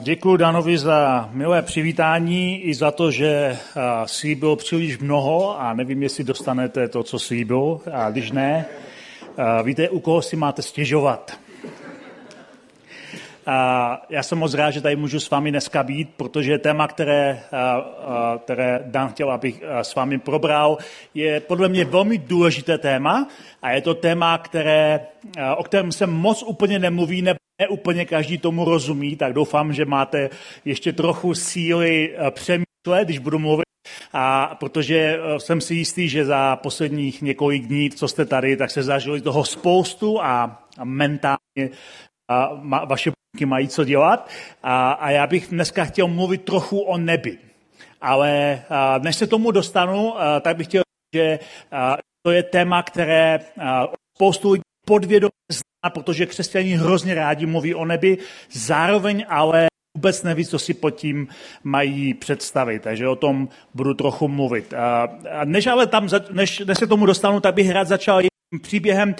Děkuji 0.00 0.36
Danovi 0.36 0.78
za 0.78 1.28
milé 1.32 1.62
přivítání 1.62 2.62
i 2.62 2.74
za 2.74 2.90
to, 2.90 3.10
že 3.10 3.58
slíbil 4.06 4.56
příliš 4.56 4.98
mnoho 4.98 5.60
a 5.60 5.74
nevím, 5.74 6.02
jestli 6.02 6.24
dostanete 6.24 6.88
to, 6.88 7.02
co 7.02 7.18
slíbil. 7.18 7.80
A 7.92 8.10
když 8.10 8.30
ne, 8.30 8.64
víte, 9.62 9.88
u 9.88 10.00
koho 10.00 10.22
si 10.22 10.36
máte 10.36 10.62
stěžovat. 10.62 11.38
A 13.46 14.02
já 14.10 14.22
jsem 14.22 14.38
moc 14.38 14.54
rád, 14.54 14.70
že 14.70 14.80
tady 14.80 14.96
můžu 14.96 15.20
s 15.20 15.30
vámi 15.30 15.50
dneska 15.50 15.82
být, 15.82 16.10
protože 16.16 16.58
téma, 16.58 16.88
které, 16.88 17.40
které 18.44 18.80
Dan 18.86 19.08
chtěl, 19.08 19.30
abych 19.30 19.62
s 19.82 19.94
vámi 19.94 20.18
probral, 20.18 20.78
je 21.14 21.40
podle 21.40 21.68
mě 21.68 21.84
velmi 21.84 22.18
důležité 22.18 22.78
téma 22.78 23.28
a 23.62 23.70
je 23.70 23.80
to 23.80 23.94
téma, 23.94 24.38
které, 24.38 25.00
o 25.56 25.64
kterém 25.64 25.92
se 25.92 26.06
moc 26.06 26.42
úplně 26.42 26.78
nemluví, 26.78 27.22
nebo 27.22 27.38
ne 27.60 27.68
úplně 27.68 28.04
každý 28.04 28.38
tomu 28.38 28.64
rozumí, 28.64 29.16
tak 29.16 29.32
doufám, 29.32 29.72
že 29.72 29.84
máte 29.84 30.30
ještě 30.64 30.92
trochu 30.92 31.34
síly 31.34 32.16
přemýšlet, 32.30 33.04
když 33.04 33.18
budu 33.18 33.38
mluvit. 33.38 33.66
A 34.12 34.56
protože 34.60 35.18
jsem 35.38 35.60
si 35.60 35.74
jistý, 35.74 36.08
že 36.08 36.24
za 36.24 36.56
posledních 36.56 37.22
několik 37.22 37.66
dní, 37.66 37.90
co 37.90 38.08
jste 38.08 38.24
tady, 38.24 38.56
tak 38.56 38.70
se 38.70 38.82
zažili 38.82 39.20
toho 39.20 39.44
spoustu 39.44 40.22
a 40.22 40.62
mentálně 40.84 41.70
a 42.30 42.84
vaše 42.84 43.12
mají 43.46 43.68
co 43.68 43.84
dělat. 43.84 44.30
A, 44.62 44.90
a 44.90 45.10
já 45.10 45.26
bych 45.26 45.48
dneska 45.48 45.84
chtěl 45.84 46.08
mluvit 46.08 46.44
trochu 46.44 46.80
o 46.80 46.98
nebi. 46.98 47.38
Ale 48.00 48.62
a, 48.68 48.98
než 48.98 49.16
se 49.16 49.26
tomu 49.26 49.50
dostanu, 49.50 50.20
a, 50.20 50.40
tak 50.40 50.56
bych 50.56 50.66
chtěl 50.66 50.82
říct, 50.82 51.22
že 51.22 51.38
a, 51.72 51.96
to 52.26 52.30
je 52.30 52.42
téma, 52.42 52.82
které 52.82 53.40
a, 53.60 53.86
spoustu 54.16 54.50
lidí 54.50 54.62
podvědomě 54.86 55.30
zná, 55.52 55.90
protože 55.90 56.26
křesťaní 56.26 56.72
hrozně 56.72 57.14
rádi 57.14 57.46
mluví 57.46 57.74
o 57.74 57.84
nebi, 57.84 58.18
zároveň 58.50 59.24
ale 59.28 59.66
vůbec 59.96 60.22
neví, 60.22 60.46
co 60.46 60.58
si 60.58 60.74
pod 60.74 60.90
tím 60.90 61.28
mají 61.64 62.14
představit, 62.14 62.82
takže 62.82 63.08
o 63.08 63.16
tom 63.16 63.48
budu 63.74 63.94
trochu 63.94 64.28
mluvit. 64.28 64.74
A 64.74 65.08
než 65.44 65.66
ale 65.66 65.86
tam, 65.86 66.08
než, 66.30 66.58
než 66.58 66.78
se 66.78 66.86
tomu 66.86 67.06
dostanu, 67.06 67.40
tak 67.40 67.54
bych 67.54 67.70
rád 67.70 67.88
začal 67.88 68.20
příběhem 68.62 69.14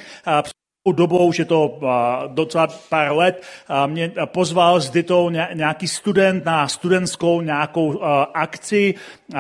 dobou, 0.93 1.33
že 1.33 1.45
to 1.45 1.81
docela 2.27 2.69
pár 2.89 3.13
let, 3.13 3.43
mě 3.87 4.13
pozval 4.25 4.81
s 4.81 4.91
Ditou 4.91 5.31
nějaký 5.31 5.89
student 5.89 6.45
na 6.45 6.69
studentskou 6.69 7.41
nějakou 7.41 8.01
akci 8.35 8.95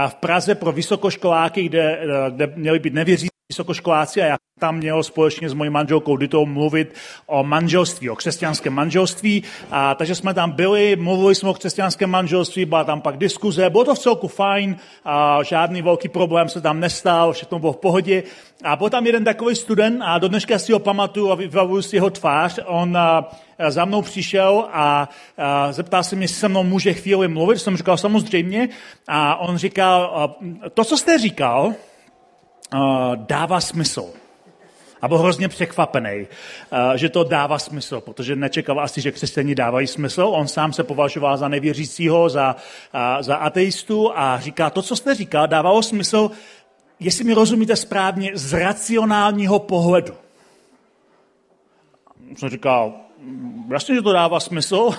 v 0.08 0.14
Praze 0.14 0.54
pro 0.54 0.72
vysokoškoláky, 0.72 1.62
kde, 1.62 2.00
kde 2.30 2.52
měli 2.56 2.78
být 2.78 2.94
nevěřící 2.94 3.35
vysokoškoláci 3.48 4.22
a 4.22 4.26
já 4.26 4.36
tam 4.60 4.76
měl 4.76 5.02
společně 5.02 5.48
s 5.48 5.54
mojí 5.54 5.70
manželkou 5.70 6.16
Ditou 6.16 6.46
mluvit 6.46 6.94
o 7.26 7.44
manželství, 7.44 8.10
o 8.10 8.16
křesťanském 8.16 8.72
manželství. 8.72 9.42
A, 9.70 9.94
takže 9.94 10.14
jsme 10.14 10.34
tam 10.34 10.50
byli, 10.50 10.96
mluvili 10.96 11.34
jsme 11.34 11.48
o 11.48 11.54
křesťanském 11.54 12.10
manželství, 12.10 12.64
byla 12.64 12.84
tam 12.84 13.00
pak 13.00 13.16
diskuze, 13.16 13.70
bylo 13.70 13.84
to 13.84 13.94
v 13.94 13.98
celku 13.98 14.28
fajn, 14.28 14.76
a 15.04 15.42
žádný 15.42 15.82
velký 15.82 16.08
problém 16.08 16.48
se 16.48 16.60
tam 16.60 16.80
nestal, 16.80 17.32
všechno 17.32 17.58
bylo 17.58 17.72
v 17.72 17.76
pohodě. 17.76 18.22
A 18.64 18.76
byl 18.76 18.90
tam 18.90 19.06
jeden 19.06 19.24
takový 19.24 19.56
student 19.56 20.02
a 20.04 20.18
do 20.18 20.28
dneška 20.28 20.58
si 20.58 20.72
ho 20.72 20.78
pamatuju 20.78 21.30
a 21.30 21.34
vybavuju 21.34 21.82
si 21.82 21.96
jeho 21.96 22.10
tvář. 22.10 22.58
On 22.64 22.96
a, 22.96 23.28
za 23.68 23.84
mnou 23.84 24.02
přišel 24.02 24.68
a, 24.72 25.08
a 25.38 25.72
zeptal 25.72 26.04
se 26.04 26.16
mě, 26.16 26.24
jestli 26.24 26.36
se 26.36 26.48
mnou 26.48 26.64
může 26.64 26.94
chvíli 26.94 27.28
mluvit. 27.28 27.58
Jsem 27.58 27.76
říkal 27.76 27.96
samozřejmě. 27.96 28.68
A 29.08 29.36
on 29.36 29.56
říkal, 29.56 30.36
to, 30.74 30.84
co 30.84 30.96
jste 30.96 31.18
říkal, 31.18 31.74
dává 33.14 33.60
smysl. 33.60 34.04
A 35.02 35.08
byl 35.08 35.18
hrozně 35.18 35.48
překvapený, 35.48 36.26
že 36.94 37.08
to 37.08 37.24
dává 37.24 37.58
smysl, 37.58 38.00
protože 38.00 38.36
nečekal 38.36 38.80
asi, 38.80 39.00
že 39.00 39.12
křesťaní 39.12 39.54
dávají 39.54 39.86
smysl. 39.86 40.22
On 40.22 40.48
sám 40.48 40.72
se 40.72 40.84
považoval 40.84 41.36
za 41.36 41.48
nevěřícího, 41.48 42.28
za, 42.28 42.56
za 43.20 43.36
ateistu 43.36 44.12
a 44.18 44.40
říká, 44.40 44.70
to, 44.70 44.82
co 44.82 44.96
jste 44.96 45.14
říkal, 45.14 45.46
dávalo 45.46 45.82
smysl, 45.82 46.30
jestli 47.00 47.24
mi 47.24 47.34
rozumíte 47.34 47.76
správně, 47.76 48.30
z 48.34 48.52
racionálního 48.52 49.58
pohledu. 49.58 50.14
Jsem 52.36 52.48
říkal, 52.48 52.94
jasně, 53.70 53.94
že 53.94 54.02
to 54.02 54.12
dává 54.12 54.40
smysl 54.40 54.90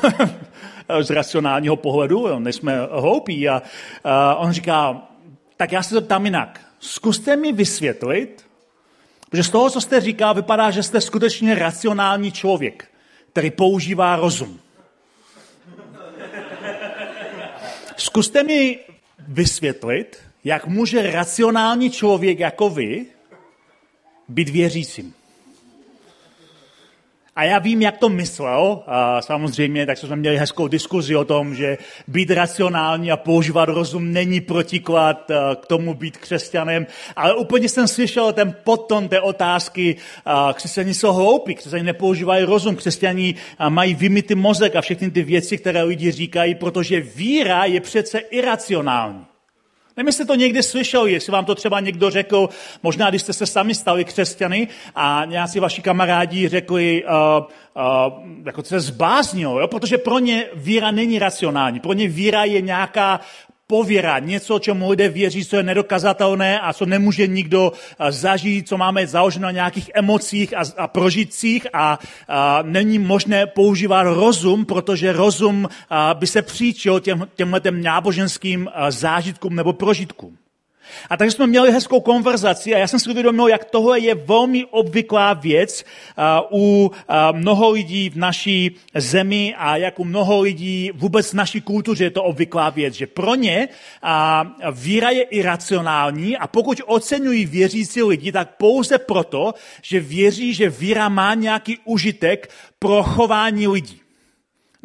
z 1.01 1.09
racionálního 1.09 1.75
pohledu, 1.75 2.39
nejsme 2.39 2.87
hloupí. 2.91 3.49
A, 3.49 3.61
a 4.03 4.35
on 4.35 4.51
říká, 4.51 5.01
tak 5.57 5.71
já 5.71 5.83
se 5.83 5.95
zeptám 5.95 6.25
jinak. 6.25 6.66
Zkuste 6.79 7.35
mi 7.35 7.51
vysvětlit, 7.51 8.45
protože 9.29 9.43
z 9.43 9.49
toho, 9.49 9.69
co 9.69 9.81
jste 9.81 10.01
říkal, 10.01 10.33
vypadá, 10.33 10.71
že 10.71 10.83
jste 10.83 11.01
skutečně 11.01 11.55
racionální 11.55 12.31
člověk, 12.31 12.91
který 13.31 13.51
používá 13.51 14.15
rozum. 14.15 14.59
Zkuste 17.97 18.43
mi 18.43 18.79
vysvětlit, 19.27 20.17
jak 20.43 20.67
může 20.67 21.11
racionální 21.11 21.89
člověk 21.89 22.39
jako 22.39 22.69
vy 22.69 23.05
být 24.27 24.49
věřícím. 24.49 25.13
A 27.37 27.43
já 27.43 27.59
vím, 27.59 27.81
jak 27.81 27.97
to 27.97 28.09
myslel. 28.09 28.83
A 28.87 29.21
samozřejmě, 29.21 29.85
tak 29.85 29.97
jsme 29.97 30.15
měli 30.15 30.37
hezkou 30.37 30.67
diskuzi 30.67 31.15
o 31.15 31.25
tom, 31.25 31.55
že 31.55 31.77
být 32.07 32.31
racionální 32.31 33.11
a 33.11 33.17
používat 33.17 33.69
rozum 33.69 34.13
není 34.13 34.41
protiklad 34.41 35.31
k 35.61 35.65
tomu 35.65 35.93
být 35.93 36.17
křesťanem. 36.17 36.87
Ale 37.15 37.35
úplně 37.35 37.69
jsem 37.69 37.87
slyšel 37.87 38.33
ten 38.33 38.55
potom 38.63 39.07
té 39.07 39.21
otázky, 39.21 39.95
křesťaní 40.53 40.93
jsou 40.93 41.13
hloupí, 41.13 41.55
křesťaní 41.55 41.83
nepoužívají 41.83 42.45
rozum, 42.45 42.75
křesťaní 42.75 43.35
mají 43.69 43.93
vymity 43.95 44.35
mozek 44.35 44.75
a 44.75 44.81
všechny 44.81 45.11
ty 45.11 45.23
věci, 45.23 45.57
které 45.57 45.83
lidi 45.83 46.11
říkají, 46.11 46.55
protože 46.55 47.01
víra 47.01 47.65
je 47.65 47.81
přece 47.81 48.19
iracionální. 48.19 49.36
Nevím, 49.97 50.07
jestli 50.07 50.25
to 50.25 50.35
někdy 50.35 50.63
slyšeli, 50.63 51.11
jestli 51.11 51.31
vám 51.31 51.45
to 51.45 51.55
třeba 51.55 51.79
někdo 51.79 52.09
řekl, 52.09 52.49
možná 52.83 53.09
když 53.09 53.21
jste 53.21 53.33
se 53.33 53.45
sami 53.45 53.75
stali 53.75 54.05
křesťany 54.05 54.67
a 54.95 55.25
nějací 55.25 55.59
vaši 55.59 55.81
kamarádi 55.81 56.47
řekli, 56.47 57.03
uh, 57.03 57.45
uh, 57.75 58.43
jako 58.45 58.63
se 58.63 58.79
zbáznil, 58.79 59.49
jo? 59.49 59.67
protože 59.67 59.97
pro 59.97 60.19
ně 60.19 60.45
víra 60.53 60.91
není 60.91 61.19
racionální. 61.19 61.79
Pro 61.79 61.93
ně 61.93 62.07
víra 62.07 62.43
je 62.43 62.61
nějaká 62.61 63.19
pověra, 63.67 64.19
něco, 64.19 64.59
čemu 64.59 64.89
lidé 64.89 65.09
věří, 65.09 65.45
co 65.45 65.55
je 65.55 65.63
nedokazatelné 65.63 66.59
a 66.59 66.73
co 66.73 66.85
nemůže 66.85 67.27
nikdo 67.27 67.71
zažít, 68.09 68.67
co 68.67 68.77
máme 68.77 69.07
založeno 69.07 69.43
na 69.43 69.51
nějakých 69.51 69.91
emocích 69.93 70.57
a, 70.57 70.61
a 70.77 70.87
prožitcích 70.87 71.67
a, 71.73 71.99
a 72.27 72.59
není 72.61 72.99
možné 72.99 73.47
používat 73.47 74.03
rozum, 74.03 74.65
protože 74.65 75.13
rozum 75.13 75.69
a, 75.89 76.13
by 76.13 76.27
se 76.27 76.41
příčil 76.41 76.99
těm, 76.99 77.27
těmhle 77.35 77.61
náboženským 77.71 78.69
zážitkům 78.89 79.55
nebo 79.55 79.73
prožitkům. 79.73 80.37
A 81.09 81.17
takže 81.17 81.31
jsme 81.31 81.47
měli 81.47 81.71
hezkou 81.71 81.99
konverzaci 81.99 82.75
a 82.75 82.77
já 82.77 82.87
jsem 82.87 82.99
si 82.99 83.09
uvědomil, 83.09 83.47
jak 83.47 83.65
tohle 83.65 83.99
je 83.99 84.15
velmi 84.15 84.65
obvyklá 84.65 85.33
věc 85.33 85.83
uh, 86.51 86.59
u 86.59 86.87
uh, 86.87 86.91
mnoho 87.31 87.69
lidí 87.69 88.09
v 88.09 88.17
naší 88.17 88.75
zemi 88.95 89.55
a 89.57 89.77
jak 89.77 89.99
u 89.99 90.03
mnoho 90.03 90.41
lidí 90.41 90.91
vůbec 90.93 91.29
v 91.29 91.33
naší 91.33 91.61
kultuře 91.61 92.03
je 92.03 92.11
to 92.11 92.23
obvyklá 92.23 92.69
věc, 92.69 92.93
že 92.93 93.07
pro 93.07 93.35
ně 93.35 93.67
víra 94.71 95.09
je 95.09 95.23
iracionální 95.23 96.37
a 96.37 96.47
pokud 96.47 96.81
oceňují 96.85 97.45
věřící 97.45 98.03
lidi, 98.03 98.31
tak 98.31 98.57
pouze 98.57 98.97
proto, 98.97 99.53
že 99.81 99.99
věří, 99.99 100.53
že 100.53 100.69
víra 100.69 101.09
má 101.09 101.33
nějaký 101.33 101.77
užitek 101.85 102.49
pro 102.79 103.03
chování 103.03 103.67
lidí. 103.67 104.06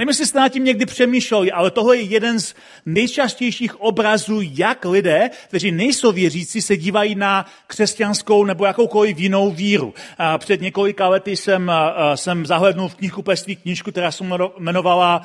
Nevím, 0.03 0.11
jestli 0.11 0.27
jste 0.27 0.41
nad 0.41 0.49
tím 0.49 0.65
někdy 0.65 0.87
přemýšleli, 0.87 1.53
ale 1.53 1.71
tohle 1.71 1.97
je 1.97 2.03
jeden 2.03 2.41
z 2.41 2.55
nejčastějších 2.87 3.81
obrazů, 3.81 4.41
jak 4.43 4.85
lidé, 4.85 5.31
kteří 5.49 5.73
nejsou 5.73 6.13
věřící, 6.13 6.63
se 6.63 6.77
dívají 6.77 7.15
na 7.15 7.47
křesťanskou 7.67 8.45
nebo 8.45 8.65
jakoukoliv 8.65 9.19
jinou 9.19 9.51
víru. 9.51 9.95
A 10.19 10.39
před 10.39 10.61
několika 10.61 11.09
lety 11.09 11.37
jsem, 11.37 11.73
jsem 12.15 12.47
zahlednul 12.47 12.89
v 12.89 12.95
knihkupectví 12.95 13.57
knížku, 13.57 13.91
která 13.91 14.13
se 14.13 14.25
jmenovala 14.59 15.23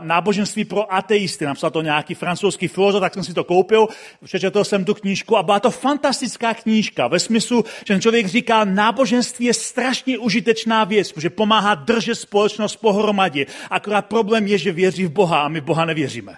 Náboženství 0.00 0.64
pro 0.64 0.94
ateisty. 0.94 1.44
Napsal 1.44 1.70
to 1.70 1.82
nějaký 1.82 2.14
francouzský 2.14 2.68
filozof, 2.68 3.00
tak 3.00 3.14
jsem 3.14 3.24
si 3.24 3.34
to 3.34 3.44
koupil, 3.44 3.88
přečetl 4.24 4.64
jsem 4.64 4.84
tu 4.84 4.94
knížku 4.94 5.36
a 5.36 5.42
byla 5.42 5.60
to 5.60 5.70
fantastická 5.70 6.54
knížka 6.54 7.08
ve 7.08 7.18
smyslu, 7.18 7.64
že 7.78 7.94
ten 7.94 8.00
člověk 8.00 8.26
říká, 8.26 8.64
náboženství 8.64 9.46
je 9.46 9.54
strašně 9.54 10.18
užitečná 10.18 10.84
věc, 10.84 11.12
protože 11.12 11.30
pomáhá 11.30 11.74
držet 11.74 12.14
společnost 12.14 12.76
pohromadě. 12.76 13.46
Akorát 13.70 14.03
problém 14.06 14.46
je, 14.46 14.58
že 14.58 14.72
věří 14.72 15.04
v 15.04 15.10
Boha 15.10 15.40
a 15.40 15.48
my 15.48 15.60
Boha 15.60 15.84
nevěříme. 15.84 16.36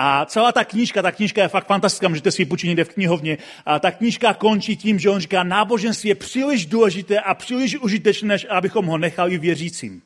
A 0.00 0.24
celá 0.24 0.52
ta 0.52 0.64
knížka, 0.64 1.02
ta 1.02 1.12
knížka 1.12 1.42
je 1.42 1.48
fakt 1.48 1.66
fantastická, 1.66 2.08
můžete 2.08 2.30
si 2.30 2.42
ji 2.42 2.46
počít 2.46 2.66
někde 2.66 2.84
v 2.84 2.88
knihovně. 2.88 3.38
A 3.66 3.78
ta 3.78 3.90
knížka 3.90 4.34
končí 4.34 4.76
tím, 4.76 4.98
že 4.98 5.10
on 5.10 5.20
říká, 5.20 5.42
náboženství 5.42 6.08
je 6.08 6.14
příliš 6.14 6.66
důležité 6.66 7.20
a 7.20 7.34
příliš 7.34 7.76
užitečné, 7.76 8.28
než 8.28 8.46
abychom 8.50 8.86
ho 8.86 8.98
nechali 8.98 9.38
věřícím. 9.38 10.02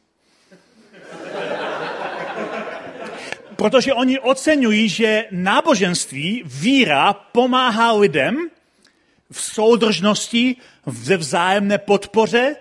Protože 3.56 3.92
oni 3.92 4.18
oceňují, 4.18 4.88
že 4.88 5.24
náboženství, 5.30 6.42
víra 6.46 7.12
pomáhá 7.12 7.92
lidem 7.92 8.36
v 9.30 9.40
soudržnosti, 9.40 10.56
ve 10.86 11.16
vzájemné 11.16 11.78
podpoře 11.78 12.56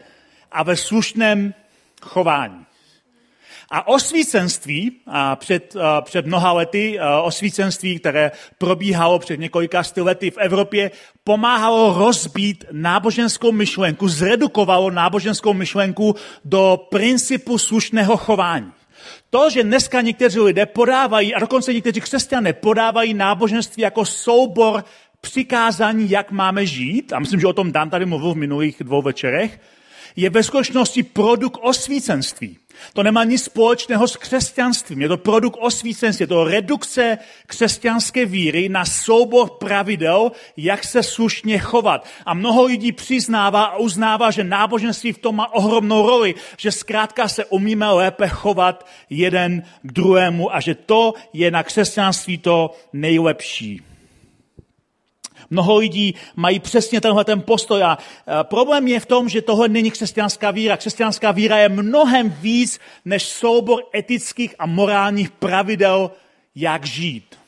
a 0.52 0.64
ve 0.64 0.78
slušném 0.78 1.54
chování. 2.02 2.66
A 3.74 3.88
osvícenství 3.88 4.92
a 5.08 5.36
před, 5.36 5.76
a 5.76 6.02
před 6.02 6.26
mnoha 6.26 6.52
lety, 6.52 7.00
osvícenství, 7.24 8.00
které 8.00 8.32
probíhalo 8.58 9.20
před 9.20 9.40
několika 9.40 9.84
lety 9.98 10.32
v 10.32 10.38
Evropě, 10.38 10.92
pomáhalo 11.24 11.94
rozbít 12.00 12.66
náboženskou 12.72 13.52
myšlenku, 13.52 14.08
zredukovalo 14.08 14.92
náboženskou 14.92 15.54
myšlenku 15.54 16.16
do 16.46 16.88
principu 16.90 17.58
slušného 17.58 18.18
chování. 18.18 18.72
To, 19.30 19.50
že 19.50 19.64
dneska 19.64 20.02
někteří 20.02 20.40
lidé 20.40 20.66
podávají, 20.66 21.36
a 21.36 21.40
dokonce 21.40 21.74
někteří 21.74 22.02
křesťané 22.02 22.54
podávají 22.54 23.14
náboženství 23.14 23.84
jako 23.84 24.06
soubor 24.06 24.84
přikázání, 25.22 26.10
jak 26.10 26.32
máme 26.32 26.66
žít, 26.66 27.14
a 27.14 27.20
myslím, 27.20 27.40
že 27.40 27.48
o 27.48 27.54
tom 27.54 27.72
Dan 27.72 27.90
tady 27.90 28.06
mluvil 28.06 28.34
v 28.34 28.38
minulých 28.38 28.84
dvou 28.84 29.02
večerech, 29.02 29.60
je 30.16 30.30
ve 30.30 30.44
skutečnosti 30.44 31.04
produkt 31.04 31.60
osvícenství. 31.62 32.58
To 32.94 33.04
nemá 33.04 33.24
nic 33.24 33.44
společného 33.44 34.08
s 34.08 34.16
křesťanstvím. 34.16 35.02
Je 35.02 35.08
to 35.08 35.18
produkt 35.18 35.58
osvícenství, 35.62 36.24
je 36.24 36.28
to 36.28 36.44
redukce 36.44 37.18
křesťanské 37.48 38.26
víry 38.26 38.70
na 38.70 38.86
soubor 38.86 39.50
pravidel, 39.50 40.32
jak 40.58 40.84
se 40.84 41.04
slušně 41.04 41.60
chovat. 41.60 42.06
A 42.26 42.34
mnoho 42.34 42.64
lidí 42.64 42.92
přiznává 42.92 43.64
a 43.64 43.78
uznává, 43.78 44.32
že 44.32 44.44
náboženství 44.44 45.14
v 45.14 45.18
tom 45.18 45.36
má 45.36 45.54
ohromnou 45.54 46.08
roli, 46.08 46.36
že 46.58 46.72
zkrátka 46.72 47.28
se 47.28 47.46
umíme 47.46 47.92
lépe 47.92 48.28
chovat 48.28 48.88
jeden 49.10 49.64
k 49.82 49.92
druhému 49.92 50.56
a 50.56 50.60
že 50.60 50.76
to 50.76 51.14
je 51.34 51.52
na 51.52 51.64
křesťanství 51.64 52.38
to 52.38 52.76
nejlepší. 52.94 53.91
Mnoho 55.52 55.78
lidí 55.78 56.16
mají 56.36 56.60
přesně 56.60 57.02
tenhle 57.02 57.26
ten 57.26 57.42
postoj 57.42 57.84
a 57.84 57.98
e, 57.98 58.44
problém 58.44 58.88
je 58.88 59.00
v 59.00 59.06
tom, 59.06 59.30
že 59.30 59.42
tohle 59.42 59.70
není 59.70 59.92
křesťanská 59.92 60.52
víra. 60.52 60.78
Křesťanská 60.78 61.32
víra 61.32 61.58
je 61.58 61.70
mnohem 61.70 62.30
víc 62.30 62.80
než 63.06 63.24
soubor 63.24 63.84
etických 63.96 64.56
a 64.60 64.66
morálních 64.66 65.32
pravidel, 65.32 66.12
jak 66.56 66.86
žít. 66.86 67.41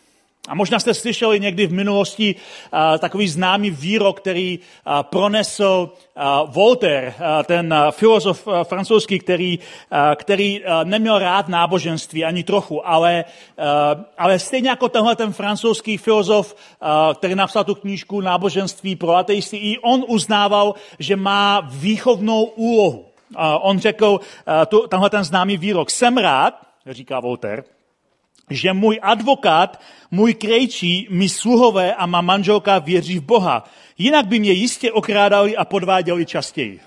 A 0.48 0.56
možná 0.56 0.80
jste 0.80 0.94
slyšeli 0.94 1.40
někdy 1.40 1.68
v 1.68 1.74
minulosti 1.74 2.36
uh, 2.36 2.98
takový 2.98 3.28
známý 3.28 3.70
výrok, 3.70 4.20
který 4.20 4.60
uh, 4.60 4.94
pronesl 5.04 5.90
uh, 5.90 6.52
Voltaire, 6.52 7.08
uh, 7.08 7.44
ten 7.44 7.74
uh, 7.74 7.92
filozof 7.92 8.48
uh, 8.48 8.54
francouzský, 8.64 9.20
který, 9.20 9.60
uh, 9.60 9.98
který 10.16 10.60
uh, 10.60 10.84
neměl 10.84 11.20
rád 11.20 11.48
náboženství 11.48 12.26
ani 12.26 12.44
trochu, 12.44 12.88
ale, 12.88 13.26
uh, 13.58 14.04
ale 14.18 14.40
stejně 14.40 14.70
jako 14.70 14.90
tenhle 14.90 15.16
ten 15.16 15.34
francouzský 15.34 15.98
filozof, 15.98 16.56
uh, 16.56 17.14
který 17.14 17.36
napsal 17.36 17.64
tu 17.64 17.76
knížku 17.76 18.22
Náboženství 18.22 18.96
pro 18.96 19.16
ateisty, 19.16 19.58
i 19.58 19.80
on 19.80 20.04
uznával, 20.08 20.76
že 21.00 21.16
má 21.16 21.60
výchovnou 21.72 22.44
úlohu. 22.44 23.00
Uh, 23.00 23.42
on 23.62 23.80
řekl 23.80 24.08
uh, 24.08 24.20
tu, 24.68 24.88
tenhle 24.88 25.10
ten 25.10 25.24
známý 25.24 25.58
výrok, 25.58 25.92
jsem 25.92 26.18
rád, 26.18 26.54
říká 26.92 27.20
Voltaire, 27.20 27.64
že 28.50 28.74
můj 28.74 29.00
advokát, 29.02 29.82
můj 30.12 30.34
krejčí, 30.34 31.08
mi 31.10 31.30
sluhové 31.30 31.94
a 31.96 32.06
má 32.06 32.22
manželka 32.22 32.80
věří 32.80 33.20
v 33.20 33.24
Boha. 33.24 33.70
Jinak 33.98 34.28
by 34.28 34.40
mě 34.40 34.52
jistě 34.52 34.92
okrádali 34.92 35.58
a 35.58 35.66
podváděli 35.66 36.26
častěji. 36.26 36.80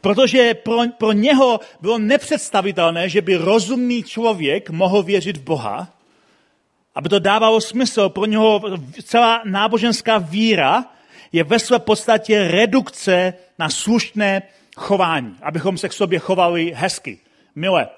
Protože 0.00 0.54
pro, 0.54 0.78
pro 0.98 1.12
něho 1.12 1.60
bylo 1.80 1.98
nepředstavitelné, 1.98 3.08
že 3.08 3.22
by 3.22 3.36
rozumný 3.36 4.02
člověk 4.02 4.70
mohl 4.70 5.02
věřit 5.02 5.36
v 5.36 5.42
Boha, 5.42 5.88
aby 6.94 7.08
to 7.08 7.18
dávalo 7.18 7.60
smysl. 7.60 8.08
Pro 8.08 8.24
něho 8.24 8.60
celá 9.04 9.42
náboženská 9.44 10.18
víra 10.18 10.84
je 11.32 11.44
ve 11.44 11.58
své 11.58 11.78
podstatě 11.78 12.48
redukce 12.48 13.34
na 13.58 13.68
slušné 13.68 14.42
chování, 14.76 15.36
abychom 15.42 15.78
se 15.78 15.88
k 15.88 15.92
sobě 15.92 16.18
chovali 16.18 16.72
hezky, 16.76 17.18
milé 17.54 17.88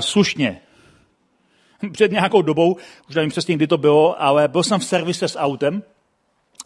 slušně. 0.00 0.60
Před 1.92 2.12
nějakou 2.12 2.42
dobou, 2.42 2.76
už 3.08 3.14
nevím 3.14 3.30
přesně, 3.30 3.56
kdy 3.56 3.66
to 3.66 3.78
bylo, 3.78 4.22
ale 4.22 4.48
byl 4.48 4.62
jsem 4.62 4.80
v 4.80 4.84
servise 4.84 5.28
s 5.28 5.38
autem 5.38 5.82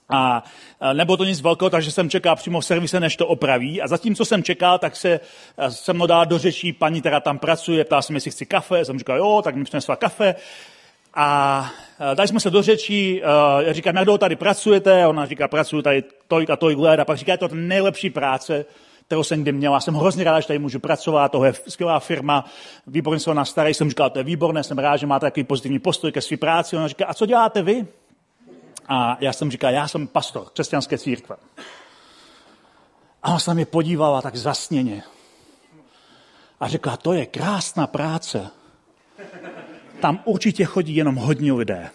a 0.09 0.45
nebo 0.93 1.17
to 1.17 1.25
nic 1.25 1.41
velkého, 1.41 1.71
takže 1.71 1.91
jsem 1.91 2.11
čekal 2.11 2.37
přímo 2.37 2.61
v 2.61 2.65
servise, 2.65 3.01
než 3.01 3.17
to 3.17 3.27
opraví. 3.27 3.83
A 3.83 3.89
zatímco 3.89 4.25
jsem 4.25 4.43
čekal, 4.43 4.79
tak 4.79 4.97
se 4.97 5.21
se 5.69 5.93
mnou 5.93 6.07
dala 6.07 6.25
do 6.25 6.39
řečí 6.39 6.73
paní, 6.73 7.01
která 7.01 7.21
tam 7.21 7.39
pracuje, 7.39 7.85
ptala 7.85 8.03
se 8.03 8.13
mi, 8.13 8.17
jestli 8.17 8.31
chci 8.31 8.47
kafe. 8.47 8.85
Jsem 8.85 8.99
říkal, 8.99 9.19
jo, 9.19 9.41
tak 9.45 9.55
mi 9.55 9.65
přinesla 9.65 9.97
kafe. 9.97 10.35
A 11.15 11.71
dali 12.15 12.29
jsme 12.29 12.41
se 12.41 12.51
do 12.51 12.63
řečí, 12.63 13.23
já 13.61 13.73
říkám, 13.73 13.97
jak 13.97 14.09
tady 14.19 14.37
pracujete? 14.37 15.07
Ona 15.07 15.27
říká, 15.27 15.49
pracuji 15.49 15.83
tady 15.83 16.05
tolik 16.29 16.51
a 16.51 16.57
tolik 16.57 16.79
let. 16.79 17.01
A 17.01 17.05
pak 17.05 17.19
říká, 17.19 17.33
je 17.33 17.39
to 17.39 17.49
nejlepší 17.53 18.11
práce, 18.11 18.65
kterou 19.07 19.23
jsem 19.23 19.43
kdy 19.43 19.53
měl. 19.53 19.81
Jsem 19.81 19.95
hrozně 19.95 20.25
rád, 20.25 20.41
že 20.41 20.47
tady 20.47 20.59
můžu 20.59 20.79
pracovat, 20.79 21.33
tohle 21.33 21.49
je 21.49 21.55
skvělá 21.69 22.01
firma, 22.01 22.45
výborně 22.87 23.21
se 23.21 23.35
na 23.35 23.45
staré. 23.45 23.71
Jsem 23.71 23.89
říkal, 23.89 24.11
to 24.11 24.19
je 24.19 24.25
výborné, 24.25 24.63
jsem 24.63 24.79
rád, 24.79 24.97
že 24.97 25.07
máte 25.07 25.27
takový 25.27 25.45
pozitivní 25.45 25.79
postoj 25.79 26.13
ke 26.13 26.21
své 26.21 26.37
práci. 26.37 26.77
Ona 26.77 26.89
říká, 26.89 27.07
a 27.07 27.15
co 27.15 27.27
děláte 27.27 27.63
vy? 27.63 27.87
A 28.89 29.17
já 29.21 29.33
jsem 29.33 29.51
říkal, 29.51 29.73
já 29.73 29.89
jsem 29.89 30.07
pastor 30.07 30.47
křesťanské 30.53 30.99
církve. 30.99 31.37
A 33.23 33.29
ona 33.29 33.39
se 33.39 33.55
mě 33.55 33.67
podívala 33.67 34.23
tak 34.23 34.37
zasněně. 34.37 35.03
A 36.61 36.69
řekla, 36.69 36.97
to 36.97 37.13
je 37.13 37.27
krásná 37.27 37.87
práce. 37.87 38.51
Tam 40.01 40.21
určitě 40.25 40.65
chodí 40.65 40.97
jenom 40.97 41.15
hodně 41.15 41.53
lidé. 41.53 41.91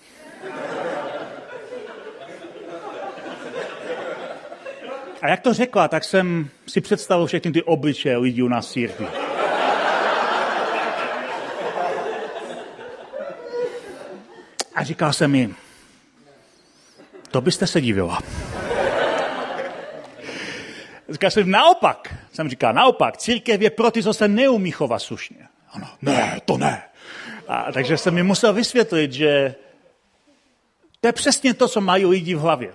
A 5.21 5.27
jak 5.27 5.39
to 5.39 5.53
řekla, 5.53 5.87
tak 5.87 6.03
jsem 6.03 6.49
si 6.67 6.81
představil 6.81 7.25
všechny 7.25 7.51
ty 7.51 7.63
obličeje 7.63 8.17
lidí 8.17 8.43
u 8.43 8.47
nás 8.47 8.71
církvi. 8.71 9.07
A 14.75 14.83
říkal 14.83 15.13
jsem 15.13 15.31
mi, 15.31 15.53
to 17.31 17.41
byste 17.41 17.67
se 17.67 17.81
divila. 17.81 18.19
Říkal 21.09 21.31
jsem, 21.31 21.51
naopak. 21.51 22.15
Jsem 22.33 22.49
říkal, 22.49 22.73
naopak, 22.73 23.17
církev 23.17 23.61
je 23.61 23.69
pro 23.69 23.91
ty, 23.91 24.03
co 24.03 24.13
se 24.13 24.27
neumí 24.27 24.71
chovat 24.71 24.99
slušně. 24.99 25.47
Ano, 25.71 25.87
ne, 26.01 26.41
to 26.45 26.57
ne. 26.57 26.83
A, 27.47 27.71
takže 27.71 27.97
jsem 27.97 28.13
mi 28.13 28.23
musel 28.23 28.53
vysvětlit, 28.53 29.11
že 29.11 29.55
to 31.01 31.07
je 31.07 31.11
přesně 31.11 31.53
to, 31.53 31.67
co 31.67 31.81
mají 31.81 32.05
lidi 32.05 32.35
v 32.35 32.39
hlavě. 32.39 32.73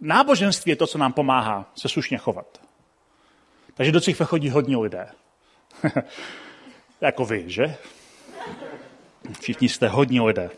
Náboženství 0.00 0.70
je 0.70 0.76
to, 0.76 0.86
co 0.86 0.98
nám 0.98 1.12
pomáhá 1.12 1.72
se 1.74 1.88
slušně 1.88 2.18
chovat. 2.18 2.60
Takže 3.74 3.92
do 3.92 4.00
církve 4.00 4.26
chodí 4.26 4.50
hodně 4.50 4.76
lidé. 4.76 5.08
jako 7.00 7.24
vy, 7.24 7.44
že? 7.46 7.76
Všichni 9.40 9.68
jste 9.68 9.88
hodně 9.88 10.22
lidé. 10.22 10.50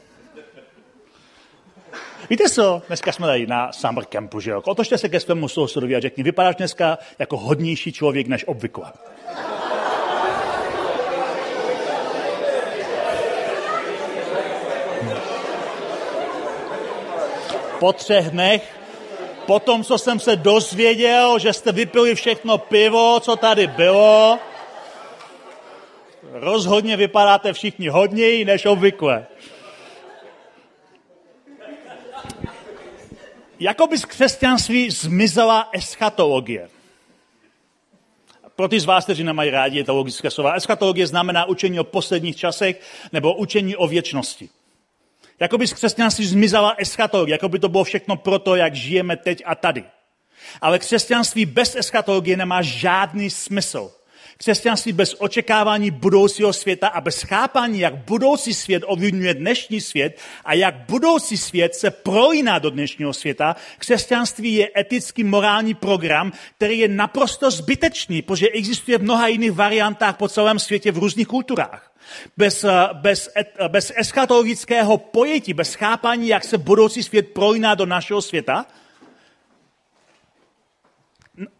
Víte 2.30 2.50
co? 2.50 2.82
Dneska 2.86 3.12
jsme 3.12 3.26
tady 3.26 3.46
na 3.46 3.72
summer 3.72 4.04
campu, 4.04 4.40
že 4.40 4.50
jo? 4.50 4.62
Otočte 4.64 4.98
se 4.98 5.08
ke 5.08 5.20
svému 5.20 5.48
sousedovi 5.48 5.96
a 5.96 6.00
řekni, 6.00 6.22
vypadáš 6.22 6.56
dneska 6.56 6.98
jako 7.18 7.36
hodnější 7.36 7.92
člověk 7.92 8.26
než 8.26 8.44
obvykle. 8.48 8.92
Po 17.78 17.92
třech 17.92 18.30
dnech 18.30 18.76
Potom, 19.46 19.84
co 19.84 19.98
jsem 19.98 20.20
se 20.20 20.36
dozvěděl, 20.36 21.38
že 21.38 21.52
jste 21.52 21.72
vypili 21.72 22.14
všechno 22.14 22.58
pivo, 22.58 23.20
co 23.20 23.36
tady 23.36 23.66
bylo, 23.66 24.38
rozhodně 26.32 26.96
vypadáte 26.96 27.52
všichni 27.52 27.88
hodněji 27.88 28.44
než 28.44 28.66
obvykle. 28.66 29.26
Jakoby 33.60 33.98
z 33.98 34.04
křesťanství 34.04 34.90
zmizela 34.90 35.68
eschatologie. 35.72 36.68
Pro 38.56 38.68
ty 38.68 38.80
z 38.80 38.84
vás, 38.84 39.04
kteří 39.04 39.24
nemají 39.24 39.50
rádi 39.50 39.84
teologické 39.84 40.30
slova, 40.30 40.54
eschatologie 40.54 41.06
znamená 41.06 41.44
učení 41.44 41.80
o 41.80 41.84
posledních 41.84 42.36
časech 42.36 42.80
nebo 43.12 43.34
učení 43.34 43.76
o 43.76 43.86
věčnosti. 43.86 44.48
Jakoby 45.40 45.66
z 45.66 45.72
křesťanství 45.72 46.26
zmizela 46.26 46.74
eschatologie, 46.78 47.34
jako 47.34 47.48
by 47.48 47.58
to 47.58 47.68
bylo 47.68 47.84
všechno 47.84 48.16
proto, 48.16 48.56
jak 48.56 48.74
žijeme 48.74 49.16
teď 49.16 49.42
a 49.46 49.54
tady. 49.54 49.84
Ale 50.60 50.78
křesťanství 50.78 51.46
bez 51.46 51.76
eschatologie 51.76 52.36
nemá 52.36 52.62
žádný 52.62 53.30
smysl. 53.30 53.90
Křesťanství 54.38 54.92
bez 54.92 55.16
očekávání 55.18 55.90
budoucího 55.90 56.52
světa 56.52 56.88
a 56.88 57.00
bez 57.00 57.22
chápání, 57.22 57.80
jak 57.80 57.94
budoucí 57.94 58.54
svět 58.54 58.82
ovlivňuje 58.86 59.34
dnešní 59.34 59.80
svět 59.80 60.18
a 60.44 60.54
jak 60.54 60.74
budoucí 60.74 61.36
svět 61.36 61.74
se 61.74 61.90
prolíná 61.90 62.58
do 62.58 62.70
dnešního 62.70 63.12
světa, 63.12 63.56
křesťanství 63.78 64.54
je 64.54 64.70
etický 64.76 65.24
morální 65.24 65.74
program, 65.74 66.32
který 66.56 66.78
je 66.78 66.88
naprosto 66.88 67.50
zbytečný, 67.50 68.22
protože 68.22 68.48
existuje 68.48 68.98
v 68.98 69.02
mnoha 69.02 69.28
jiných 69.28 69.52
variantách 69.52 70.16
po 70.16 70.28
celém 70.28 70.58
světě 70.58 70.92
v 70.92 70.98
různých 70.98 71.28
kulturách. 71.28 71.92
Bez, 72.36 72.64
eh, 72.64 72.88
bez, 72.92 73.30
bez 73.68 73.92
eschatologického 73.96 74.98
pojetí, 74.98 75.54
bez 75.54 75.74
chápání, 75.74 76.28
jak 76.28 76.44
se 76.44 76.58
budoucí 76.58 77.02
svět 77.02 77.28
prolíná 77.28 77.74
do 77.74 77.86
našeho 77.86 78.22
světa, 78.22 78.66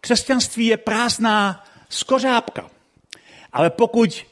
křesťanství 0.01 0.65
je 0.65 0.77
prázdná 0.77 1.63
skořápka. 1.89 2.69
Ale 3.53 3.69
pokud 3.69 4.25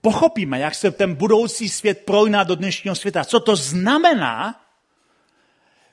pochopíme, 0.00 0.58
jak 0.58 0.74
se 0.74 0.90
ten 0.90 1.14
budoucí 1.14 1.68
svět 1.68 2.02
prolíná 2.04 2.44
do 2.44 2.54
dnešního 2.54 2.94
světa, 2.94 3.24
co 3.24 3.40
to 3.40 3.56
znamená, 3.56 4.60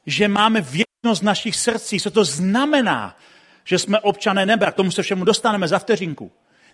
že 0.05 0.27
máme 0.27 0.61
věčnost 0.61 1.21
v 1.21 1.25
našich 1.25 1.55
srdcích, 1.55 2.01
co 2.01 2.11
to 2.11 2.23
znamená, 2.23 3.17
že 3.63 3.79
jsme 3.79 3.99
občané 3.99 4.45
nebe, 4.45 4.65
a 4.65 4.71
k 4.71 4.75
tomu 4.75 4.91
se 4.91 5.03
všemu 5.03 5.25
dostaneme 5.25 5.67
za 5.67 5.79
vteřinku, 5.79 6.31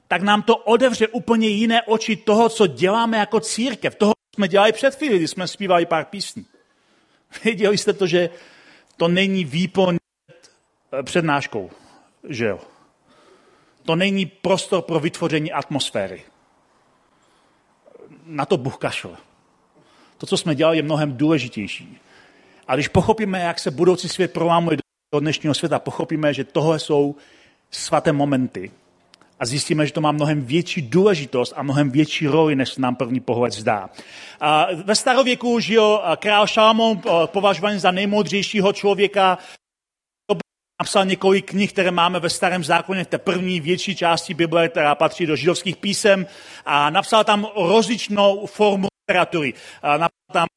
tak 0.07 0.21
nám 0.21 0.41
to 0.41 0.57
odevře 0.57 1.07
úplně 1.07 1.47
jiné 1.47 1.81
oči 1.81 2.15
toho, 2.15 2.49
co 2.49 2.67
děláme 2.67 3.17
jako 3.17 3.39
církev, 3.39 3.95
toho, 3.95 4.11
co 4.11 4.35
jsme 4.35 4.47
dělali 4.47 4.71
před 4.71 4.95
chvíli, 4.95 5.17
když 5.17 5.29
jsme 5.29 5.47
zpívali 5.47 5.85
pár 5.85 6.05
písní. 6.05 6.45
Věděli 7.43 7.77
jste 7.77 7.93
to, 7.93 8.07
že 8.07 8.29
to 8.97 9.07
není 9.07 9.45
výpon 9.45 9.97
přednáškou, 11.03 11.71
že 12.29 12.45
jo? 12.45 12.59
To 13.89 13.95
není 13.95 14.25
prostor 14.25 14.81
pro 14.81 14.99
vytvoření 14.99 15.51
atmosféry. 15.51 16.21
Na 18.25 18.45
to 18.45 18.57
Bůh 18.57 18.77
kašle. 18.77 19.17
To, 20.17 20.25
co 20.25 20.37
jsme 20.37 20.55
dělali, 20.55 20.77
je 20.77 20.83
mnohem 20.83 21.17
důležitější. 21.17 21.97
A 22.67 22.75
když 22.75 22.87
pochopíme, 22.87 23.39
jak 23.39 23.59
se 23.59 23.71
budoucí 23.71 24.09
svět 24.09 24.33
prolámuje 24.33 24.77
do 25.13 25.19
dnešního 25.19 25.53
světa, 25.53 25.79
pochopíme, 25.79 26.33
že 26.33 26.43
tohle 26.43 26.79
jsou 26.79 27.15
svaté 27.71 28.11
momenty 28.11 28.71
a 29.39 29.45
zjistíme, 29.45 29.85
že 29.85 29.93
to 29.93 30.01
má 30.01 30.11
mnohem 30.11 30.45
větší 30.45 30.81
důležitost 30.81 31.53
a 31.55 31.63
mnohem 31.63 31.91
větší 31.91 32.27
roli, 32.27 32.55
než 32.55 32.69
se 32.69 32.81
nám 32.81 32.95
první 32.95 33.19
pohled 33.19 33.53
zdá. 33.53 33.89
Ve 34.83 34.95
starověku 34.95 35.59
žil 35.59 36.01
král 36.19 36.47
Šalamón, 36.47 37.01
považovaný 37.25 37.79
za 37.79 37.91
nejmoudřejšího 37.91 38.73
člověka 38.73 39.37
napsal 40.81 41.05
několik 41.05 41.49
knih, 41.49 41.73
které 41.73 41.91
máme 41.91 42.19
ve 42.19 42.29
starém 42.29 42.63
zákoně, 42.63 43.05
té 43.05 43.17
první 43.17 43.59
větší 43.59 43.95
části 43.95 44.33
Bible, 44.33 44.69
která 44.69 44.95
patří 44.95 45.25
do 45.25 45.35
židovských 45.35 45.77
písem 45.77 46.27
a 46.65 46.89
napsal 46.89 47.23
tam 47.23 47.47
rozličnou 47.55 48.45
formu 48.45 48.87
literatury. 49.01 49.53
A 49.81 49.91
napsal 49.91 50.33
tam 50.33 50.47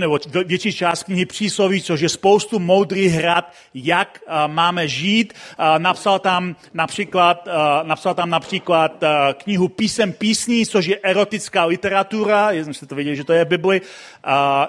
nebo 0.00 0.18
větší 0.44 0.72
část 0.72 1.02
knihy 1.02 1.26
přísloví, 1.26 1.82
což 1.82 2.00
je 2.00 2.08
spoustu 2.08 2.58
moudrých 2.58 3.12
hrad, 3.12 3.52
jak 3.74 4.20
máme 4.46 4.88
žít. 4.88 5.32
Napsal 5.78 6.18
tam 6.18 6.56
například, 6.74 7.48
napsal 7.82 8.14
tam 8.14 8.30
například 8.30 9.04
knihu 9.32 9.68
Písem 9.68 10.12
písní, 10.12 10.66
což 10.66 10.86
je 10.86 10.98
erotická 11.02 11.64
literatura, 11.64 12.50
jestli 12.50 12.74
jste 12.74 12.86
to 12.86 12.94
věděli, 12.94 13.16
že 13.16 13.24
to 13.24 13.32
je 13.32 13.44
Bibli. 13.44 13.80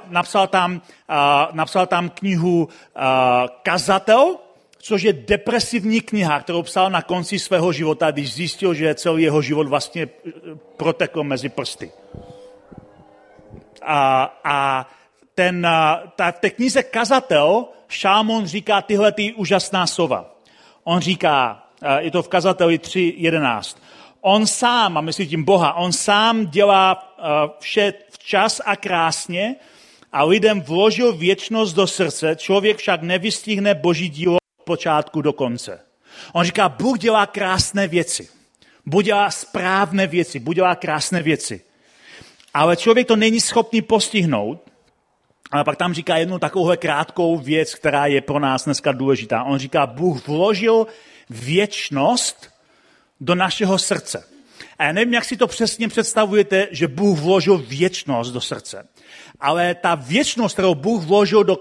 Napsal 0.08 0.48
tam, 0.48 0.82
napsal 1.51 1.88
tam 1.88 2.10
knihu 2.10 2.70
Kazatel, 3.63 4.36
což 4.86 5.01
je 5.01 5.13
depresivní 5.13 6.01
kniha, 6.01 6.39
kterou 6.39 6.62
psal 6.62 6.89
na 6.89 7.01
konci 7.01 7.39
svého 7.39 7.74
života, 7.74 8.12
když 8.12 8.34
zjistil, 8.34 8.74
že 8.74 8.96
celý 8.96 9.24
jeho 9.24 9.42
život 9.42 9.68
vlastně 9.68 10.04
eh, 10.06 10.32
protekl 10.77 11.24
mezi 11.24 11.50
prsty. 11.50 11.92
A, 13.82 14.24
a 14.44 14.89
ten, 15.36 15.68
ta, 16.15 16.32
v 16.32 16.39
té 16.39 16.50
knize 16.50 16.84
Kazatel 16.84 17.65
Šámon 17.88 18.46
říká 18.46 18.82
tyhle 18.82 19.12
ty 19.12 19.34
úžasná 19.34 19.88
slova. 19.88 20.36
On 20.84 21.00
říká, 21.00 21.63
je 22.00 22.12
to 22.12 22.24
v 22.24 22.27
Kazateli 22.27 22.77
3.11, 22.77 23.77
on 24.22 24.48
sám, 24.48 24.98
a 24.98 25.01
myslí 25.01 25.27
tím 25.27 25.44
Boha, 25.44 25.74
on 25.74 25.94
sám 25.94 26.46
dělá 26.46 27.15
vše 27.60 27.94
včas 28.10 28.62
a 28.65 28.75
krásně 28.75 29.56
a 30.12 30.24
lidem 30.24 30.62
vložil 30.62 31.13
věčnost 31.13 31.75
do 31.75 31.88
srdce, 31.88 32.36
člověk 32.36 32.77
však 32.77 33.01
nevystihne 33.01 33.75
boží 33.75 34.10
dílo 34.10 34.38
počátku 34.65 35.22
do 35.22 35.34
konce. 35.34 35.79
On 36.34 36.45
říká, 36.45 36.69
Bůh 36.69 37.00
dělá 37.00 37.25
krásné 37.25 37.88
věci. 37.88 38.29
Bůh 38.86 39.03
dělá 39.03 39.31
správné 39.31 40.07
věci, 40.07 40.39
Bůh 40.39 40.55
dělá 40.55 40.75
krásné 40.75 41.22
věci. 41.22 41.62
Ale 42.53 42.77
člověk 42.77 43.07
to 43.07 43.15
není 43.15 43.41
schopný 43.41 43.81
postihnout. 43.81 44.72
Ale 45.51 45.63
pak 45.63 45.77
tam 45.77 45.93
říká 45.93 46.17
jednu 46.17 46.39
takovouhle 46.39 46.77
krátkou 46.77 47.38
věc, 47.38 47.75
která 47.75 48.05
je 48.05 48.22
pro 48.22 48.39
nás 48.39 48.65
dneska 48.65 48.91
důležitá. 48.91 49.43
On 49.43 49.60
říká, 49.60 49.86
Bůh 49.88 50.27
vložil 50.27 50.88
věčnost 51.29 52.50
do 53.22 53.36
našeho 53.36 53.77
srdce. 53.77 54.24
A 54.77 54.84
já 54.84 54.91
nevím, 54.91 55.13
jak 55.13 55.25
si 55.25 55.38
to 55.38 55.48
přesně 55.48 55.88
představujete, 55.88 56.67
že 56.72 56.88
Bůh 56.88 57.19
vložil 57.19 57.57
věčnost 57.57 58.34
do 58.34 58.41
srdce. 58.41 58.88
Ale 59.39 59.75
ta 59.75 59.95
věčnost, 59.95 60.53
kterou 60.53 60.75
Bůh 60.75 61.03
vložil 61.03 61.43
do 61.43 61.57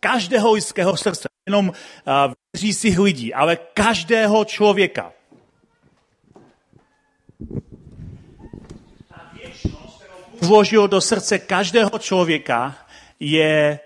každého 0.00 0.52
lidského 0.52 0.96
srdce, 0.96 1.28
jenom 1.46 1.72
věřících 2.52 2.98
lidí, 2.98 3.34
ale 3.34 3.56
každého 3.56 4.44
člověka. 4.44 5.12
Vložil 10.40 10.88
do 10.88 11.00
srdce 11.00 11.38
každého 11.38 11.98
člověka, 11.98 12.86
je 13.20 13.80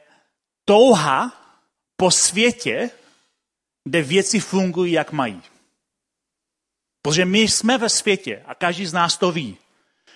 touha 0.64 1.32
po 1.96 2.10
světě, 2.10 2.90
kde 3.84 4.02
věci 4.02 4.40
fungují, 4.40 4.92
jak 4.92 5.12
mají. 5.12 5.42
Protože 7.02 7.24
my 7.24 7.40
jsme 7.40 7.78
ve 7.78 7.88
světě 7.88 8.42
a 8.46 8.54
každý 8.54 8.86
z 8.86 8.92
nás 8.92 9.16
to 9.16 9.32
ví, 9.32 9.56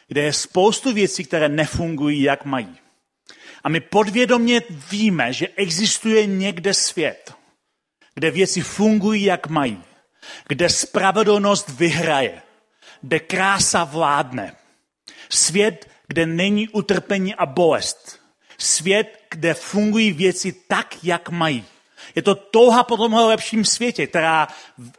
kde 0.09 0.23
je 0.23 0.33
spoustu 0.33 0.93
věcí, 0.93 1.25
které 1.25 1.49
nefungují, 1.49 2.23
jak 2.23 2.45
mají. 2.45 2.79
A 3.65 3.69
my 3.69 3.81
podvědomě 3.81 4.63
víme, 4.91 5.33
že 5.33 5.49
existuje 5.57 6.27
někde 6.27 6.75
svět, 6.75 7.35
kde 8.15 8.31
věci 8.31 8.61
fungují, 8.61 9.25
jak 9.25 9.47
mají, 9.47 9.83
kde 10.49 10.69
spravedlnost 10.69 11.69
vyhraje, 11.69 12.43
kde 13.03 13.21
krása 13.21 13.85
vládne. 13.85 14.57
Svět, 15.29 15.91
kde 16.09 16.27
není 16.27 16.69
utrpení 16.69 17.35
a 17.35 17.47
bolest. 17.47 18.21
Svět, 18.59 19.19
kde 19.31 19.55
fungují 19.55 20.13
věci 20.13 20.53
tak, 20.53 21.05
jak 21.05 21.29
mají. 21.29 21.65
Je 22.15 22.23
to 22.23 22.35
touha 22.35 22.83
po 22.83 22.97
tomhle 22.97 23.25
lepším 23.25 23.65
světě, 23.65 24.07
která, 24.07 24.49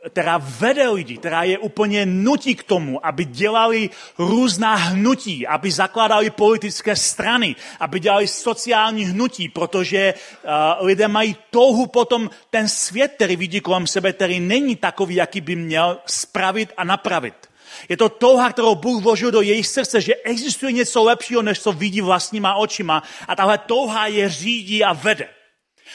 která 0.09 0.37
vede 0.37 0.89
lidi, 0.89 1.17
která 1.17 1.43
je 1.43 1.57
úplně 1.57 2.05
nutí 2.05 2.55
k 2.55 2.63
tomu, 2.63 3.05
aby 3.05 3.25
dělali 3.25 3.89
různá 4.17 4.75
hnutí, 4.75 5.47
aby 5.47 5.71
zakládali 5.71 6.29
politické 6.29 6.95
strany, 6.95 7.55
aby 7.79 7.99
dělali 7.99 8.27
sociální 8.27 9.05
hnutí, 9.05 9.49
protože 9.49 10.13
uh, 10.13 10.85
lidé 10.85 11.07
mají 11.07 11.35
touhu 11.51 11.87
potom 11.87 12.29
ten 12.49 12.67
svět, 12.67 13.11
který 13.15 13.35
vidí 13.35 13.59
kolem 13.59 13.87
sebe, 13.87 14.13
který 14.13 14.39
není 14.39 14.75
takový, 14.75 15.15
jaký 15.15 15.41
by 15.41 15.55
měl 15.55 15.97
spravit 16.05 16.73
a 16.77 16.83
napravit. 16.83 17.49
Je 17.89 17.97
to 17.97 18.09
touha, 18.09 18.51
kterou 18.51 18.75
Bůh 18.75 19.03
vložil 19.03 19.31
do 19.31 19.41
jejich 19.41 19.67
srdce, 19.67 20.01
že 20.01 20.15
existuje 20.15 20.71
něco 20.71 21.03
lepšího, 21.03 21.41
než 21.41 21.59
co 21.59 21.71
vidí 21.71 22.01
vlastníma 22.01 22.55
očima. 22.55 23.03
A 23.27 23.35
tahle 23.35 23.57
touha 23.57 24.07
je 24.07 24.29
řídí 24.29 24.83
a 24.83 24.93
vede. 24.93 25.38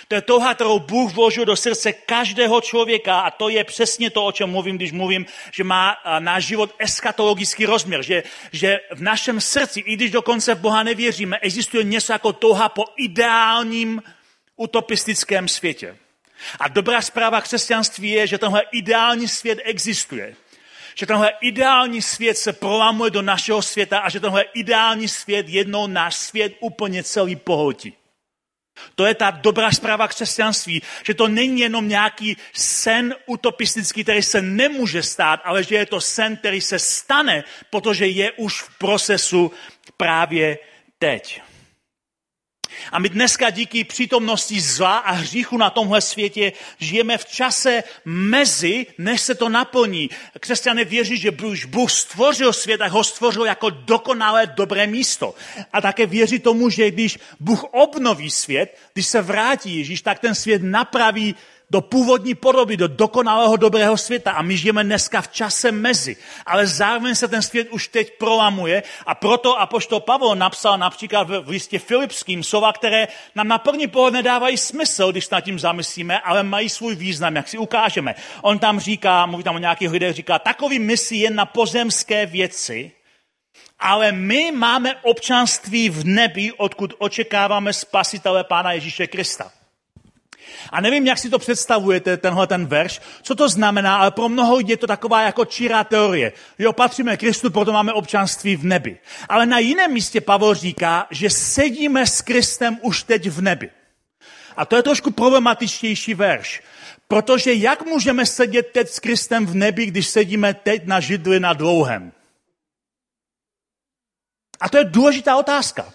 To 0.09 0.15
je 0.15 0.23
touha, 0.23 0.55
kterou 0.55 0.79
Bůh 0.79 1.13
vložil 1.13 1.45
do 1.45 1.57
srdce 1.57 1.93
každého 1.93 2.61
člověka 2.61 3.21
a 3.21 3.31
to 3.31 3.49
je 3.49 3.65
přesně 3.65 4.11
to, 4.11 4.25
o 4.25 4.33
čem 4.33 4.51
mluvím, 4.51 4.77
když 4.77 4.93
mluvím, 4.93 5.27
že 5.53 5.65
má 5.65 5.97
náš 6.19 6.45
život 6.45 6.75
eskatologický 6.79 7.67
rozměr, 7.67 8.03
že, 8.03 8.23
že 8.53 8.81
v 8.95 9.03
našem 9.03 9.41
srdci, 9.41 9.81
i 9.81 9.97
když 9.97 10.11
dokonce 10.11 10.55
v 10.55 10.61
Boha 10.61 10.83
nevěříme, 10.83 11.39
existuje 11.39 11.85
něco 11.85 12.13
jako 12.13 12.33
touha 12.33 12.69
po 12.69 12.85
ideálním 12.97 14.03
utopistickém 14.57 15.49
světě. 15.49 15.97
A 16.61 16.69
dobrá 16.69 17.03
zpráva 17.03 17.41
křesťanství 17.41 18.11
je, 18.11 18.27
že 18.27 18.39
tenhle 18.39 18.63
ideální 18.73 19.29
svět 19.29 19.59
existuje. 19.65 20.37
Že 20.95 21.07
tenhle 21.07 21.33
ideální 21.41 22.03
svět 22.03 22.39
se 22.39 22.53
prolamuje 22.53 23.11
do 23.11 23.23
našeho 23.23 23.63
světa 23.63 23.99
a 23.99 24.09
že 24.09 24.21
tenhle 24.21 24.45
ideální 24.55 25.09
svět 25.09 25.49
jednou 25.49 25.87
náš 25.87 26.17
svět 26.17 26.53
úplně 26.61 27.03
celý 27.03 27.37
pohltí. 27.37 27.95
To 28.95 29.07
je 29.07 29.15
ta 29.15 29.31
dobrá 29.31 29.71
zpráva 29.71 30.09
křesťanství, 30.09 30.83
že 31.07 31.15
to 31.15 31.29
není 31.29 31.61
jenom 31.61 31.89
nějaký 31.89 32.37
sen 32.53 33.15
utopistický, 33.27 34.03
který 34.03 34.23
se 34.23 34.43
nemůže 34.43 35.03
stát, 35.03 35.41
ale 35.45 35.65
že 35.65 35.75
je 35.75 35.87
to 35.87 36.01
sen, 36.01 36.37
který 36.37 36.61
se 36.61 36.79
stane, 36.79 37.45
protože 37.71 38.07
je 38.07 38.33
už 38.33 38.63
v 38.63 38.79
procesu 38.79 39.53
právě 39.97 40.59
teď. 40.99 41.43
A 42.93 42.99
my 42.99 43.09
dneska 43.09 43.51
díky 43.51 43.85
přítomnosti 43.85 44.61
zla 44.61 44.99
a 44.99 45.13
hříchu 45.13 45.57
na 45.57 45.71
tomhle 45.71 46.01
světě 46.01 46.53
žijeme 46.79 47.19
v 47.19 47.25
čase 47.25 47.83
mezi, 48.05 48.87
než 48.99 49.21
se 49.21 49.35
to 49.35 49.49
naplní. 49.49 50.11
Křesťané 50.41 50.85
věří, 50.85 51.17
že 51.17 51.31
už 51.31 51.65
Bůh 51.65 51.91
stvořil 51.91 52.53
svět 52.53 52.81
a 52.81 52.89
ho 52.89 53.05
stvořil 53.05 53.45
jako 53.45 53.71
dokonalé 53.71 54.47
dobré 54.47 54.87
místo. 54.87 55.35
A 55.73 55.81
také 55.81 56.07
věří 56.07 56.39
tomu, 56.39 56.71
že 56.71 56.91
když 56.91 57.19
Bůh 57.41 57.65
obnoví 57.65 58.31
svět, 58.31 58.79
když 58.93 59.07
se 59.07 59.23
vrátí 59.23 59.79
Ježíš, 59.79 60.03
tak 60.03 60.19
ten 60.19 60.35
svět 60.35 60.63
napraví 60.63 61.35
do 61.71 61.81
původní 61.81 62.35
podoby, 62.35 62.77
do 62.77 62.89
dokonalého 62.89 63.57
dobrého 63.57 63.97
světa. 63.97 64.31
A 64.31 64.43
my 64.43 64.57
žijeme 64.57 64.85
dneska 64.85 65.21
v 65.21 65.29
čase 65.29 65.73
mezi. 65.73 66.17
Ale 66.47 66.67
zároveň 66.67 67.15
se 67.15 67.29
ten 67.29 67.43
svět 67.43 67.69
už 67.71 67.89
teď 67.89 68.19
prolamuje 68.19 68.83
a 69.07 69.15
proto 69.15 69.61
apoštol 69.61 70.01
Pavel 70.01 70.35
napsal 70.35 70.79
například 70.79 71.31
v 71.31 71.49
listě 71.49 71.79
Filipským 71.79 72.43
slova, 72.43 72.73
které 72.73 73.09
nám 73.35 73.49
na 73.49 73.59
první 73.59 73.87
pohled 73.87 74.15
nedávají 74.15 74.57
smysl, 74.57 75.13
když 75.13 75.29
nad 75.29 75.41
tím 75.41 75.59
zamyslíme, 75.59 76.21
ale 76.21 76.43
mají 76.43 76.69
svůj 76.69 76.95
význam, 76.95 77.37
jak 77.37 77.49
si 77.49 77.59
ukážeme. 77.59 78.15
On 78.43 78.59
tam 78.59 78.81
říká, 78.81 79.27
mluví 79.27 79.45
tam 79.45 79.57
o 79.57 79.59
nějakých 79.59 79.91
lidech, 79.91 80.17
říká, 80.17 80.39
takový 80.39 80.79
myslí 80.79 81.21
jen 81.21 81.35
na 81.35 81.47
pozemské 81.47 82.27
věci, 82.27 82.93
ale 83.79 84.13
my 84.13 84.53
máme 84.53 84.95
občanství 85.03 85.91
v 85.91 86.05
nebi, 86.05 86.53
odkud 86.53 86.95
očekáváme 86.99 87.73
spasitele 87.73 88.45
Pána 88.45 88.73
Ježíše 88.73 89.07
Krista. 89.07 89.53
A 90.71 90.81
nevím, 90.81 91.07
jak 91.07 91.19
si 91.19 91.31
to 91.31 91.39
představujete, 91.39 92.17
tenhle 92.17 92.47
ten 92.47 92.67
verš, 92.67 93.01
co 93.23 93.35
to 93.35 93.49
znamená, 93.49 93.97
ale 93.97 94.11
pro 94.11 94.29
mnoho 94.29 94.61
je 94.67 94.77
to 94.77 94.87
taková 94.87 95.23
jako 95.23 95.45
čirá 95.45 95.85
teorie. 95.85 96.33
Jo, 96.59 96.73
patříme 96.73 97.17
Kristu, 97.17 97.51
proto 97.51 97.73
máme 97.73 97.93
občanství 97.93 98.57
v 98.57 98.65
nebi. 98.65 98.99
Ale 99.29 99.47
na 99.47 99.59
jiném 99.59 99.93
místě 99.93 100.21
Pavel 100.21 100.55
říká, 100.55 101.07
že 101.11 101.31
sedíme 101.31 102.07
s 102.07 102.21
Kristem 102.21 102.79
už 102.83 103.03
teď 103.03 103.27
v 103.31 103.41
nebi. 103.41 103.71
A 104.57 104.65
to 104.65 104.77
je 104.77 104.83
trošku 104.83 105.11
problematičtější 105.11 106.15
verš. 106.15 106.63
Protože 107.09 107.55
jak 107.55 107.87
můžeme 107.87 108.27
sedět 108.27 108.71
teď 108.73 108.89
s 108.89 108.99
Kristem 108.99 109.47
v 109.47 109.55
nebi, 109.55 109.87
když 109.87 110.09
sedíme 110.09 110.55
teď 110.55 110.87
na 110.87 111.01
židli 111.01 111.41
na 111.41 111.53
dlouhém? 111.53 112.13
A 114.61 114.69
to 114.69 114.79
je 114.79 114.85
důležitá 114.85 115.37
otázka. 115.37 115.93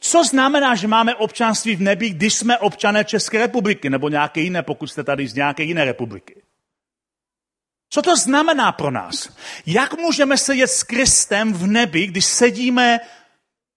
Co 0.00 0.24
znamená, 0.24 0.74
že 0.74 0.88
máme 0.88 1.14
občanství 1.14 1.76
v 1.76 1.80
nebi, 1.80 2.10
když 2.10 2.34
jsme 2.34 2.58
občané 2.58 3.04
České 3.04 3.38
republiky 3.38 3.90
nebo 3.90 4.08
nějaké 4.08 4.40
jiné, 4.40 4.62
pokud 4.62 4.86
jste 4.86 5.04
tady 5.04 5.28
z 5.28 5.34
nějaké 5.34 5.62
jiné 5.62 5.84
republiky? 5.84 6.42
Co 7.90 8.02
to 8.02 8.16
znamená 8.16 8.72
pro 8.72 8.90
nás? 8.90 9.28
Jak 9.66 9.98
můžeme 9.98 10.38
sedět 10.38 10.66
s 10.66 10.82
Kristem 10.82 11.52
v 11.52 11.66
nebi, 11.66 12.06
když 12.06 12.24
sedíme 12.24 13.00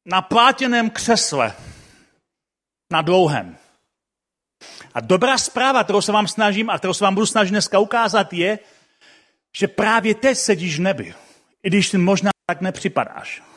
na 0.06 0.22
plátěném 0.22 0.90
křesle, 0.90 1.54
na 2.92 3.02
dlouhém? 3.02 3.58
A 4.94 5.00
dobrá 5.00 5.38
zpráva, 5.38 5.84
kterou 5.84 6.02
se 6.02 6.12
vám 6.12 6.28
snažím 6.28 6.70
a 6.70 6.78
kterou 6.78 6.94
se 6.94 7.04
vám 7.04 7.14
budu 7.16 7.26
snažit 7.26 7.52
dneska 7.52 7.80
ukázat, 7.80 8.34
je, 8.34 8.60
že 9.58 9.68
právě 9.68 10.16
teď 10.16 10.38
sedíš 10.38 10.78
v 10.78 10.82
nebi, 10.82 11.14
i 11.64 11.70
když 11.70 11.88
si 11.88 11.98
možná 11.98 12.30
tak 12.46 12.62
nepřipadáš 12.62 13.49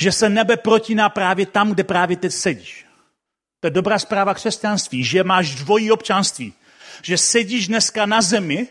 že 0.00 0.12
se 0.12 0.28
nebe 0.28 0.56
protíná 0.56 1.08
právě 1.08 1.46
tam, 1.46 1.70
kde 1.70 1.84
právě 1.84 2.16
teď 2.16 2.32
sedíš. 2.32 2.86
To 3.60 3.66
je 3.66 3.70
dobrá 3.70 3.98
zpráva 3.98 4.34
křesťanství, 4.34 5.04
že 5.04 5.24
máš 5.24 5.54
dvojí 5.54 5.92
občanství. 5.92 6.54
Že 7.02 7.18
sedíš 7.18 7.68
dneska 7.68 8.06
na 8.06 8.22
zemi, 8.22 8.68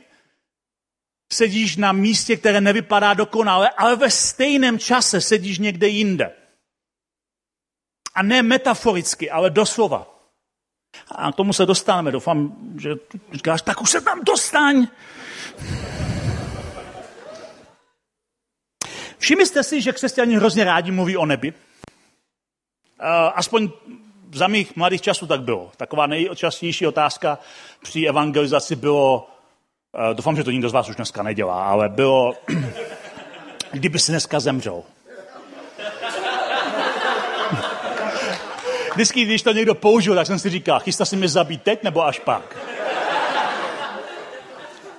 sedíš 1.33 1.77
na 1.77 1.91
místě, 1.91 2.37
které 2.37 2.61
nevypadá 2.61 3.13
dokonale, 3.13 3.69
ale 3.69 3.95
ve 3.95 4.11
stejném 4.11 4.79
čase 4.79 5.21
sedíš 5.21 5.59
někde 5.59 5.87
jinde. 5.87 6.35
A 8.15 8.23
ne 8.23 8.43
metaforicky, 8.43 9.31
ale 9.31 9.49
doslova. 9.49 10.07
A 11.11 11.31
k 11.31 11.35
tomu 11.35 11.53
se 11.53 11.65
dostaneme. 11.65 12.11
Doufám, 12.11 12.55
že 12.79 12.89
říkáš, 13.33 13.61
tak 13.61 13.81
už 13.81 13.89
se 13.89 14.01
tam 14.01 14.23
dostaň. 14.23 14.87
Všimli 19.19 19.45
jste 19.45 19.63
si, 19.63 19.81
že 19.81 19.91
křesťané 19.91 20.37
hrozně 20.37 20.63
rádi 20.63 20.91
mluví 20.91 21.17
o 21.17 21.25
nebi? 21.25 21.53
Aspoň 23.35 23.69
za 24.33 24.47
mých 24.47 24.75
mladých 24.75 25.01
časů 25.01 25.27
tak 25.27 25.41
bylo. 25.41 25.71
Taková 25.77 26.07
nejčastější 26.07 26.87
otázka 26.87 27.37
při 27.83 28.05
evangelizaci 28.05 28.75
bylo, 28.75 29.29
doufám, 30.13 30.35
že 30.35 30.43
to 30.43 30.51
nikdo 30.51 30.69
z 30.69 30.73
vás 30.73 30.89
už 30.89 30.95
dneska 30.95 31.23
nedělá, 31.23 31.63
ale 31.63 31.89
bylo, 31.89 32.33
kdyby 33.71 33.99
si 33.99 34.11
dneska 34.11 34.39
zemřel. 34.39 34.83
Vždycky, 38.93 39.25
když 39.25 39.41
to 39.41 39.51
někdo 39.51 39.75
použil, 39.75 40.15
tak 40.15 40.27
jsem 40.27 40.39
si 40.39 40.49
říkal, 40.49 40.79
chystá 40.79 41.05
si 41.05 41.15
mě 41.15 41.27
zabít 41.27 41.63
teď 41.63 41.83
nebo 41.83 42.05
až 42.05 42.19
pak? 42.19 42.57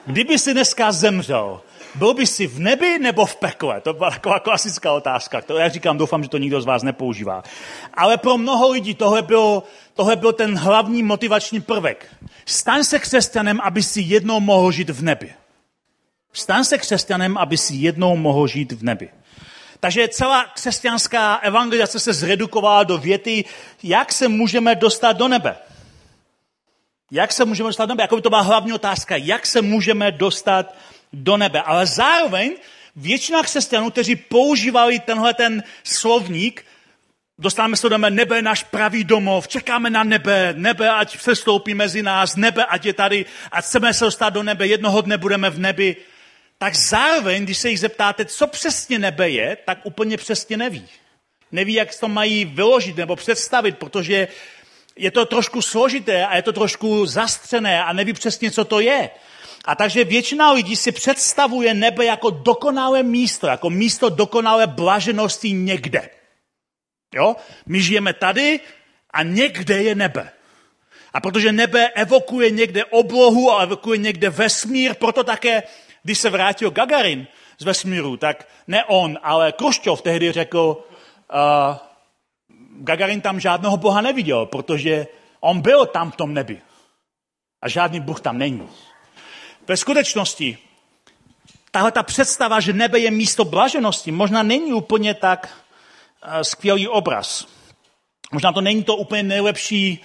Kdyby 0.07 0.39
si 0.39 0.53
dneska 0.53 0.93
zemřel, 0.93 1.61
byl 1.95 2.15
by 2.15 2.26
si 2.26 2.47
v 2.47 2.59
nebi 2.59 2.99
nebo 2.99 3.26
v 3.26 3.37
pekle? 3.37 3.81
To 3.81 3.93
byla 3.93 4.11
taková 4.11 4.39
klasická 4.39 4.93
otázka. 4.93 5.41
To 5.41 5.59
já 5.59 5.69
říkám, 5.69 5.99
doufám, 5.99 6.23
že 6.23 6.29
to 6.29 6.39
nikdo 6.39 6.61
z 6.61 6.65
vás 6.67 6.83
nepoužívá. 6.83 7.43
Ale 7.95 8.17
pro 8.17 8.39
mnoho 8.39 8.71
lidí 8.71 8.95
tohle 8.95 9.23
byl, 9.23 9.63
tohle 9.95 10.17
byl 10.17 10.33
ten 10.33 10.59
hlavní 10.59 11.03
motivační 11.03 11.61
prvek. 11.61 12.07
Staň 12.47 12.85
se 12.85 12.99
křesťanem, 12.99 13.61
aby 13.61 13.83
si 13.83 14.00
jednou 14.00 14.41
mohl 14.41 14.73
žít 14.73 14.91
v 14.91 15.03
nebi. 15.03 15.35
Staň 16.33 16.65
se 16.65 16.79
křesťanem, 16.79 17.39
aby 17.39 17.57
si 17.57 17.75
jednou 17.75 18.17
mohl 18.17 18.47
žít 18.47 18.73
v 18.73 18.83
nebi. 18.83 19.09
Takže 19.81 20.09
celá 20.09 20.45
křesťanská 20.45 21.37
evangelizace 21.37 22.00
se 22.00 22.13
zredukovala 22.13 22.85
do 22.85 22.99
věty, 22.99 23.45
jak 23.83 24.13
se 24.13 24.29
můžeme 24.29 24.75
dostat 24.75 25.13
do 25.13 25.29
nebe. 25.29 25.57
Jak 27.11 27.33
se 27.33 27.45
můžeme 27.45 27.69
dostat 27.69 27.87
do 27.87 27.89
nebe? 27.89 28.03
Jako 28.03 28.17
by 28.17 28.23
to 28.23 28.31
byla 28.31 28.41
hlavní 28.41 28.73
otázka. 28.73 29.17
Jak 29.17 29.47
se 29.47 29.63
můžeme 29.63 30.13
dostat 30.13 30.75
do 31.13 31.37
nebe. 31.37 31.63
Ale 31.63 31.87
zároveň 31.87 32.57
většina 32.97 33.43
křesťanů, 33.43 33.91
kteří 33.91 34.17
používali 34.17 34.99
tenhle 34.99 35.35
ten 35.35 35.63
slovník, 35.85 36.65
dostáváme 37.39 37.77
se 37.77 37.89
do 37.89 37.99
nebe, 37.99 38.11
nebe 38.11 38.37
je 38.37 38.43
náš 38.43 38.63
pravý 38.65 39.05
domov, 39.05 39.49
čekáme 39.49 39.91
na 39.91 40.05
nebe, 40.05 40.55
nebe, 40.57 40.91
ať 40.91 41.19
se 41.19 41.37
stoupí 41.37 41.75
mezi 41.75 42.03
nás, 42.03 42.37
nebe, 42.37 42.65
ať 42.65 42.85
je 42.85 42.93
tady, 42.93 43.27
ať 43.53 43.65
chceme 43.65 43.95
se 43.95 44.05
dostat 44.05 44.31
do 44.31 44.43
nebe, 44.43 44.67
jednoho 44.67 45.01
dne 45.01 45.19
budeme 45.19 45.51
v 45.51 45.59
nebi. 45.59 45.97
Tak 46.59 46.75
zároveň, 46.75 47.45
když 47.45 47.59
se 47.59 47.71
jich 47.71 47.81
zeptáte, 47.81 48.25
co 48.25 48.47
přesně 48.47 48.99
nebe 48.99 49.31
je, 49.31 49.57
tak 49.65 49.79
úplně 49.85 50.17
přesně 50.17 50.57
neví. 50.57 50.89
Neví, 51.53 51.73
jak 51.73 51.99
to 52.01 52.09
mají 52.09 52.45
vyložit 52.45 52.97
nebo 52.97 53.17
představit, 53.17 53.79
protože 53.79 54.29
je 54.97 55.11
to 55.11 55.27
trošku 55.27 55.63
složité 55.63 56.27
a 56.27 56.37
je 56.37 56.43
to 56.43 56.53
trošku 56.53 57.07
zastřené 57.07 57.85
a 57.85 57.93
neví 57.93 58.13
přesně, 58.13 58.51
co 58.51 58.65
to 58.65 58.81
je. 58.81 59.11
A 59.65 59.75
takže 59.75 60.05
většina 60.05 60.53
lidí 60.53 60.77
si 60.77 60.93
představuje 60.93 61.75
nebe 61.75 62.05
jako 62.05 62.31
dokonalé 62.31 63.03
místo, 63.03 63.47
jako 63.47 63.71
místo 63.71 64.09
dokonalé 64.09 64.67
blaženosti 64.67 65.53
někde. 65.53 66.11
Jo? 67.15 67.37
My 67.67 67.83
žijeme 67.83 68.13
tady 68.13 68.61
a 69.11 69.23
někde 69.23 69.83
je 69.83 69.95
nebe. 69.95 70.33
A 71.13 71.21
protože 71.21 71.53
nebe 71.53 71.89
evokuje 71.89 72.51
někde 72.51 72.85
oblohu 72.85 73.53
a 73.53 73.63
evokuje 73.63 73.99
někde 73.99 74.31
vesmír, 74.31 74.95
proto 74.95 75.25
také, 75.25 75.63
když 76.03 76.19
se 76.19 76.31
vrátil 76.31 76.71
Gagarin 76.71 77.27
z 77.59 77.65
vesmíru, 77.65 78.17
tak 78.17 78.49
ne 78.67 78.85
on, 78.85 79.19
ale 79.23 79.53
Kruščov 79.53 80.03
tehdy 80.03 80.33
řekl, 80.33 80.85
uh, 81.33 81.77
Gagarin 82.85 83.21
tam 83.21 83.41
žádného 83.41 83.77
boha 83.77 84.01
neviděl, 84.01 84.47
protože 84.47 85.07
on 85.41 85.61
byl 85.61 85.87
tam 85.87 86.11
v 86.11 86.17
tom 86.17 86.35
nebi. 86.35 86.63
A 87.63 87.69
žádný 87.69 88.01
Bůh 88.01 88.21
tam 88.21 88.39
není. 88.39 88.69
Ve 89.71 89.76
skutečnosti 89.76 90.59
tahle 91.71 91.93
ta 91.93 92.02
představa, 92.02 92.61
že 92.61 92.73
nebe 92.73 92.99
je 92.99 93.11
místo 93.11 93.45
blaženosti, 93.45 94.11
možná 94.13 94.43
není 94.43 94.73
úplně 94.73 95.15
tak 95.15 95.49
uh, 96.26 96.41
skvělý 96.41 96.89
obraz. 96.89 97.47
Možná 98.33 98.52
to 98.52 98.61
není 98.61 98.85
to 98.85 98.97
úplně 98.97 99.23
nejlepší 99.23 100.00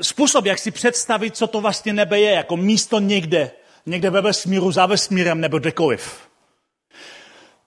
způsob, 0.00 0.46
jak 0.46 0.58
si 0.58 0.70
představit, 0.70 1.36
co 1.36 1.46
to 1.46 1.60
vlastně 1.60 1.92
nebe 1.92 2.20
je, 2.20 2.30
jako 2.30 2.56
místo 2.56 2.98
někde, 3.00 3.50
někde 3.86 4.10
ve 4.10 4.20
vesmíru, 4.20 4.72
za 4.72 4.86
vesmírem 4.86 5.40
nebo 5.40 5.58
kdekoliv. 5.58 6.28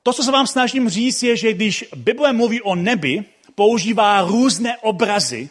To, 0.04 0.14
co 0.14 0.24
se 0.24 0.32
vám 0.32 0.48
snažím 0.48 0.90
říct, 0.90 1.24
je, 1.24 1.38
že 1.38 1.54
když 1.54 1.86
Bible 1.96 2.34
mluví 2.34 2.62
o 2.62 2.76
nebi, 2.76 3.24
používá 3.56 4.22
různé 4.22 4.78
obrazy, 4.78 5.50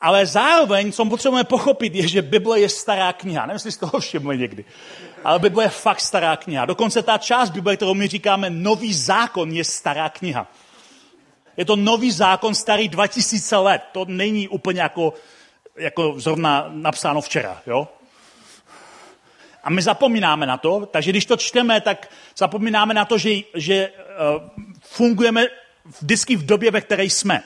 ale 0.00 0.26
zároveň, 0.26 0.92
co 0.92 1.04
potřebujeme 1.04 1.44
pochopit, 1.44 1.94
je, 1.94 2.08
že 2.08 2.22
Bible 2.22 2.60
je 2.60 2.68
stará 2.68 3.12
kniha. 3.12 3.46
Nevím, 3.46 3.54
jestli 3.54 3.72
jste 3.72 3.86
toho 3.86 4.00
všimli 4.00 4.38
někdy. 4.38 4.64
Ale 5.24 5.38
Bible 5.38 5.64
je 5.64 5.68
fakt 5.68 6.00
stará 6.00 6.36
kniha. 6.36 6.64
Dokonce 6.64 7.02
ta 7.02 7.18
část 7.18 7.50
Bible, 7.50 7.76
kterou 7.76 7.94
my 7.94 8.08
říkáme 8.08 8.50
nový 8.50 8.94
zákon, 8.94 9.52
je 9.52 9.64
stará 9.64 10.08
kniha. 10.08 10.46
Je 11.56 11.64
to 11.64 11.76
nový 11.76 12.10
zákon 12.10 12.54
starý 12.54 12.88
2000 12.88 13.56
let. 13.56 13.82
To 13.92 14.04
není 14.08 14.48
úplně 14.48 14.80
jako, 14.80 15.14
jako 15.76 16.14
zrovna 16.16 16.66
napsáno 16.68 17.20
včera. 17.20 17.62
Jo? 17.66 17.88
A 19.64 19.70
my 19.70 19.82
zapomínáme 19.82 20.46
na 20.46 20.56
to, 20.56 20.86
takže 20.86 21.10
když 21.10 21.26
to 21.26 21.36
čteme, 21.36 21.80
tak 21.80 22.10
zapomínáme 22.36 22.94
na 22.94 23.04
to, 23.04 23.18
že, 23.18 23.30
že 23.54 23.90
uh, 23.90 24.48
fungujeme 24.80 25.46
vždycky 26.00 26.36
v 26.36 26.46
době, 26.46 26.70
ve 26.70 26.80
které 26.80 27.04
jsme. 27.04 27.42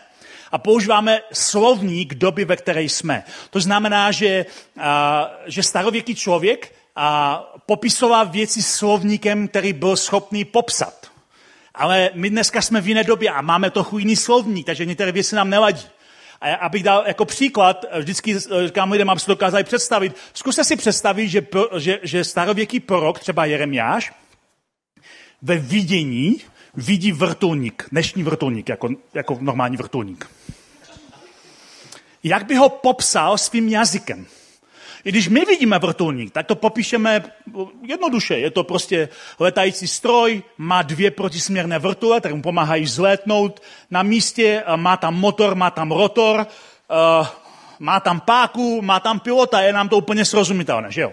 A 0.53 0.59
používáme 0.59 1.21
slovník 1.33 2.15
doby, 2.15 2.45
ve 2.45 2.57
které 2.57 2.83
jsme. 2.83 3.25
To 3.51 3.61
znamená, 3.61 4.13
že, 4.13 4.47
a, 4.79 5.31
že 5.47 5.63
starověký 5.63 6.15
člověk 6.15 6.75
a, 6.97 7.37
popisoval 7.67 8.27
věci 8.27 8.63
slovníkem, 8.63 9.49
který 9.49 9.73
byl 9.73 9.97
schopný 9.97 10.45
popsat. 10.45 11.11
Ale 11.75 12.11
my 12.15 12.31
dneska 12.31 12.63
jsme 12.63 12.81
v 12.81 12.89
jiné 12.89 13.05
době 13.05 13.31
a 13.31 13.41
máme 13.41 13.71
to 13.71 13.87
jiný 13.99 14.17
slovník, 14.17 14.67
takže 14.67 14.85
některé 14.85 15.13
věci 15.13 15.35
nám 15.35 15.51
nevadí. 15.51 15.87
A 16.41 16.55
abych 16.55 16.83
dal 16.83 17.05
jako 17.07 17.25
příklad, 17.25 17.85
vždycky 17.99 18.39
říkám 18.67 18.93
lidem, 18.93 19.11
aby 19.11 19.21
si 19.21 19.27
dokázali 19.27 19.65
představit, 19.65 20.17
zkuste 20.35 20.65
si 20.65 20.77
představit, 20.77 21.29
že, 21.29 21.47
že, 21.77 22.01
že 22.03 22.25
starověký 22.25 22.81
prorok, 22.81 23.19
třeba 23.19 23.45
Jeremiáš, 23.45 24.13
ve 25.43 25.57
vidění 25.57 26.41
vidí 26.75 27.13
vrtulník, 27.13 27.89
dnešní 27.93 28.23
vrtulník, 28.23 28.69
jako, 28.69 28.89
jako 29.15 29.39
normální 29.41 29.77
vrtulník. 29.77 30.31
Jak 32.25 32.47
by 32.47 32.57
ho 32.57 32.69
popsal 32.69 33.39
svým 33.39 33.69
jazykem? 33.69 34.27
I 35.05 35.09
když 35.09 35.29
my 35.29 35.45
vidíme 35.45 35.79
vrtulník, 35.79 36.33
tak 36.33 36.47
to 36.47 36.55
popíšeme 36.55 37.25
jednoduše. 37.83 38.39
Je 38.39 38.51
to 38.51 38.65
prostě 38.65 39.09
letající 39.39 39.89
stroj, 39.89 40.43
má 40.59 40.83
dvě 40.83 41.11
protisměrné 41.11 41.79
vrtule, 41.79 42.21
které 42.21 42.35
mu 42.35 42.43
pomáhají 42.43 42.87
zlétnout 42.87 43.63
na 43.91 44.03
místě, 44.03 44.65
má 44.77 44.97
tam 44.97 45.15
motor, 45.15 45.55
má 45.55 45.71
tam 45.71 45.93
rotor, 45.93 46.47
má 47.79 48.01
tam 48.01 48.21
páku, 48.21 48.83
má 48.83 49.01
tam 49.01 49.21
pilota, 49.21 49.61
je 49.61 49.73
nám 49.73 49.89
to 49.89 49.97
úplně 49.97 50.25
srozumitelné, 50.25 50.93
že 50.93 51.01
jo? 51.01 51.13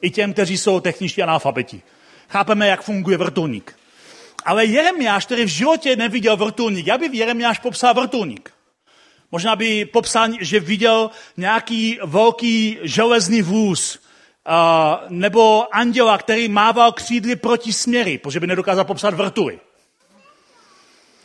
I 0.00 0.10
těm, 0.10 0.32
kteří 0.32 0.58
jsou 0.58 0.80
techničtí 0.80 1.22
analfabeti. 1.22 1.82
Chápeme, 2.28 2.68
jak 2.68 2.82
funguje 2.82 3.16
vrtulník. 3.16 3.76
Ale 4.44 4.64
Jeremiáš, 4.64 5.26
který 5.26 5.44
v 5.44 5.48
životě 5.48 5.96
neviděl 5.96 6.36
vrtulník, 6.36 6.86
já 6.86 6.98
bych 6.98 7.14
Jeremiáš 7.14 7.58
popsal 7.58 7.94
vrtulník. 7.94 8.50
Možná 9.32 9.56
by 9.56 9.84
popsal, 9.84 10.28
že 10.40 10.60
viděl 10.60 11.10
nějaký 11.36 11.98
velký 12.04 12.78
železný 12.82 13.42
vůz, 13.42 13.98
nebo 15.08 15.74
anděla, 15.74 16.18
který 16.18 16.48
mával 16.48 16.92
křídly 16.92 17.36
proti 17.36 17.72
směry, 17.72 18.18
protože 18.18 18.40
by 18.40 18.46
nedokázal 18.46 18.84
popsat 18.84 19.14
vrtuly. 19.14 19.60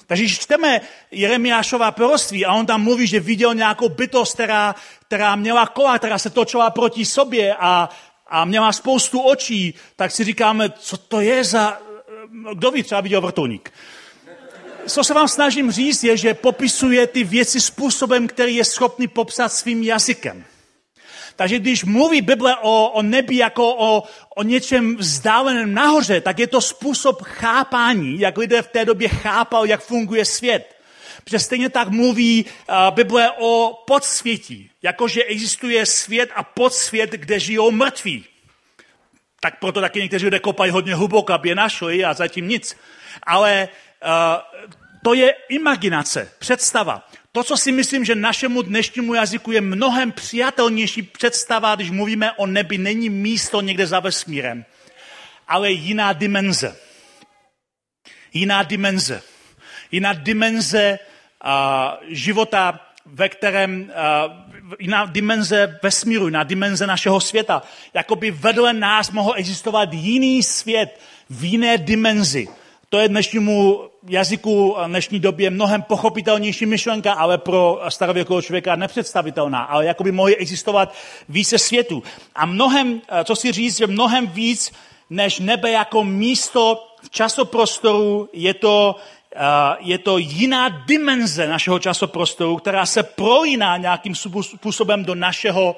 Takže 0.07 0.23
když 0.23 0.39
čteme 0.39 0.81
Jeremiášová 1.11 1.91
proroctví 1.91 2.45
a 2.45 2.53
on 2.53 2.65
tam 2.65 2.83
mluví, 2.83 3.07
že 3.07 3.19
viděl 3.19 3.53
nějakou 3.53 3.89
bytost, 3.89 4.33
která, 4.33 4.75
která 5.07 5.35
měla 5.35 5.67
kola, 5.67 5.97
která 5.97 6.17
se 6.17 6.29
točila 6.29 6.69
proti 6.69 7.05
sobě 7.05 7.55
a, 7.59 7.89
a 8.27 8.45
měla 8.45 8.71
spoustu 8.71 9.21
očí, 9.21 9.73
tak 9.95 10.11
si 10.11 10.23
říkáme, 10.23 10.69
co 10.69 10.97
to 10.97 11.21
je 11.21 11.43
za... 11.43 11.81
Kdo 12.53 12.71
ví, 12.71 12.83
třeba 12.83 13.01
viděl 13.01 13.21
vrtulník 13.21 13.71
co 14.89 15.03
se 15.03 15.13
vám 15.13 15.27
snažím 15.27 15.71
říct, 15.71 16.03
je, 16.03 16.17
že 16.17 16.33
popisuje 16.33 17.07
ty 17.07 17.23
věci 17.23 17.61
způsobem, 17.61 18.27
který 18.27 18.55
je 18.55 18.65
schopný 18.65 19.07
popsat 19.07 19.53
svým 19.53 19.83
jazykem. 19.83 20.45
Takže 21.35 21.59
když 21.59 21.83
mluví 21.83 22.21
Bible 22.21 22.55
o, 22.61 22.89
o 22.89 23.01
nebi 23.01 23.37
jako 23.37 23.75
o, 23.75 24.03
o 24.35 24.43
něčem 24.43 24.97
vzdáleném 24.97 25.73
nahoře, 25.73 26.21
tak 26.21 26.39
je 26.39 26.47
to 26.47 26.61
způsob 26.61 27.21
chápání, 27.21 28.19
jak 28.19 28.37
lidé 28.37 28.61
v 28.61 28.67
té 28.67 28.85
době 28.85 29.07
chápali, 29.07 29.69
jak 29.69 29.81
funguje 29.81 30.25
svět. 30.25 30.75
Protože 31.23 31.39
stejně 31.39 31.69
tak 31.69 31.89
mluví 31.89 32.45
uh, 32.45 32.75
Bible 32.95 33.31
o 33.37 33.83
podsvětí, 33.87 34.69
jakože 34.81 35.23
existuje 35.23 35.85
svět 35.85 36.29
a 36.35 36.43
podsvět, 36.43 37.11
kde 37.11 37.39
žijou 37.39 37.71
mrtví. 37.71 38.25
Tak 39.41 39.59
proto 39.59 39.81
taky 39.81 40.01
někteří 40.01 40.25
lidé 40.25 40.39
kopají 40.39 40.71
hodně 40.71 40.95
hluboko, 40.95 41.33
aby 41.33 41.49
je 41.49 41.55
našli 41.55 42.05
a 42.05 42.13
zatím 42.13 42.47
nic. 42.47 42.77
Ale 43.23 43.67
uh, 44.03 44.09
to 45.03 45.13
je 45.13 45.33
imaginace, 45.49 46.31
představa. 46.39 47.07
To, 47.31 47.43
co 47.43 47.57
si 47.57 47.71
myslím, 47.71 48.05
že 48.05 48.15
našemu 48.15 48.61
dnešnímu 48.61 49.13
jazyku 49.13 49.51
je 49.51 49.61
mnohem 49.61 50.11
přijatelnější 50.11 51.01
představa, 51.01 51.75
když 51.75 51.91
mluvíme 51.91 52.31
o 52.31 52.45
nebi, 52.45 52.77
není 52.77 53.09
místo 53.09 53.61
někde 53.61 53.87
za 53.87 53.99
vesmírem, 53.99 54.65
ale 55.47 55.71
jiná 55.71 56.13
dimenze. 56.13 56.75
Jiná 58.33 58.63
dimenze. 58.63 59.21
Jiná 59.91 60.13
dimenze 60.13 60.99
uh, 61.45 61.51
života, 62.07 62.79
ve 63.05 63.29
kterém, 63.29 63.81
uh, 63.81 64.48
jiná 64.79 65.05
dimenze 65.05 65.79
vesmíru, 65.83 66.25
jiná 66.25 66.43
dimenze 66.43 66.87
našeho 66.87 67.19
světa. 67.19 67.61
Jakoby 67.93 68.31
vedle 68.31 68.73
nás 68.73 69.11
mohl 69.11 69.33
existovat 69.35 69.93
jiný 69.93 70.43
svět 70.43 70.99
v 71.29 71.43
jiné 71.43 71.77
dimenzi. 71.77 72.47
To 72.89 72.97
je 72.97 73.07
dnešnímu 73.07 73.89
jazyku 74.07 74.75
dnešní 74.87 75.19
době 75.19 75.49
mnohem 75.49 75.81
pochopitelnější 75.81 76.65
myšlenka, 76.65 77.13
ale 77.13 77.37
pro 77.37 77.81
starověkého 77.89 78.41
člověka 78.41 78.75
nepředstavitelná. 78.75 79.59
Ale 79.59 79.85
jako 79.85 80.03
by 80.03 80.11
mohly 80.11 80.35
existovat 80.35 80.93
více 81.29 81.57
světů. 81.57 82.03
A 82.35 82.45
mnohem, 82.45 83.01
co 83.23 83.35
si 83.35 83.51
říct, 83.51 83.77
že 83.77 83.87
mnohem 83.87 84.27
víc 84.27 84.71
než 85.09 85.39
nebe 85.39 85.71
jako 85.71 86.03
místo 86.03 86.85
v 87.01 87.09
časoprostoru 87.09 88.29
je 88.33 88.53
to, 88.53 88.95
je 89.79 89.97
to 89.97 90.17
jiná 90.17 90.69
dimenze 90.69 91.47
našeho 91.47 91.79
časoprostoru, 91.79 92.57
která 92.57 92.85
se 92.85 93.03
prolíná 93.03 93.77
nějakým 93.77 94.15
způsobem 94.15 95.05
do 95.05 95.15
našeho 95.15 95.75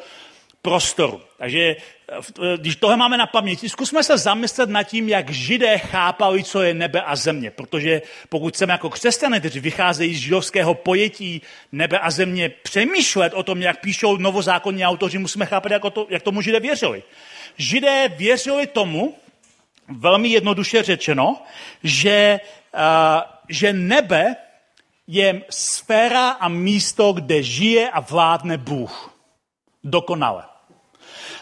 prostoru. 0.62 1.22
Takže 1.38 1.60
eh, 1.60 1.76
eh, 2.18 2.58
když 2.58 2.76
tohle 2.76 2.98
máme 2.98 3.18
na 3.18 3.26
paměti, 3.26 3.70
zkusme 3.70 4.04
se 4.04 4.18
zamyslet 4.18 4.70
nad 4.70 4.84
tím, 4.84 5.10
jak 5.10 5.30
židé 5.30 5.78
chápali, 5.78 6.44
co 6.44 6.62
je 6.62 6.74
nebe 6.74 7.02
a 7.02 7.16
země. 7.16 7.52
Protože 7.52 8.02
pokud 8.30 8.54
chceme 8.54 8.74
jako 8.74 8.90
křesťané, 8.90 9.40
kteří 9.40 9.60
vycházejí 9.60 10.16
z 10.16 10.20
židovského 10.20 10.74
pojetí 10.74 11.42
nebe 11.72 12.00
a 12.00 12.12
země, 12.12 12.50
přemýšlet 12.50 13.34
o 13.34 13.44
tom, 13.44 13.62
jak 13.62 13.82
píšou 13.82 14.18
novozákonní 14.18 14.86
autoři, 14.86 15.18
musíme 15.18 15.46
chápat, 15.46 15.72
jak, 15.72 15.82
to, 15.94 16.08
jak 16.10 16.24
tomu 16.24 16.42
židé 16.42 16.60
věřili. 16.60 17.04
Židé 17.58 18.08
věřili 18.18 18.68
tomu, 18.68 19.16
velmi 19.88 20.30
jednoduše 20.30 20.84
řečeno, 20.84 21.42
že, 21.84 22.40
že 23.50 23.74
nebe 23.74 24.36
je 25.08 25.44
sféra 25.50 26.30
a 26.30 26.48
místo, 26.48 27.14
kde 27.14 27.44
žije 27.44 27.90
a 27.90 28.00
vládne 28.00 28.58
Bůh. 28.58 29.14
Dokonale. 29.84 30.44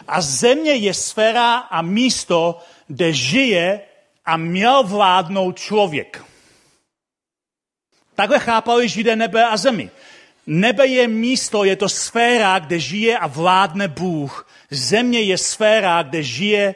A 0.08 0.20
země 0.20 0.72
je 0.72 0.94
sféra 0.94 1.56
a 1.56 1.82
místo, 1.82 2.58
kde 2.86 3.12
žije 3.12 3.80
a 4.24 4.36
měl 4.36 4.82
vládnout 4.82 5.58
člověk. 5.58 6.24
Takhle 8.14 8.38
chápali 8.38 8.88
židé 8.88 9.16
nebe 9.16 9.44
a 9.44 9.56
zemi. 9.56 9.90
Nebe 10.46 10.86
je 10.86 11.08
místo, 11.08 11.64
je 11.64 11.76
to 11.76 11.88
sféra, 11.88 12.58
kde 12.58 12.78
žije 12.78 13.18
a 13.18 13.26
vládne 13.26 13.88
Bůh. 13.88 14.48
Země 14.70 15.20
je 15.20 15.38
sféra, 15.38 16.02
kde 16.02 16.22
žije 16.22 16.74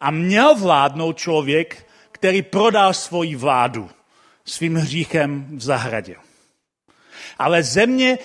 a 0.00 0.10
měl 0.10 0.54
vládnout 0.54 1.18
člověk, 1.18 1.86
který 2.12 2.42
prodal 2.42 2.94
svoji 2.94 3.36
vládu 3.36 3.90
svým 4.46 4.74
hříchem 4.74 5.46
v 5.58 5.62
zahradě. 5.62 6.16
Ale 7.38 7.62
země 7.62 8.18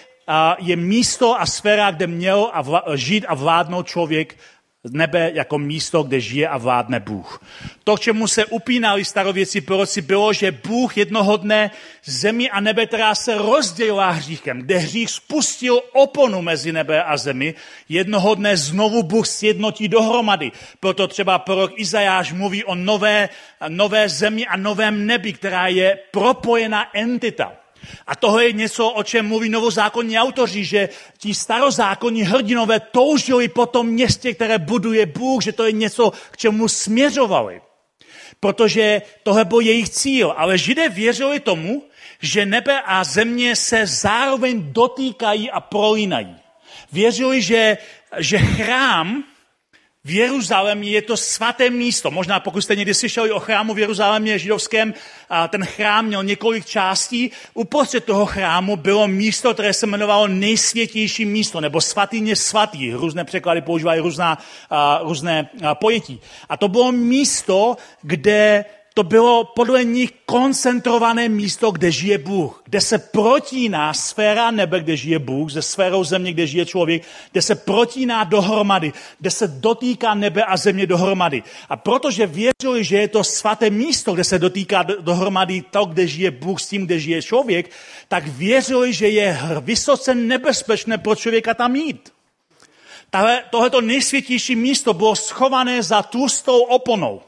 je 0.57 0.75
místo 0.75 1.41
a 1.41 1.45
sféra, 1.45 1.91
kde 1.91 2.07
měl 2.07 2.51
žít 2.95 3.25
a 3.27 3.35
vládnout 3.35 3.87
člověk 3.87 4.37
nebe 4.89 5.31
jako 5.33 5.57
místo, 5.57 6.03
kde 6.03 6.19
žije 6.19 6.47
a 6.47 6.57
vládne 6.57 6.99
Bůh. 6.99 7.41
To, 7.83 7.97
čemu 7.97 8.27
se 8.27 8.45
upínali 8.45 9.05
starověcí 9.05 9.61
proroci, 9.61 10.01
bylo, 10.01 10.33
že 10.33 10.51
Bůh 10.51 10.97
jednoho 10.97 11.37
dne 11.37 11.71
zemi 12.05 12.49
a 12.49 12.59
nebe, 12.59 12.85
která 12.85 13.15
se 13.15 13.37
rozdělila 13.37 14.09
hříchem, 14.09 14.61
kde 14.61 14.77
hřích 14.77 15.09
spustil 15.09 15.81
oponu 15.93 16.41
mezi 16.41 16.71
nebe 16.71 17.03
a 17.03 17.17
zemi, 17.17 17.53
jednoho 17.89 18.35
dne 18.35 18.57
znovu 18.57 19.03
Bůh 19.03 19.27
sjednotí 19.27 19.87
dohromady. 19.87 20.51
Proto 20.79 21.07
třeba 21.07 21.39
prorok 21.39 21.71
Izajáš 21.75 22.33
mluví 22.33 22.63
o 22.63 22.75
nové, 22.75 23.29
nové 23.67 24.09
zemi 24.09 24.47
a 24.47 24.57
novém 24.57 25.05
nebi, 25.05 25.33
která 25.33 25.67
je 25.67 25.99
propojená 26.11 26.97
entita. 26.97 27.60
A 28.07 28.15
toho 28.15 28.39
je 28.39 28.51
něco, 28.51 28.89
o 28.89 29.03
čem 29.03 29.27
mluví 29.27 29.49
novozákonní 29.49 30.19
autoři, 30.19 30.65
že 30.65 30.89
ti 31.17 31.33
starozákonní 31.33 32.23
hrdinové 32.23 32.79
toužili 32.79 33.47
po 33.47 33.65
tom 33.65 33.87
městě, 33.87 34.33
které 34.33 34.57
buduje 34.57 35.05
Bůh, 35.05 35.43
že 35.43 35.51
to 35.51 35.65
je 35.65 35.71
něco, 35.71 36.11
k 36.31 36.37
čemu 36.37 36.67
směřovali. 36.67 37.61
Protože 38.39 39.01
tohle 39.23 39.45
byl 39.45 39.59
jejich 39.59 39.89
cíl. 39.89 40.33
Ale 40.37 40.57
židé 40.57 40.89
věřili 40.89 41.39
tomu, 41.39 41.83
že 42.21 42.45
nebe 42.45 42.81
a 42.85 43.03
země 43.03 43.55
se 43.55 43.87
zároveň 43.87 44.73
dotýkají 44.73 45.51
a 45.51 45.59
prolínají. 45.59 46.35
Věřili, 46.91 47.41
že, 47.41 47.77
že 48.17 48.37
chrám 48.37 49.23
v 50.03 50.11
Jeruzalémě 50.11 50.91
je 50.91 51.01
to 51.01 51.17
svaté 51.17 51.69
místo. 51.69 52.11
Možná 52.11 52.39
pokud 52.39 52.61
jste 52.61 52.75
někdy 52.75 52.93
slyšeli 52.93 53.31
o 53.31 53.39
chrámu 53.39 53.73
v 53.73 53.79
Jeruzalémě 53.79 54.39
židovském, 54.39 54.93
ten 55.49 55.65
chrám 55.65 56.05
měl 56.05 56.23
několik 56.23 56.65
částí. 56.65 57.31
Uprostřed 57.53 58.05
toho 58.05 58.25
chrámu 58.25 58.75
bylo 58.75 59.07
místo, 59.07 59.53
které 59.53 59.73
se 59.73 59.85
jmenovalo 59.85 60.27
nejsvětější 60.27 61.25
místo, 61.25 61.61
nebo 61.61 61.81
svatýně 61.81 62.35
svatý. 62.35 62.93
Různé 62.93 63.25
překlady 63.25 63.61
používají 63.61 63.99
různá, 63.99 64.37
různé 65.01 65.49
pojetí. 65.73 66.21
A 66.49 66.57
to 66.57 66.67
bylo 66.67 66.91
místo, 66.91 67.77
kde 68.01 68.65
to 68.93 69.03
bylo 69.03 69.43
podle 69.43 69.83
nich 69.83 70.11
koncentrované 70.25 71.29
místo, 71.29 71.71
kde 71.71 71.91
žije 71.91 72.17
Bůh, 72.17 72.61
kde 72.65 72.81
se 72.81 72.97
protíná 72.97 73.93
sféra 73.93 74.51
nebe, 74.51 74.79
kde 74.79 74.97
žije 74.97 75.19
Bůh, 75.19 75.51
ze 75.51 75.61
sférou 75.61 76.03
země, 76.03 76.33
kde 76.33 76.47
žije 76.47 76.65
člověk, 76.65 77.03
kde 77.31 77.41
se 77.41 77.55
protíná 77.55 78.23
dohromady, 78.23 78.93
kde 79.19 79.31
se 79.31 79.47
dotýká 79.47 80.13
nebe 80.13 80.43
a 80.43 80.57
země 80.57 80.87
dohromady. 80.87 81.43
A 81.69 81.77
protože 81.77 82.27
věřili, 82.27 82.83
že 82.83 82.97
je 82.97 83.07
to 83.07 83.23
svaté 83.23 83.69
místo, 83.69 84.13
kde 84.13 84.23
se 84.23 84.39
dotýká 84.39 84.83
dohromady 84.83 85.63
to, 85.71 85.85
kde 85.85 86.07
žije 86.07 86.31
Bůh 86.31 86.61
s 86.61 86.67
tím, 86.67 86.85
kde 86.85 86.99
žije 86.99 87.21
člověk, 87.21 87.71
tak 88.07 88.27
věřili, 88.27 88.93
že 88.93 89.09
je 89.09 89.39
vysoce 89.61 90.15
nebezpečné 90.15 90.97
pro 90.97 91.15
člověka 91.15 91.53
tam 91.53 91.75
jít. 91.75 92.13
Tahle, 93.09 93.43
tohleto 93.49 93.81
nejsvětější 93.81 94.55
místo 94.55 94.93
bylo 94.93 95.15
schované 95.15 95.83
za 95.83 96.03
tlustou 96.03 96.61
oponou. 96.61 97.21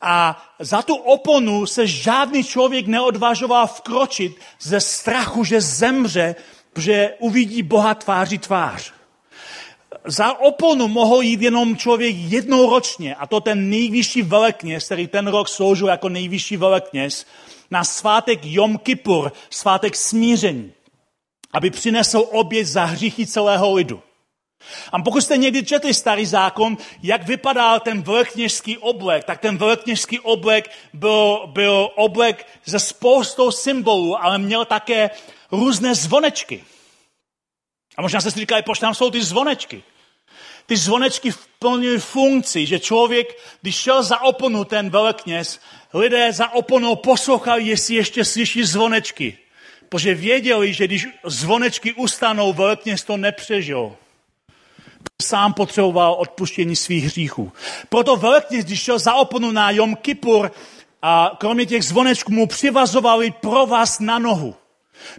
A 0.00 0.42
za 0.58 0.82
tu 0.82 0.94
oponu 0.94 1.66
se 1.66 1.86
žádný 1.86 2.44
člověk 2.44 2.86
neodvažoval 2.86 3.66
vkročit 3.66 4.40
ze 4.60 4.80
strachu, 4.80 5.44
že 5.44 5.60
zemře, 5.60 6.34
že 6.76 7.14
uvidí 7.18 7.62
Boha 7.62 7.94
tváří 7.94 8.38
tvář. 8.38 8.92
Za 10.04 10.40
oponu 10.40 10.88
mohl 10.88 11.22
jít 11.22 11.42
jenom 11.42 11.76
člověk 11.76 12.16
jednou 12.16 12.70
ročně, 12.70 13.14
a 13.14 13.26
to 13.26 13.40
ten 13.40 13.70
nejvyšší 13.70 14.22
velekněz, 14.22 14.84
který 14.84 15.06
ten 15.06 15.26
rok 15.26 15.48
sloužil 15.48 15.88
jako 15.88 16.08
nejvyšší 16.08 16.56
velekněz, 16.56 17.26
na 17.70 17.84
svátek 17.84 18.40
Jom 18.42 18.78
Kippur, 18.78 19.32
svátek 19.50 19.96
smíření, 19.96 20.72
aby 21.52 21.70
přinesl 21.70 22.24
oběť 22.30 22.66
za 22.66 22.84
hříchy 22.84 23.26
celého 23.26 23.74
lidu. 23.74 24.02
A 24.92 25.02
pokud 25.02 25.20
jste 25.20 25.36
někdy 25.36 25.64
četli 25.64 25.94
starý 25.94 26.26
zákon, 26.26 26.76
jak 27.02 27.26
vypadal 27.26 27.80
ten 27.80 28.02
velekněžský 28.02 28.78
oblek, 28.78 29.24
tak 29.24 29.40
ten 29.40 29.58
velekněžský 29.58 30.20
oblek 30.20 30.70
byl, 30.92 31.40
byl 31.46 31.90
oblek 31.94 32.46
ze 32.64 32.78
spoustou 32.78 33.50
symbolů, 33.50 34.24
ale 34.24 34.38
měl 34.38 34.64
také 34.64 35.10
různé 35.52 35.94
zvonečky. 35.94 36.64
A 37.96 38.02
možná 38.02 38.20
jste 38.20 38.30
si 38.30 38.40
říkali, 38.40 38.62
proč 38.62 38.78
tam 38.78 38.94
jsou 38.94 39.10
ty 39.10 39.22
zvonečky? 39.22 39.82
Ty 40.66 40.76
zvonečky 40.76 41.30
plnily 41.58 41.98
funkci, 41.98 42.66
že 42.66 42.78
člověk, 42.78 43.28
když 43.60 43.76
šel 43.76 44.02
za 44.02 44.20
oponu 44.20 44.64
ten 44.64 44.90
velekněz, 44.90 45.60
lidé 45.94 46.32
za 46.32 46.52
oponou 46.52 46.96
poslouchali, 46.96 47.64
jestli 47.64 47.94
ještě 47.94 48.24
slyší 48.24 48.64
zvonečky. 48.64 49.38
Protože 49.88 50.14
věděli, 50.14 50.74
že 50.74 50.84
když 50.84 51.06
zvonečky 51.24 51.92
ustanou, 51.92 52.52
velekněz 52.52 53.04
to 53.04 53.16
nepřežil 53.16 53.96
sám 55.20 55.52
potřeboval 55.52 56.16
odpuštění 56.18 56.76
svých 56.76 57.04
hříchů. 57.04 57.52
Proto 57.88 58.16
velekněz, 58.16 58.64
když 58.64 58.80
šel 58.80 58.98
za 58.98 59.14
oponu 59.14 59.50
na 59.50 59.70
Jom 59.70 59.96
Kippur, 59.96 60.52
a 61.02 61.36
kromě 61.38 61.66
těch 61.66 61.84
zvonečků 61.84 62.32
mu 62.32 62.46
přivazovali 62.46 63.30
pro 63.30 63.66
vás 63.66 64.00
na 64.00 64.18
nohu. 64.18 64.54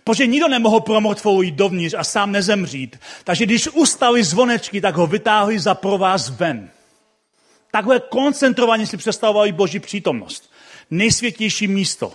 Protože 0.03 0.27
nikdo 0.27 0.47
nemohl 0.47 0.79
promrtvou 0.79 1.41
jít 1.41 1.55
dovnitř 1.55 1.95
a 1.97 2.03
sám 2.03 2.31
nezemřít. 2.31 2.99
Takže 3.23 3.45
když 3.45 3.67
ustali 3.67 4.23
zvonečky, 4.23 4.81
tak 4.81 4.95
ho 4.95 5.07
vytáhli 5.07 5.59
za 5.59 5.75
pro 5.75 5.97
vás 5.97 6.29
ven. 6.29 6.69
Takhle 7.71 7.99
koncentrovaně 7.99 8.87
si 8.87 8.97
představovali 8.97 9.51
Boží 9.51 9.79
přítomnost. 9.79 10.51
Nejsvětější 10.91 11.67
místo. 11.67 12.13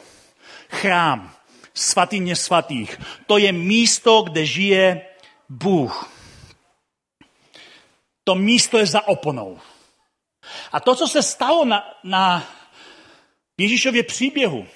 Chrám. 0.69 1.31
Svatyně 1.75 2.37
svatých. 2.37 3.01
To 3.27 3.39
je 3.39 3.53
místo, 3.53 4.23
kde 4.23 4.47
žije 4.47 5.01
Bůh 5.49 6.16
to 8.29 8.35
místo 8.35 8.79
je 8.79 8.87
za 8.87 9.09
oponou. 9.09 9.59
A 10.73 10.81
to, 10.81 10.95
co 10.95 11.09
se 11.09 11.23
stalo 11.23 11.65
na, 11.65 11.95
na 12.05 12.47
Ježíšově 13.59 14.03
příběhu, 14.03 14.67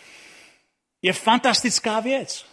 je 1.02 1.12
fantastická 1.12 2.00
věc. 2.00 2.46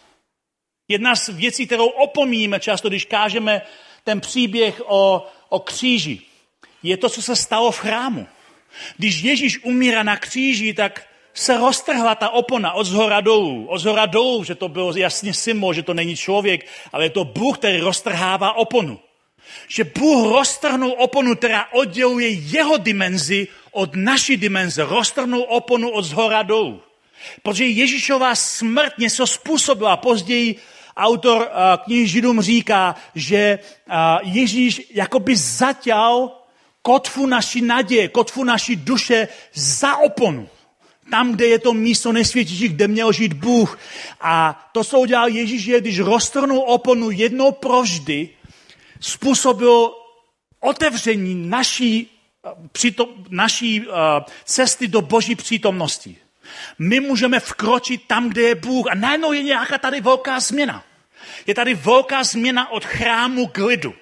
Jedna 0.87 1.15
z 1.15 1.29
věcí, 1.29 1.65
kterou 1.65 1.87
opomíníme 1.87 2.59
často, 2.59 2.89
když 2.89 3.05
kážeme 3.05 3.61
ten 4.03 4.21
příběh 4.21 4.81
o, 4.85 5.27
o 5.49 5.59
kříži, 5.59 6.21
je 6.83 6.97
to, 6.97 7.09
co 7.09 7.21
se 7.21 7.35
stalo 7.35 7.71
v 7.71 7.79
chrámu. 7.79 8.27
Když 8.97 9.21
Ježíš 9.21 9.63
umírá 9.63 10.03
na 10.03 10.17
kříži, 10.17 10.73
tak 10.73 11.07
se 11.33 11.57
roztrhla 11.57 12.15
ta 12.15 12.29
opona 12.29 12.73
od 12.73 12.83
zhora 12.83 13.21
dolů. 13.21 13.65
Od 13.69 13.77
zhora 13.77 14.05
dolů, 14.05 14.43
že 14.43 14.55
to 14.55 14.69
bylo 14.69 14.97
jasně 14.97 15.33
symbol, 15.33 15.73
že 15.73 15.83
to 15.83 15.93
není 15.93 16.15
člověk, 16.15 16.67
ale 16.91 17.05
je 17.05 17.09
to 17.09 17.25
Bůh, 17.25 17.57
který 17.57 17.79
roztrhává 17.79 18.53
oponu 18.53 18.99
že 19.67 19.83
Bůh 19.83 20.31
roztrhnul 20.33 20.95
oponu, 20.97 21.35
která 21.35 21.65
odděluje 21.71 22.29
jeho 22.29 22.77
dimenzi 22.77 23.47
od 23.71 23.95
naší 23.95 24.37
dimenze. 24.37 24.83
Roztrhnul 24.83 25.45
oponu 25.49 25.89
od 25.89 26.01
zhora 26.01 26.43
dolů. 26.43 26.81
Protože 27.43 27.65
Ježíšová 27.65 28.35
smrt 28.35 28.97
něco 28.97 29.27
způsobila. 29.27 29.97
Později 29.97 30.55
autor 30.97 31.49
knihy 31.85 32.07
Židům 32.07 32.41
říká, 32.41 32.95
že 33.15 33.59
Ježíš 34.23 34.81
jakoby 34.93 35.35
zatěl 35.35 36.31
kotvu 36.81 37.25
naší 37.25 37.61
naděje, 37.61 38.07
kotvu 38.07 38.43
naší 38.43 38.75
duše 38.75 39.27
za 39.53 39.97
oponu. 39.97 40.49
Tam, 41.11 41.31
kde 41.31 41.45
je 41.45 41.59
to 41.59 41.73
místo 41.73 42.11
nesvětící, 42.11 42.67
kde 42.67 42.87
měl 42.87 43.11
žít 43.11 43.33
Bůh. 43.33 43.79
A 44.21 44.67
to, 44.71 44.83
co 44.83 44.99
udělal 44.99 45.27
Ježíš, 45.27 45.65
je, 45.65 45.81
když 45.81 45.99
roztrhnul 45.99 46.63
oponu 46.67 47.11
jednou 47.11 47.51
provždy, 47.51 48.29
způsobil 48.99 49.91
otevření 50.59 51.49
naší, 51.49 52.11
přitom, 52.71 53.09
naší 53.29 53.87
uh, 53.87 53.95
cesty 54.45 54.87
do 54.87 55.01
boží 55.01 55.35
přítomnosti. 55.35 56.17
My 56.79 56.99
můžeme 56.99 57.39
vkročit 57.39 58.07
tam, 58.07 58.29
kde 58.29 58.41
je 58.41 58.55
Bůh 58.55 58.91
a 58.91 58.95
najednou 58.95 59.33
je 59.33 59.43
nějaká 59.43 59.77
tady 59.77 60.01
velká 60.01 60.39
změna. 60.39 60.83
Je 61.45 61.55
tady 61.55 61.73
velká 61.73 62.23
změna 62.23 62.71
od 62.71 62.85
chrámu 62.85 63.47
k 63.47 63.57
lidu. 63.57 63.93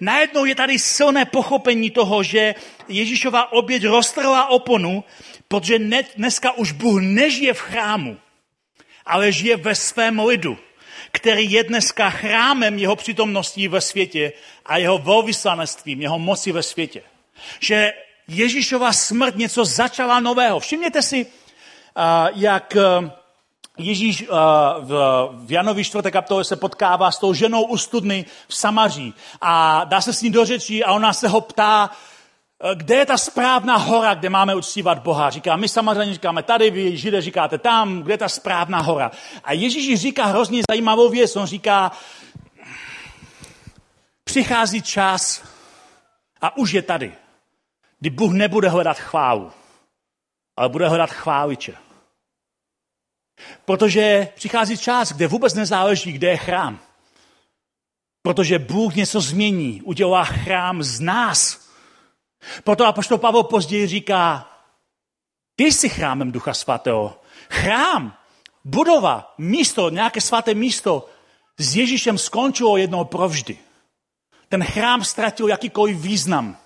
Najednou 0.00 0.44
je 0.44 0.54
tady 0.54 0.78
silné 0.78 1.24
pochopení 1.24 1.90
toho, 1.90 2.22
že 2.22 2.54
Ježíšová 2.88 3.52
oběť 3.52 3.84
roztrhla 3.86 4.46
oponu, 4.46 5.04
protože 5.48 5.78
dneska 6.16 6.52
už 6.52 6.72
Bůh 6.72 7.00
nežije 7.02 7.54
v 7.54 7.60
chrámu, 7.60 8.18
ale 9.06 9.32
žije 9.32 9.56
ve 9.56 9.74
svém 9.74 10.20
lidu 10.20 10.58
který 11.12 11.52
je 11.52 11.64
dneska 11.64 12.10
chrámem 12.10 12.78
jeho 12.78 12.96
přítomností 12.96 13.68
ve 13.68 13.80
světě 13.80 14.32
a 14.66 14.76
jeho 14.76 14.98
velvyslanectvím, 14.98 16.00
jeho 16.00 16.18
moci 16.18 16.52
ve 16.52 16.62
světě. 16.62 17.02
Že 17.60 17.92
Ježíšova 18.28 18.92
smrt 18.92 19.36
něco 19.36 19.64
začala 19.64 20.20
nového. 20.20 20.60
Všimněte 20.60 21.02
si, 21.02 21.26
jak 22.34 22.76
Ježíš 23.78 24.24
v 25.42 25.46
Janovi 25.48 25.84
4. 25.84 26.10
kapitole 26.10 26.44
se 26.44 26.56
potkává 26.56 27.10
s 27.10 27.18
tou 27.18 27.34
ženou 27.34 27.62
u 27.62 27.76
studny 27.76 28.24
v 28.48 28.54
Samaří 28.54 29.14
a 29.40 29.84
dá 29.84 30.00
se 30.00 30.12
s 30.12 30.22
ní 30.22 30.30
do 30.30 30.44
řečí 30.44 30.84
a 30.84 30.92
ona 30.92 31.12
se 31.12 31.28
ho 31.28 31.40
ptá, 31.40 31.90
Eh, 31.90 32.11
kde 32.74 32.94
je 32.94 33.06
ta 33.06 33.18
správná 33.18 33.76
hora, 33.76 34.14
kde 34.14 34.30
máme 34.30 34.54
uctívat 34.54 34.98
Boha? 34.98 35.30
Říká, 35.30 35.56
my 35.56 35.68
samozřejmě 35.68 36.14
říkáme 36.14 36.42
tady, 36.42 36.70
vy 36.70 36.96
židé 36.96 37.20
říkáte 37.20 37.58
tam, 37.58 38.02
kde 38.02 38.14
je 38.14 38.18
ta 38.18 38.28
správná 38.28 38.80
hora? 38.80 39.10
A 39.44 39.52
Ježíš 39.52 40.00
říká 40.00 40.24
hrozně 40.24 40.62
zajímavou 40.70 41.08
věc. 41.08 41.36
On 41.36 41.46
říká, 41.46 41.92
přichází 44.24 44.82
čas 44.82 45.44
a 46.40 46.56
už 46.56 46.72
je 46.72 46.82
tady, 46.82 47.14
kdy 48.00 48.10
Bůh 48.10 48.32
nebude 48.32 48.68
hledat 48.68 48.98
chválu, 48.98 49.52
ale 50.56 50.68
bude 50.68 50.88
hledat 50.88 51.10
chváliče. 51.10 51.74
Protože 53.64 54.28
přichází 54.34 54.78
čas, 54.78 55.12
kde 55.12 55.26
vůbec 55.26 55.54
nezáleží, 55.54 56.12
kde 56.12 56.28
je 56.28 56.36
chrám. 56.36 56.78
Protože 58.22 58.58
Bůh 58.58 58.94
něco 58.94 59.20
změní, 59.20 59.82
udělá 59.82 60.24
chrám 60.24 60.82
z 60.82 61.00
nás, 61.00 61.71
proto 62.64 62.86
apoštol 62.86 63.18
Pavel 63.18 63.42
později 63.42 63.86
říká, 63.86 64.48
ty 65.56 65.64
jsi 65.64 65.88
chrámem 65.88 66.32
Ducha 66.32 66.54
Svatého. 66.54 67.20
Chrám, 67.50 68.16
budova, 68.64 69.34
místo, 69.38 69.90
nějaké 69.90 70.20
svaté 70.20 70.54
místo 70.54 71.08
s 71.58 71.76
Ježíšem 71.76 72.18
skončilo 72.18 72.76
jednou 72.76 73.04
provždy. 73.04 73.58
Ten 74.48 74.64
chrám 74.64 75.04
ztratil 75.04 75.48
jakýkoliv 75.48 75.96
význam. 75.96 76.56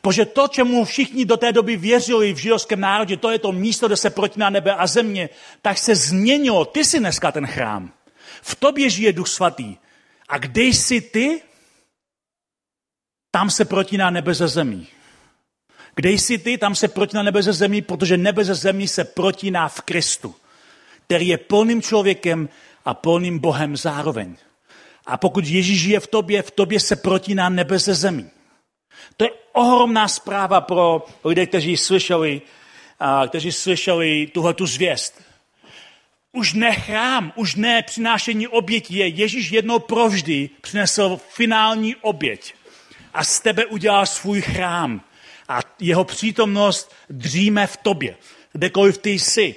Protože 0.00 0.24
to, 0.24 0.48
čemu 0.48 0.84
všichni 0.84 1.24
do 1.24 1.36
té 1.36 1.52
doby 1.52 1.76
věřili 1.76 2.32
v 2.32 2.36
židovském 2.36 2.80
národě, 2.80 3.16
to 3.16 3.30
je 3.30 3.38
to 3.38 3.52
místo, 3.52 3.86
kde 3.86 3.96
se 3.96 4.10
protíná 4.10 4.50
nebe 4.50 4.74
a 4.74 4.86
země, 4.86 5.28
tak 5.62 5.78
se 5.78 5.94
změnilo. 5.94 6.64
Ty 6.64 6.84
jsi 6.84 6.98
dneska 6.98 7.32
ten 7.32 7.46
chrám. 7.46 7.92
V 8.42 8.54
tobě 8.54 8.90
žije 8.90 9.12
Duch 9.12 9.28
Svatý. 9.28 9.76
A 10.28 10.38
kde 10.38 10.62
jsi 10.62 11.00
ty? 11.00 11.42
Tam 13.34 13.50
se 13.50 13.64
protíná 13.64 14.10
nebe 14.10 14.34
ze 14.34 14.48
zemí. 14.48 14.86
Kde 15.94 16.10
jsi 16.10 16.38
ty? 16.38 16.58
Tam 16.58 16.74
se 16.74 16.88
protíná 16.88 17.22
nebe 17.22 17.42
ze 17.42 17.52
zemí, 17.52 17.82
protože 17.82 18.16
nebe 18.16 18.44
ze 18.44 18.54
zemí 18.54 18.88
se 18.88 19.04
protíná 19.04 19.68
v 19.68 19.80
Kristu, 19.80 20.34
který 21.06 21.28
je 21.28 21.38
plným 21.38 21.82
člověkem 21.82 22.48
a 22.84 22.94
plným 22.94 23.38
Bohem 23.38 23.76
zároveň. 23.76 24.36
A 25.06 25.16
pokud 25.16 25.46
Ježíš 25.46 25.80
žije 25.80 26.00
v 26.00 26.06
tobě, 26.06 26.42
v 26.42 26.50
tobě 26.50 26.80
se 26.80 26.96
protíná 26.96 27.48
nebe 27.48 27.78
ze 27.78 27.94
zemí. 27.94 28.30
To 29.16 29.24
je 29.24 29.30
ohromná 29.52 30.08
zpráva 30.08 30.60
pro 30.60 31.06
lidi, 31.24 31.46
kteří 31.46 31.76
slyšeli 31.76 32.42
kteří 33.28 33.52
slyšeli 33.52 34.26
tuhle 34.26 34.54
tu 34.54 34.66
zvěst. 34.66 35.22
Už 36.32 36.54
ne 36.54 36.74
chrám, 36.74 37.32
už 37.36 37.54
ne 37.54 37.82
přinášení 37.82 38.48
obětí 38.48 38.94
je. 38.94 39.08
Ježíš 39.08 39.50
jednou 39.50 39.78
provždy 39.78 40.50
přinesl 40.60 41.20
finální 41.28 41.96
oběť 41.96 42.54
a 43.14 43.24
z 43.24 43.40
tebe 43.40 43.66
udělal 43.66 44.06
svůj 44.06 44.40
chrám. 44.42 45.00
A 45.48 45.60
jeho 45.80 46.04
přítomnost 46.04 46.92
dříme 47.10 47.66
v 47.66 47.76
tobě. 47.76 48.16
Kdekoliv 48.52 48.98
ty 48.98 49.10
jsi, 49.10 49.54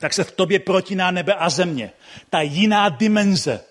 tak 0.00 0.12
se 0.12 0.24
v 0.24 0.32
tobě 0.32 0.58
protiná 0.58 1.10
nebe 1.10 1.34
a 1.34 1.50
země. 1.50 1.92
Ta 2.30 2.40
jiná 2.40 2.88
dimenze. 2.88 3.64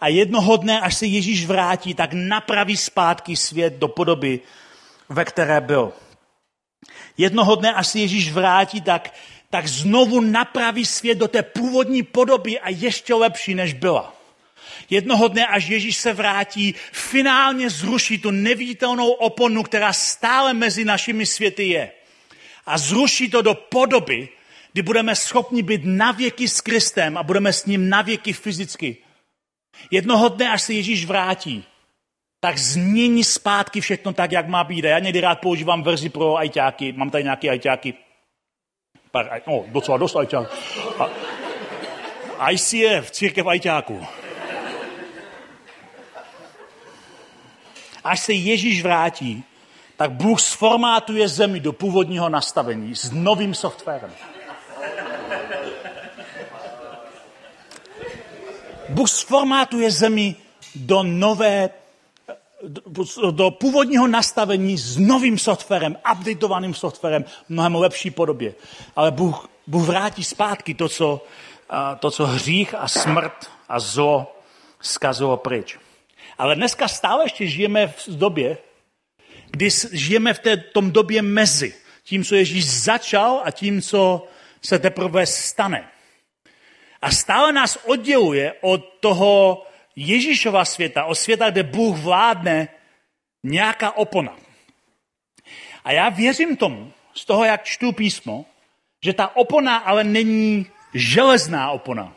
A 0.00 0.08
jednoho 0.08 0.56
dne, 0.56 0.80
až 0.80 0.94
se 0.94 1.06
Ježíš 1.06 1.46
vrátí, 1.46 1.94
tak 1.94 2.10
napraví 2.12 2.76
zpátky 2.76 3.36
svět 3.36 3.74
do 3.74 3.88
podoby, 3.88 4.40
ve 5.08 5.24
které 5.24 5.60
byl. 5.60 5.92
Jednoho 7.18 7.54
dne, 7.54 7.74
až 7.74 7.86
se 7.86 7.98
Ježíš 7.98 8.32
vrátí, 8.32 8.80
tak, 8.80 9.14
tak 9.50 9.66
znovu 9.66 10.20
napraví 10.20 10.86
svět 10.86 11.18
do 11.18 11.28
té 11.28 11.42
původní 11.42 12.02
podoby 12.02 12.60
a 12.60 12.68
ještě 12.70 13.14
lepší, 13.14 13.54
než 13.54 13.72
byla. 13.72 14.13
Jednoho 14.90 15.28
dne, 15.28 15.46
až 15.46 15.68
Ježíš 15.68 15.96
se 15.96 16.12
vrátí, 16.12 16.74
finálně 16.92 17.70
zruší 17.70 18.18
tu 18.18 18.30
neviditelnou 18.30 19.10
oponu, 19.10 19.62
která 19.62 19.92
stále 19.92 20.54
mezi 20.54 20.84
našimi 20.84 21.26
světy 21.26 21.64
je. 21.64 21.92
A 22.66 22.78
zruší 22.78 23.30
to 23.30 23.42
do 23.42 23.54
podoby, 23.54 24.28
kdy 24.72 24.82
budeme 24.82 25.16
schopni 25.16 25.62
být 25.62 25.80
navěky 25.84 26.48
s 26.48 26.60
Kristem 26.60 27.18
a 27.18 27.22
budeme 27.22 27.52
s 27.52 27.66
ním 27.66 27.88
navěky 27.88 28.32
fyzicky. 28.32 28.96
Jednoho 29.90 30.28
dne, 30.28 30.50
až 30.50 30.62
se 30.62 30.72
Ježíš 30.72 31.04
vrátí, 31.04 31.64
tak 32.40 32.58
změní 32.58 33.24
zpátky 33.24 33.80
všechno 33.80 34.12
tak, 34.12 34.32
jak 34.32 34.48
má 34.48 34.64
být. 34.64 34.84
Já 34.84 34.98
někdy 34.98 35.20
rád 35.20 35.40
používám 35.40 35.82
verzi 35.82 36.08
pro 36.08 36.36
ajťáky. 36.36 36.92
Mám 36.92 37.10
tady 37.10 37.24
nějaké 37.24 37.48
ajťáky. 37.48 37.94
No, 39.46 39.64
docela 39.66 39.98
dost 39.98 40.16
ajťáků. 40.16 40.56
ICF, 42.50 43.10
církev 43.10 43.46
ajťáků. 43.46 44.06
Až 48.04 48.20
se 48.20 48.32
Ježíš 48.32 48.82
vrátí, 48.82 49.44
tak 49.96 50.12
Bůh 50.12 50.40
sformátuje 50.40 51.28
zemi 51.28 51.60
do 51.60 51.72
původního 51.72 52.28
nastavení 52.28 52.96
s 52.96 53.10
novým 53.10 53.54
softwarem. 53.54 54.12
Bůh 58.88 59.10
sformátuje 59.10 59.90
zemi 59.90 60.36
do 60.74 61.02
nové, 61.02 61.70
do, 62.62 63.30
do 63.30 63.50
původního 63.50 64.06
nastavení 64.06 64.78
s 64.78 64.98
novým 64.98 65.38
softwarem, 65.38 65.96
updatovaným 66.12 66.74
softwarem, 66.74 67.24
mnohem 67.48 67.74
lepší 67.74 68.10
podobě. 68.10 68.54
Ale 68.96 69.10
Bůh, 69.10 69.48
Bůh 69.66 69.86
vrátí 69.86 70.24
zpátky 70.24 70.74
to 70.74 70.88
co, 70.88 71.22
to, 71.98 72.10
co 72.10 72.26
hřích 72.26 72.74
a 72.74 72.88
smrt 72.88 73.50
a 73.68 73.80
zlo 73.80 74.36
zkazilo 74.80 75.36
pryč. 75.36 75.78
Ale 76.38 76.56
dneska 76.56 76.88
stále 76.88 77.24
ještě 77.24 77.46
žijeme 77.46 77.86
v 77.86 78.08
době, 78.08 78.58
kdy 79.50 79.68
žijeme 79.92 80.34
v 80.34 80.38
té, 80.38 80.56
tom 80.56 80.90
době 80.90 81.22
mezi 81.22 81.74
tím, 82.02 82.24
co 82.24 82.34
Ježíš 82.34 82.70
začal 82.70 83.42
a 83.44 83.50
tím, 83.50 83.82
co 83.82 84.28
se 84.62 84.78
teprve 84.78 85.26
stane. 85.26 85.88
A 87.02 87.10
stále 87.10 87.52
nás 87.52 87.78
odděluje 87.84 88.54
od 88.60 88.84
toho 89.00 89.62
Ježíšova 89.96 90.64
světa, 90.64 91.04
od 91.04 91.14
světa, 91.14 91.50
kde 91.50 91.62
Bůh 91.62 91.98
vládne, 91.98 92.68
nějaká 93.42 93.96
opona. 93.96 94.36
A 95.84 95.92
já 95.92 96.08
věřím 96.08 96.56
tomu, 96.56 96.92
z 97.14 97.24
toho, 97.24 97.44
jak 97.44 97.64
čtu 97.64 97.92
písmo, 97.92 98.44
že 99.04 99.12
ta 99.12 99.36
opona 99.36 99.76
ale 99.76 100.04
není 100.04 100.66
železná 100.94 101.70
opona, 101.70 102.16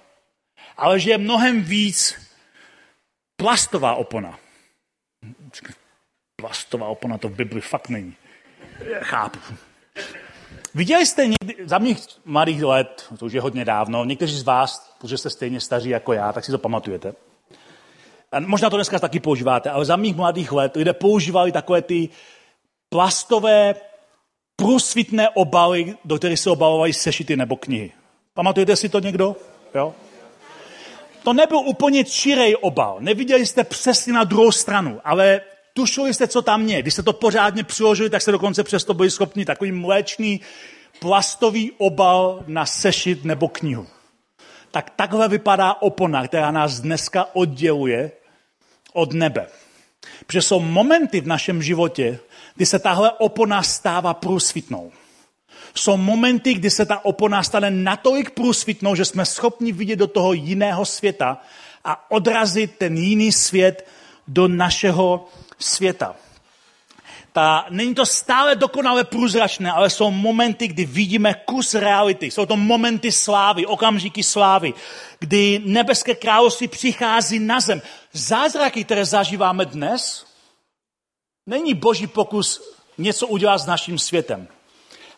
ale 0.77 0.99
že 0.99 1.11
je 1.11 1.17
mnohem 1.17 1.63
víc 1.63 2.26
plastová 3.37 3.95
opona. 3.95 4.39
Plastová 6.35 6.87
opona 6.87 7.17
to 7.17 7.29
v 7.29 7.35
Bibli 7.35 7.61
fakt 7.61 7.89
není. 7.89 8.15
Chápu. 8.99 9.39
Viděli 10.75 11.05
jste 11.05 11.27
někdy, 11.27 11.67
za 11.67 11.77
mých 11.77 11.97
mladých 12.25 12.63
let, 12.63 13.07
to 13.19 13.25
už 13.25 13.33
je 13.33 13.41
hodně 13.41 13.65
dávno, 13.65 14.05
někteří 14.05 14.37
z 14.37 14.43
vás, 14.43 14.95
protože 14.97 15.17
jste 15.17 15.29
stejně 15.29 15.61
staří 15.61 15.89
jako 15.89 16.13
já, 16.13 16.33
tak 16.33 16.45
si 16.45 16.51
to 16.51 16.57
pamatujete. 16.57 17.13
A 18.31 18.39
možná 18.39 18.69
to 18.69 18.77
dneska 18.77 18.99
taky 18.99 19.19
používáte, 19.19 19.69
ale 19.69 19.85
za 19.85 19.95
mých 19.95 20.15
mladých 20.15 20.51
let 20.51 20.75
lidé 20.75 20.93
používali 20.93 21.51
takové 21.51 21.81
ty 21.81 22.09
plastové 22.89 23.75
průsvitné 24.55 25.29
obaly, 25.29 25.97
do 26.05 26.17
kterých 26.17 26.39
se 26.39 26.49
obalovaly 26.49 26.93
sešity 26.93 27.35
nebo 27.35 27.55
knihy. 27.55 27.91
Pamatujete 28.33 28.75
si 28.75 28.89
to 28.89 28.99
někdo? 28.99 29.35
Jo? 29.75 29.95
To 31.27 31.33
nebyl 31.33 31.57
úplně 31.57 32.03
čirej 32.03 32.57
obal. 32.61 32.97
Neviděli 32.99 33.45
jste 33.45 33.63
přesně 33.63 34.13
na 34.13 34.23
druhou 34.23 34.51
stranu, 34.51 34.99
ale 35.03 35.41
tušili 35.73 36.13
jste, 36.13 36.27
co 36.27 36.41
tam 36.41 36.67
je. 36.67 36.81
Když 36.81 36.93
jste 36.93 37.03
to 37.03 37.13
pořádně 37.13 37.63
přiložili, 37.63 38.09
tak 38.09 38.21
se 38.21 38.31
dokonce 38.31 38.63
přesto 38.63 38.93
byli 38.93 39.11
schopni 39.11 39.45
takový 39.45 39.71
mléčný 39.71 40.41
plastový 40.99 41.71
obal 41.77 42.43
na 42.47 42.65
sešit 42.65 43.25
nebo 43.25 43.47
knihu. 43.47 43.87
Tak 44.71 44.89
takhle 44.95 45.27
vypadá 45.27 45.73
opona, 45.73 46.27
která 46.27 46.51
nás 46.51 46.79
dneska 46.79 47.27
odděluje 47.33 48.11
od 48.93 49.13
nebe. 49.13 49.47
Protože 50.25 50.41
jsou 50.41 50.59
momenty 50.59 51.21
v 51.21 51.27
našem 51.27 51.63
životě, 51.63 52.19
kdy 52.55 52.65
se 52.65 52.79
tahle 52.79 53.11
opona 53.11 53.63
stává 53.63 54.13
průsvitnou. 54.13 54.91
Jsou 55.75 55.97
momenty, 55.97 56.53
kdy 56.53 56.69
se 56.69 56.85
ta 56.85 57.05
opona 57.05 57.43
stane 57.43 57.71
natolik 57.71 58.29
průsvitnou, 58.29 58.95
že 58.95 59.05
jsme 59.05 59.25
schopni 59.25 59.71
vidět 59.71 59.95
do 59.95 60.07
toho 60.07 60.33
jiného 60.33 60.85
světa 60.85 61.41
a 61.83 62.11
odrazit 62.11 62.75
ten 62.77 62.97
jiný 62.97 63.31
svět 63.31 63.87
do 64.27 64.47
našeho 64.47 65.27
světa. 65.59 66.15
Ta, 67.33 67.65
není 67.69 67.95
to 67.95 68.05
stále 68.05 68.55
dokonale 68.55 69.03
průzračné, 69.03 69.71
ale 69.71 69.89
jsou 69.89 70.11
momenty, 70.11 70.67
kdy 70.67 70.85
vidíme 70.85 71.33
kus 71.45 71.75
reality. 71.75 72.31
Jsou 72.31 72.45
to 72.45 72.57
momenty 72.57 73.11
slávy, 73.11 73.65
okamžiky 73.65 74.23
slávy, 74.23 74.73
kdy 75.19 75.61
nebeské 75.65 76.15
království 76.15 76.67
přichází 76.67 77.39
na 77.39 77.59
zem. 77.59 77.81
Zázraky, 78.13 78.83
které 78.83 79.05
zažíváme 79.05 79.65
dnes, 79.65 80.25
není 81.45 81.73
boží 81.73 82.07
pokus 82.07 82.61
něco 82.97 83.27
udělat 83.27 83.57
s 83.57 83.65
naším 83.65 83.99
světem. 83.99 84.47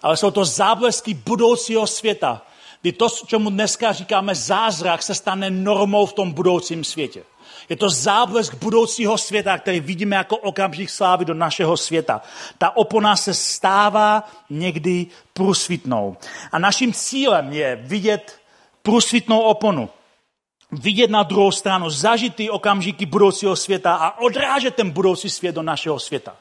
Ale 0.02 0.18
jsou 0.18 0.32
to 0.32 0.46
záblesky 0.46 1.14
budoucího 1.14 1.88
světa, 1.88 2.42
kdy 2.82 2.92
to, 2.92 3.10
čemu 3.10 3.50
dneska 3.50 3.92
říkáme 3.92 4.36
zázrak, 4.36 5.04
se 5.04 5.16
stane 5.16 5.50
normou 5.50 6.06
v 6.06 6.14
tom 6.14 6.32
budoucím 6.32 6.84
světě. 6.84 7.24
Je 7.70 7.76
to 7.76 7.90
záblesk 7.90 8.56
budoucího 8.56 9.18
světa, 9.18 9.58
který 9.58 9.80
vidíme 9.80 10.16
jako 10.16 10.38
okamžik 10.38 10.90
slávy 10.90 11.26
do 11.26 11.34
našeho 11.34 11.78
světa. 11.78 12.22
Ta 12.58 12.78
opona 12.78 13.16
se 13.16 13.34
stává 13.34 14.24
někdy 14.50 15.08
průsvitnou. 15.34 16.18
A 16.52 16.60
naším 16.60 16.94
cílem 16.94 17.54
je 17.54 17.76
vidět 17.76 18.40
průsvitnou 18.82 19.40
oponu. 19.40 19.90
Vidět 20.72 21.10
na 21.10 21.24
druhou 21.24 21.52
stranu, 21.52 21.90
zažít 21.90 22.36
ty 22.36 22.50
okamžiky 22.50 23.06
budoucího 23.06 23.56
světa 23.56 23.96
a 23.96 24.20
odrážet 24.20 24.76
ten 24.76 24.90
budoucí 24.90 25.30
svět 25.30 25.56
do 25.56 25.62
našeho 25.62 26.00
světa. 26.00 26.36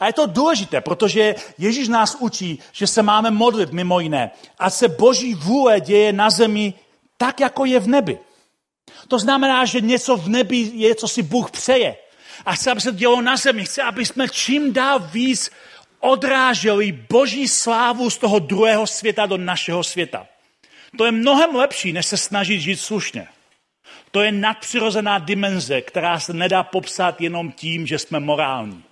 A 0.00 0.06
je 0.06 0.12
to 0.12 0.26
důležité, 0.26 0.80
protože 0.80 1.34
Ježíš 1.58 1.88
nás 1.88 2.16
učí, 2.20 2.58
že 2.72 2.86
se 2.86 3.02
máme 3.02 3.30
modlit 3.30 3.72
mimo 3.72 4.00
jiné. 4.00 4.30
A 4.58 4.70
se 4.70 4.88
boží 4.88 5.34
vůle 5.34 5.80
děje 5.80 6.12
na 6.12 6.30
zemi 6.30 6.74
tak, 7.16 7.40
jako 7.40 7.64
je 7.64 7.80
v 7.80 7.88
nebi. 7.88 8.18
To 9.08 9.18
znamená, 9.18 9.64
že 9.64 9.80
něco 9.80 10.16
v 10.16 10.28
nebi 10.28 10.70
je, 10.74 10.94
co 10.94 11.08
si 11.08 11.22
Bůh 11.22 11.50
přeje. 11.50 11.96
A 12.44 12.54
chce, 12.54 12.70
aby 12.70 12.80
se 12.80 12.92
dělo 12.92 13.22
na 13.22 13.36
zemi. 13.36 13.64
Chce, 13.64 13.82
aby 13.82 14.06
jsme 14.06 14.28
čím 14.28 14.72
dál 14.72 14.98
víc 14.98 15.50
odráželi 16.00 16.92
boží 16.92 17.48
slávu 17.48 18.10
z 18.10 18.18
toho 18.18 18.38
druhého 18.38 18.86
světa 18.86 19.26
do 19.26 19.36
našeho 19.36 19.84
světa. 19.84 20.26
To 20.98 21.04
je 21.04 21.12
mnohem 21.12 21.54
lepší, 21.54 21.92
než 21.92 22.06
se 22.06 22.16
snažit 22.16 22.60
žít 22.60 22.80
slušně. 22.80 23.28
To 24.10 24.22
je 24.22 24.32
nadpřirozená 24.32 25.18
dimenze, 25.18 25.80
která 25.80 26.20
se 26.20 26.32
nedá 26.32 26.62
popsat 26.62 27.20
jenom 27.20 27.52
tím, 27.52 27.86
že 27.86 27.98
jsme 27.98 28.20
morální. 28.20 28.82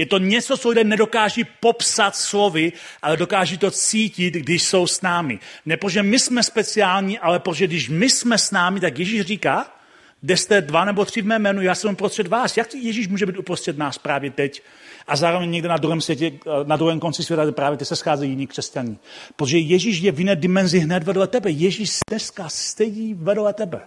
Je 0.00 0.06
to 0.06 0.18
něco, 0.18 0.56
co 0.56 0.68
lidé 0.68 0.84
nedokáží 0.84 1.44
popsat 1.60 2.16
slovy, 2.16 2.72
ale 3.02 3.16
dokáží 3.16 3.58
to 3.58 3.70
cítit, 3.70 4.34
když 4.34 4.62
jsou 4.62 4.86
s 4.86 5.02
námi. 5.02 5.38
Ne, 5.66 5.76
protože 5.76 6.02
my 6.02 6.18
jsme 6.18 6.42
speciální, 6.42 7.18
ale 7.18 7.38
protože 7.38 7.66
když 7.66 7.88
my 7.88 8.10
jsme 8.10 8.38
s 8.38 8.50
námi, 8.50 8.80
tak 8.80 8.98
Ježíš 8.98 9.20
říká, 9.20 9.76
kde 10.20 10.36
jste 10.36 10.60
dva 10.60 10.84
nebo 10.84 11.04
tři 11.04 11.22
v 11.22 11.26
mé 11.26 11.38
jménu, 11.38 11.62
já 11.62 11.74
jsem 11.74 11.92
uprostřed 11.92 12.26
vás. 12.26 12.56
Jak 12.56 12.74
Ježíš 12.74 13.08
může 13.08 13.26
být 13.26 13.38
uprostřed 13.38 13.78
nás 13.78 13.98
právě 13.98 14.30
teď? 14.30 14.62
A 15.06 15.16
zároveň 15.16 15.50
někde 15.50 15.68
na 15.68 15.76
druhém 15.76 16.00
světě, 16.00 16.32
na 16.64 16.76
druhém 16.76 17.00
konci 17.00 17.22
světa, 17.22 17.52
právě 17.52 17.78
ty 17.78 17.84
se 17.84 17.96
scházejí 17.96 18.30
jiní 18.30 18.46
křesťaní. 18.46 18.98
Protože 19.36 19.58
Ježíš 19.58 19.98
je 19.98 20.12
v 20.12 20.18
jiné 20.18 20.36
dimenzi 20.36 20.78
hned 20.78 21.02
vedle 21.02 21.26
tebe. 21.26 21.50
Ježíš 21.50 21.98
dneska 22.10 22.48
sedí 22.48 23.14
vedle 23.14 23.52
tebe. 23.54 23.80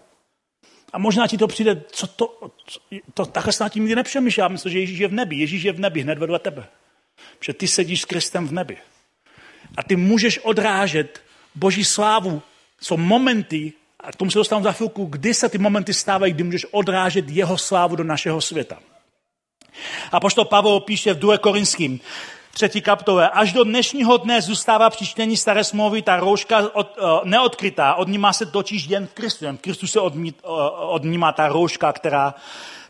A 0.94 0.98
možná 0.98 1.28
ti 1.28 1.38
to 1.38 1.48
přijde, 1.48 1.84
co 1.92 2.08
to, 2.08 2.52
co, 2.66 2.80
to 3.14 3.26
takhle 3.26 3.54
snad 3.54 3.70
tím 3.70 3.84
nikdy 3.84 3.96
nepřemýšlím. 3.96 4.42
Já 4.44 4.48
myslím, 4.48 4.72
že 4.72 4.80
Ježíš 4.80 5.00
je 5.00 5.08
v 5.08 5.14
nebi. 5.14 5.36
Ježíš 5.36 5.64
je 5.64 5.72
v 5.72 5.80
nebi 5.80 6.02
hned 6.02 6.18
vedle 6.18 6.40
tebe. 6.40 6.68
Protože 7.40 7.54
ty 7.54 7.68
sedíš 7.68 8.02
s 8.02 8.06
Kristem 8.06 8.48
v 8.48 8.52
nebi. 8.52 8.78
a 9.78 9.84
ty 9.84 9.96
můžeš 9.96 10.40
odrážet 10.40 11.22
Boží 11.56 11.86
slávu. 11.86 12.42
Jsou 12.82 12.98
momenty, 12.98 13.74
a 14.00 14.12
k 14.12 14.16
tomu 14.16 14.32
se 14.32 14.40
dostanu 14.40 14.64
za 14.64 14.72
chvilku, 14.72 15.06
kdy 15.06 15.34
se 15.34 15.50
ty 15.50 15.58
momenty 15.58 15.94
stávají, 15.94 16.34
kdy 16.34 16.44
můžeš 16.44 16.66
odrážet 16.72 17.30
jeho 17.30 17.58
slávu 17.58 17.96
do 17.96 18.04
našeho 18.04 18.42
světa. 18.42 18.80
A 20.12 20.20
poštol 20.20 20.46
Pavel 20.46 20.80
píše 20.80 21.14
v 21.14 21.20
2. 21.20 21.38
Korinským, 21.38 22.00
třetí 22.54 22.82
kapitole. 22.82 23.30
Až 23.30 23.54
do 23.54 23.64
dnešního 23.64 24.18
dne 24.18 24.42
zůstává 24.42 24.90
při 24.90 25.06
čtení 25.06 25.38
staré 25.38 25.64
smlouvy 25.64 26.02
ta 26.02 26.16
rouška 26.18 26.70
od, 26.74 26.98
uh, 26.98 27.06
neodkrytá. 27.24 27.94
Odnímá 27.96 28.34
se 28.34 28.46
totiž 28.46 28.88
jen 28.88 29.08
v 29.08 29.14
Kristu. 29.14 29.46
Jen 29.46 29.58
v 29.58 29.62
Kristu 29.62 29.88
se 29.88 30.00
odmít, 30.00 30.38
uh, 30.44 30.52
odnímá 30.78 31.32
ta 31.32 31.48
rouška, 31.48 31.94
která, 31.94 32.34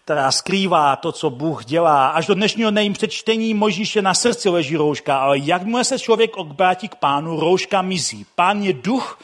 která 0.04 0.32
skrývá 0.32 0.96
to, 0.96 1.12
co 1.12 1.30
Bůh 1.30 1.66
dělá. 1.66 2.08
Až 2.08 2.26
do 2.26 2.34
dnešního 2.34 2.72
dne 2.72 2.84
jim 2.84 2.94
před 2.94 3.12
čtení 3.12 3.54
Mojžíše 3.54 4.02
na 4.02 4.14
srdci 4.14 4.50
leží 4.50 4.76
rouška. 4.76 5.18
Ale 5.18 5.38
jakmile 5.38 5.84
se 5.84 6.00
člověk 6.00 6.38
obrátí 6.38 6.88
k 6.88 6.96
pánu, 6.96 7.40
rouška 7.40 7.82
mizí. 7.82 8.26
Pán 8.36 8.64
je 8.64 8.74
duch, 8.74 9.20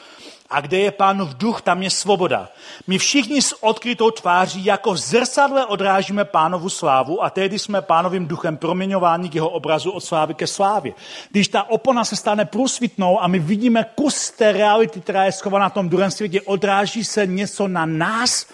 a 0.49 0.61
kde 0.61 0.79
je 0.79 0.91
pánův 0.91 1.33
duch, 1.33 1.61
tam 1.61 1.83
je 1.83 1.89
svoboda. 1.89 2.49
My 2.87 2.97
všichni 2.97 3.41
s 3.41 3.63
odkrytou 3.63 4.11
tváří 4.11 4.65
jako 4.65 4.93
v 4.93 4.97
zrcadle 4.97 5.65
odrážíme 5.65 6.25
pánovu 6.25 6.69
slávu 6.69 7.23
a 7.23 7.29
tehdy 7.29 7.59
jsme 7.59 7.81
pánovým 7.81 8.27
duchem 8.27 8.57
proměňováni 8.57 9.29
k 9.29 9.35
jeho 9.35 9.49
obrazu 9.49 9.91
od 9.91 9.99
slávy 9.99 10.33
ke 10.33 10.47
slávě. 10.47 10.93
Když 11.31 11.47
ta 11.47 11.69
opona 11.69 12.05
se 12.05 12.15
stane 12.15 12.45
průsvitnou 12.45 13.21
a 13.21 13.27
my 13.27 13.39
vidíme 13.39 13.85
kus 13.95 14.31
té 14.31 14.51
reality, 14.51 15.01
která 15.01 15.25
je 15.25 15.31
schovaná 15.31 15.69
v 15.69 15.73
tom 15.73 15.89
druhém 15.89 16.11
světě, 16.11 16.41
odráží 16.41 17.03
se 17.03 17.27
něco 17.27 17.67
na 17.67 17.85
nás, 17.85 18.45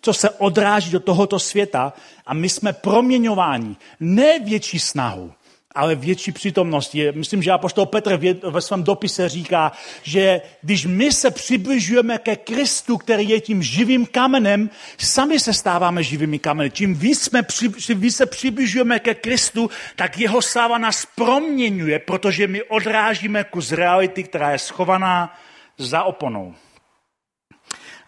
co 0.00 0.12
se 0.12 0.30
odráží 0.30 0.90
do 0.90 1.00
tohoto 1.00 1.38
světa 1.38 1.92
a 2.26 2.34
my 2.34 2.48
jsme 2.48 2.72
proměňováni. 2.72 3.76
Ne 4.00 4.38
větší 4.38 4.78
snahu, 4.78 5.32
ale 5.76 5.94
větší 5.94 6.32
přítomnost. 6.32 6.94
Je, 6.94 7.12
myslím, 7.12 7.42
že 7.42 7.50
apoštol 7.50 7.86
Petr 7.86 8.18
ve 8.50 8.60
svém 8.60 8.82
dopise 8.84 9.28
říká, 9.28 9.72
že 10.02 10.40
když 10.62 10.86
my 10.86 11.12
se 11.12 11.30
přibližujeme 11.30 12.18
ke 12.18 12.36
Kristu, 12.36 12.96
který 12.96 13.28
je 13.28 13.40
tím 13.40 13.62
živým 13.62 14.06
kamenem, 14.06 14.70
sami 14.98 15.40
se 15.40 15.52
stáváme 15.52 16.02
živými 16.02 16.38
kameny. 16.38 16.70
Čím 16.70 16.94
víc, 16.94 17.22
jsme, 17.22 17.42
čím 17.78 18.00
víc 18.00 18.16
se 18.16 18.26
přibližujeme 18.26 18.98
ke 18.98 19.14
Kristu, 19.14 19.70
tak 19.96 20.18
jeho 20.18 20.42
sláva 20.42 20.78
nás 20.78 21.06
proměňuje, 21.14 21.98
protože 21.98 22.46
my 22.46 22.62
odrážíme 22.62 23.44
kus 23.44 23.72
reality, 23.72 24.22
která 24.22 24.50
je 24.50 24.58
schovaná 24.58 25.38
za 25.78 26.02
oponou. 26.02 26.54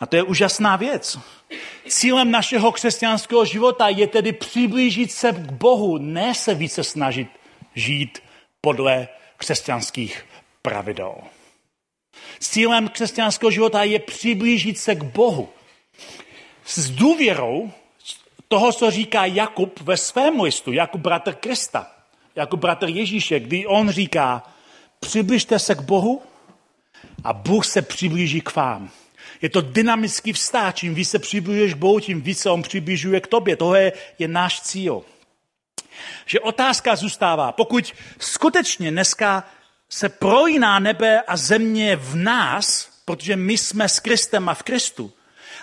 A 0.00 0.06
to 0.06 0.16
je 0.16 0.22
úžasná 0.22 0.76
věc. 0.76 1.18
Cílem 1.88 2.30
našeho 2.30 2.72
křesťanského 2.72 3.44
života 3.44 3.88
je 3.88 4.06
tedy 4.06 4.32
přiblížit 4.32 5.12
se 5.12 5.32
k 5.32 5.52
Bohu, 5.52 5.98
ne 5.98 6.34
se 6.34 6.54
více 6.54 6.84
snažit 6.84 7.28
žít 7.78 8.18
podle 8.60 9.08
křesťanských 9.36 10.26
pravidel. 10.62 11.14
Cílem 12.40 12.88
křesťanského 12.88 13.50
života 13.50 13.82
je 13.82 13.98
přiblížit 13.98 14.78
se 14.78 14.94
k 14.94 15.02
Bohu. 15.02 15.48
S 16.64 16.90
důvěrou 16.90 17.72
toho, 18.48 18.72
co 18.72 18.90
říká 18.90 19.24
Jakub 19.24 19.80
ve 19.80 19.96
svém 19.96 20.40
listu, 20.40 20.72
Jakub 20.72 21.00
bratr 21.00 21.34
Krista, 21.34 21.90
Jakub 22.36 22.60
bratr 22.60 22.88
Ježíše, 22.88 23.40
kdy 23.40 23.66
on 23.66 23.90
říká, 23.90 24.42
přibližte 25.00 25.58
se 25.58 25.74
k 25.74 25.80
Bohu 25.80 26.22
a 27.24 27.32
Bůh 27.32 27.66
se 27.66 27.82
přiblíží 27.82 28.40
k 28.40 28.56
vám. 28.56 28.90
Je 29.42 29.48
to 29.48 29.60
dynamický 29.60 30.32
vztah. 30.32 30.74
Čím 30.74 30.94
více 30.94 31.10
se 31.10 31.18
přibližuješ 31.18 31.74
k 31.74 31.76
Bohu, 31.76 32.00
tím 32.00 32.20
více 32.20 32.50
on 32.50 32.62
přibližuje 32.62 33.20
k 33.20 33.26
tobě. 33.26 33.56
Tohle 33.56 33.92
je 34.18 34.28
náš 34.28 34.60
cíl 34.60 35.02
že 36.26 36.40
otázka 36.40 36.96
zůstává, 36.96 37.52
pokud 37.52 37.94
skutečně 38.18 38.90
dneska 38.90 39.44
se 39.88 40.08
projíná 40.08 40.78
nebe 40.78 41.22
a 41.22 41.36
země 41.36 41.96
v 41.96 42.16
nás, 42.16 42.90
protože 43.04 43.36
my 43.36 43.58
jsme 43.58 43.88
s 43.88 44.00
Kristem 44.00 44.48
a 44.48 44.54
v 44.54 44.62
Kristu, 44.62 45.12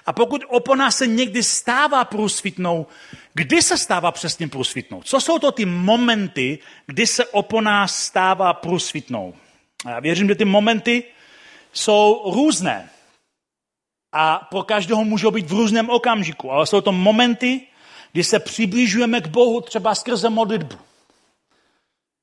a 0.05 0.13
pokud 0.13 0.43
opona 0.47 0.91
se 0.91 1.07
někdy 1.07 1.43
stává 1.43 2.05
průsvitnou, 2.05 2.87
kdy 3.33 3.61
se 3.61 3.77
stává 3.77 4.11
přesně 4.11 4.47
průsvitnou? 4.47 5.03
Co 5.03 5.21
jsou 5.21 5.39
to 5.39 5.51
ty 5.51 5.65
momenty, 5.65 6.59
kdy 6.85 7.07
se 7.07 7.25
opona 7.25 7.87
stává 7.87 8.53
průsvitnou? 8.53 9.33
A 9.85 9.89
já 9.89 9.99
věřím, 9.99 10.27
že 10.27 10.35
ty 10.35 10.45
momenty 10.45 11.03
jsou 11.73 12.31
různé. 12.33 12.89
A 14.11 14.47
pro 14.49 14.63
každého 14.63 15.03
můžou 15.03 15.31
být 15.31 15.49
v 15.49 15.53
různém 15.53 15.89
okamžiku, 15.89 16.51
ale 16.51 16.67
jsou 16.67 16.81
to 16.81 16.91
momenty, 16.91 17.61
kdy 18.15 18.23
se 18.23 18.39
přiblížujeme 18.39 19.21
k 19.21 19.27
Bohu 19.27 19.61
třeba 19.61 19.95
skrze 19.95 20.29
modlitbu. 20.29 20.75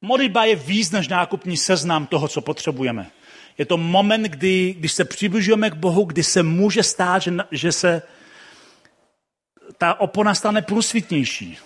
Modlitba 0.02 0.44
je 0.44 0.56
víc 0.56 0.90
než 0.90 1.08
nákupní 1.08 1.56
seznam 1.56 2.06
toho, 2.06 2.28
co 2.28 2.40
potřebujeme. 2.40 3.10
Je 3.58 3.66
to 3.66 3.76
moment, 3.76 4.22
kdy, 4.22 4.74
když 4.78 4.92
se 4.92 5.04
přibližujeme 5.04 5.70
k 5.70 5.74
Bohu, 5.74 6.04
kdy 6.04 6.22
se 6.22 6.42
může 6.42 6.82
stát, 6.82 7.22
že, 7.22 7.32
že 7.50 7.72
se 7.72 8.02
ta 9.78 10.00
opona 10.00 10.34
stane 10.34 10.62
průsvitnější. 10.62 11.58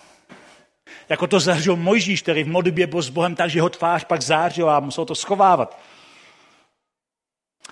Jako 1.08 1.26
to 1.26 1.40
zažil 1.40 1.76
Mojžíš, 1.76 2.22
který 2.22 2.44
v 2.44 2.48
modlitbě 2.48 2.86
byl 2.86 3.02
s 3.02 3.08
Bohem 3.08 3.34
tak, 3.34 3.50
že 3.50 3.58
jeho 3.58 3.68
tvář 3.68 4.04
pak 4.04 4.22
zářila 4.22 4.76
a 4.76 4.80
musel 4.80 5.04
to 5.04 5.14
schovávat. 5.14 5.78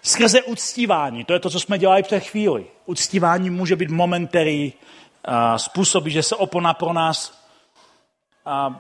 Skrze 0.02 0.42
uctívání, 0.42 1.24
to 1.24 1.32
je 1.32 1.40
to, 1.40 1.50
co 1.50 1.60
jsme 1.60 1.78
dělali 1.78 2.02
před 2.02 2.20
chvíli. 2.20 2.66
Uctívání 2.86 3.50
může 3.50 3.76
být 3.76 3.90
moment, 3.90 4.26
který 4.26 4.72
způsobí, 5.56 6.10
že 6.10 6.22
se 6.22 6.36
opona 6.36 6.74
pro 6.74 6.92
nás 6.92 7.44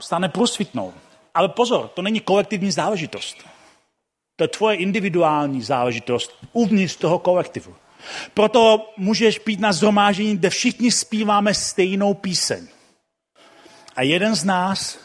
stane 0.00 0.28
průsvitnou. 0.28 0.94
Ale 1.34 1.48
pozor, 1.48 1.88
to 1.88 2.02
není 2.02 2.20
kolektivní 2.20 2.70
záležitost. 2.70 3.36
To 4.36 4.44
je 4.44 4.48
tvoje 4.48 4.76
individuální 4.76 5.62
záležitost 5.62 6.32
uvnitř 6.52 6.96
toho 6.96 7.18
kolektivu. 7.18 7.76
Proto 8.34 8.92
můžeš 8.96 9.38
být 9.38 9.60
na 9.60 9.72
zhromáždění, 9.72 10.36
kde 10.36 10.50
všichni 10.50 10.92
zpíváme 10.92 11.54
stejnou 11.54 12.14
píseň. 12.14 12.68
A 13.96 14.02
jeden 14.02 14.34
z 14.34 14.44
nás 14.44 14.98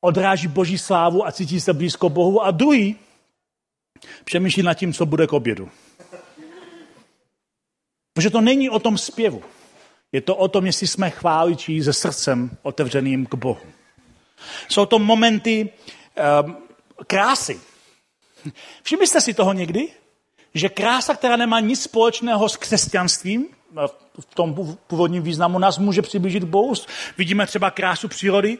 odráží 0.00 0.48
Boží 0.48 0.78
slávu 0.78 1.26
a 1.26 1.32
cítí 1.32 1.60
se 1.60 1.72
blízko 1.72 2.08
Bohu 2.08 2.42
a 2.42 2.50
druhý 2.50 2.96
přemýšlí 4.24 4.62
nad 4.62 4.74
tím, 4.74 4.92
co 4.92 5.06
bude 5.06 5.26
k 5.26 5.32
obědu. 5.32 5.70
Protože 8.12 8.30
to 8.30 8.40
není 8.40 8.70
o 8.70 8.78
tom 8.78 8.98
zpěvu. 8.98 9.42
Je 10.12 10.20
to 10.20 10.36
o 10.36 10.48
tom, 10.48 10.66
jestli 10.66 10.86
jsme 10.86 11.10
chváličí 11.10 11.82
se 11.82 11.92
srdcem 11.92 12.50
otevřeným 12.62 13.26
k 13.26 13.34
Bohu. 13.34 13.60
Jsou 14.68 14.86
to 14.86 14.98
momenty 14.98 15.70
um, 16.44 16.56
krásy. 17.06 17.60
Všimli 18.82 19.06
jste 19.06 19.20
si 19.20 19.34
toho 19.34 19.52
někdy? 19.52 19.88
Že 20.54 20.68
krása, 20.68 21.14
která 21.14 21.36
nemá 21.36 21.60
nic 21.60 21.82
společného 21.82 22.48
s 22.48 22.56
křesťanstvím, 22.56 23.46
v 24.20 24.34
tom 24.34 24.76
původním 24.86 25.22
významu 25.22 25.58
nás 25.58 25.78
může 25.78 26.02
přiblížit 26.02 26.42
k 26.42 26.46
Bohu. 26.46 26.74
Vidíme 27.18 27.46
třeba 27.46 27.70
krásu 27.70 28.08
přírody, 28.08 28.58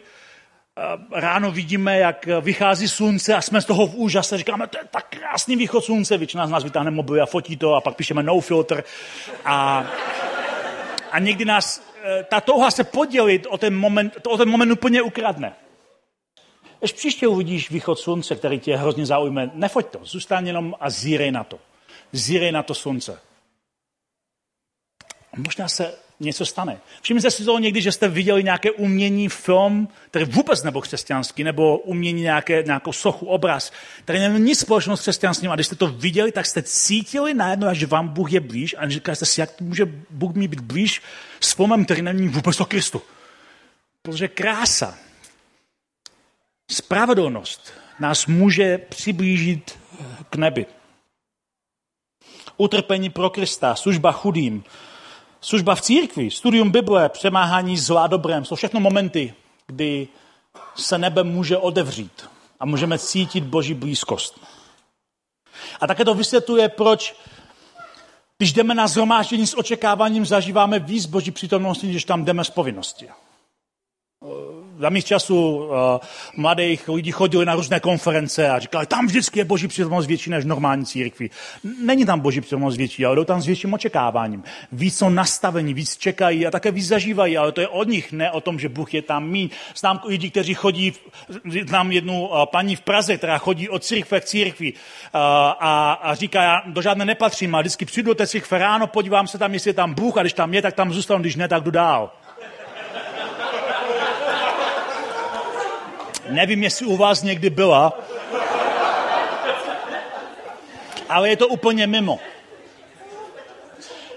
ráno 1.12 1.50
vidíme, 1.50 1.98
jak 1.98 2.28
vychází 2.40 2.88
slunce 2.88 3.34
a 3.34 3.40
jsme 3.40 3.60
z 3.62 3.64
toho 3.64 3.86
v 3.86 3.94
úžase. 3.94 4.38
Říkáme, 4.38 4.66
to 4.66 4.78
je 4.78 4.84
tak 4.90 5.06
krásný 5.08 5.56
východ 5.56 5.84
slunce. 5.84 6.18
Většina 6.18 6.46
z 6.46 6.50
nás 6.50 6.64
vytáhne 6.64 6.90
mobil 6.90 7.22
a 7.22 7.26
fotí 7.26 7.56
to 7.56 7.74
a 7.74 7.80
pak 7.80 7.96
píšeme 7.96 8.22
no 8.22 8.40
filter. 8.40 8.84
A 9.44 9.86
a 11.10 11.18
někdy 11.18 11.44
nás 11.44 11.82
eh, 12.02 12.24
ta 12.24 12.40
touha 12.40 12.70
se 12.70 12.84
podělit 12.84 13.46
o 13.50 13.58
ten 13.58 13.76
moment, 13.76 14.26
o 14.26 14.36
ten 14.36 14.48
moment 14.48 14.72
úplně 14.72 15.02
ukradne. 15.02 15.56
Až 16.82 16.92
příště 16.92 17.28
uvidíš 17.28 17.70
východ 17.70 17.98
slunce, 17.98 18.36
který 18.36 18.60
tě 18.60 18.76
hrozně 18.76 19.06
zaujme, 19.06 19.50
nefoď 19.54 19.86
to, 19.86 20.00
zůstaň 20.02 20.46
jenom 20.46 20.74
a 20.80 20.90
zírej 20.90 21.30
na 21.30 21.44
to. 21.44 21.58
Zírej 22.12 22.52
na 22.52 22.62
to 22.62 22.74
slunce. 22.74 23.20
Možná 25.36 25.68
se 25.68 25.98
něco 26.20 26.46
stane. 26.46 26.80
Všimněte 27.02 27.30
si 27.30 27.44
toho 27.44 27.58
někdy, 27.58 27.82
že 27.82 27.92
jste 27.92 28.08
viděli 28.08 28.44
nějaké 28.44 28.70
umění, 28.70 29.28
film, 29.28 29.88
který 30.10 30.24
vůbec 30.24 30.62
nebo 30.62 30.80
křesťanský, 30.80 31.44
nebo 31.44 31.78
umění 31.78 32.22
nějaké, 32.22 32.62
nějakou 32.62 32.92
sochu, 32.92 33.26
obraz, 33.26 33.72
který 34.02 34.18
nemá 34.18 34.38
nic 34.38 34.60
společného 34.60 34.96
s 34.96 35.00
křesťanstvím. 35.00 35.50
A 35.50 35.54
když 35.54 35.66
jste 35.66 35.76
to 35.76 35.86
viděli, 35.86 36.32
tak 36.32 36.46
jste 36.46 36.62
cítili 36.62 37.34
najednou, 37.34 37.74
že 37.74 37.86
vám 37.86 38.08
Bůh 38.08 38.32
je 38.32 38.40
blíž 38.40 38.74
a 38.78 38.88
říkáte 38.88 39.26
si, 39.26 39.40
jak 39.40 39.60
může 39.60 39.84
Bůh 40.10 40.34
mi 40.34 40.48
být 40.48 40.60
blíž 40.60 41.02
s 41.40 41.52
filmem, 41.52 41.84
který 41.84 42.02
není 42.02 42.28
vůbec 42.28 42.60
o 42.60 42.64
Kristu. 42.64 43.02
Protože 44.02 44.28
krása, 44.28 44.98
spravedlnost 46.70 47.72
nás 48.00 48.26
může 48.26 48.78
přiblížit 48.78 49.78
k 50.30 50.36
nebi. 50.36 50.66
Utrpení 52.56 53.10
pro 53.10 53.30
Krista, 53.30 53.74
služba 53.74 54.12
chudým, 54.12 54.64
služba 55.40 55.74
v 55.74 55.80
církvi, 55.80 56.30
studium 56.30 56.70
Bible, 56.70 57.08
přemáhání 57.08 57.76
zla 57.76 58.06
dobrem, 58.06 58.44
jsou 58.44 58.54
všechno 58.54 58.80
momenty, 58.80 59.34
kdy 59.66 60.08
se 60.76 60.98
nebe 60.98 61.24
může 61.24 61.56
otevřít 61.56 62.28
a 62.60 62.66
můžeme 62.66 62.98
cítit 62.98 63.44
Boží 63.44 63.74
blízkost. 63.74 64.40
A 65.80 65.86
také 65.86 66.04
to 66.04 66.14
vysvětluje, 66.14 66.68
proč 66.68 67.16
když 68.38 68.52
jdeme 68.52 68.74
na 68.74 68.86
zhromáždění 68.86 69.46
s 69.46 69.58
očekáváním, 69.58 70.26
zažíváme 70.26 70.78
víc 70.78 71.06
Boží 71.06 71.30
přítomnosti, 71.30 71.88
když 71.88 72.04
tam 72.04 72.24
jdeme 72.24 72.44
z 72.44 72.50
povinnosti. 72.50 73.08
Za 74.78 74.88
mých 74.88 75.04
časů 75.04 75.56
uh, 75.56 75.72
mladých 76.36 76.88
lidí 76.88 77.10
chodili 77.10 77.44
na 77.44 77.54
různé 77.54 77.80
konference 77.80 78.50
a 78.50 78.58
říkali, 78.58 78.86
tam 78.86 79.06
vždycky 79.06 79.38
je 79.38 79.44
boží 79.44 79.68
přítomnost 79.68 80.06
větší 80.06 80.30
než 80.30 80.44
normální 80.44 80.84
církvi. 80.86 81.30
Není 81.82 82.06
tam 82.06 82.20
boží 82.20 82.40
přítomnost 82.40 82.76
větší, 82.76 83.06
ale 83.06 83.16
jdou 83.16 83.24
tam 83.24 83.42
s 83.42 83.46
větším 83.46 83.74
očekáváním. 83.74 84.42
Víc 84.72 84.98
jsou 84.98 85.08
nastavení, 85.08 85.74
víc 85.74 85.96
čekají 85.96 86.46
a 86.46 86.50
také 86.50 86.70
víc 86.70 86.86
zažívají, 86.86 87.38
ale 87.38 87.52
to 87.52 87.60
je 87.60 87.68
od 87.68 87.88
nich, 87.88 88.12
ne 88.12 88.30
o 88.30 88.40
tom, 88.40 88.58
že 88.58 88.68
Bůh 88.68 88.94
je 88.94 89.02
tam 89.02 89.28
míň. 89.28 89.48
Znám 89.76 90.00
lidi, 90.06 90.30
kteří 90.30 90.54
chodí, 90.54 90.92
znám 91.66 91.92
jednu 91.92 92.28
uh, 92.28 92.46
paní 92.46 92.76
v 92.76 92.80
Praze, 92.80 93.16
která 93.16 93.38
chodí 93.38 93.68
od 93.68 93.84
církve 93.84 94.20
k 94.20 94.24
církvi 94.24 94.72
uh, 94.72 94.78
a, 95.20 95.92
a 96.02 96.14
říká, 96.14 96.42
já 96.42 96.62
do 96.66 96.82
žádné 96.82 97.04
nepatřím, 97.04 97.54
a 97.54 97.60
vždycky 97.60 97.84
přijdu 97.84 98.10
do 98.10 98.14
té 98.14 98.26
církve 98.26 98.58
ráno, 98.58 98.86
podívám 98.86 99.26
se 99.26 99.38
tam, 99.38 99.54
jestli 99.54 99.70
je 99.70 99.74
tam 99.74 99.94
Bůh 99.94 100.18
a 100.18 100.20
když 100.20 100.32
tam 100.32 100.54
je, 100.54 100.62
tak 100.62 100.74
tam 100.74 100.92
zůstanu, 100.92 101.20
když 101.20 101.36
ne, 101.36 101.48
tak 101.48 101.62
jdu 101.62 101.70
dál. 101.70 102.10
Nevím, 106.28 106.62
jestli 106.62 106.86
u 106.86 106.96
vás 106.96 107.22
někdy 107.22 107.50
byla, 107.50 107.98
ale 111.08 111.28
je 111.28 111.36
to 111.36 111.48
úplně 111.48 111.86
mimo. 111.86 112.20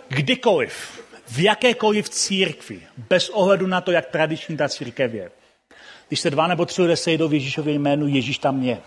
Kdykoliv, 0.08 1.02
v 1.28 1.40
jakékoliv 1.40 2.10
církvi, 2.10 2.88
bez 2.98 3.30
ohledu 3.30 3.68
na 3.68 3.82
to, 3.82 3.92
jak 3.92 4.06
tradiční 4.06 4.58
ta 4.58 4.70
církev 4.70 5.14
je, 5.14 5.32
když 6.08 6.20
se 6.20 6.30
dva 6.30 6.48
nebo 6.48 6.66
tři 6.66 6.82
lidé 6.82 6.98
sejdou 6.98 7.28
v 7.28 7.34
Ježíšově 7.34 7.74
jménu, 7.74 8.08
Ježíš 8.08 8.38
tam 8.38 8.64
je. 8.64 8.82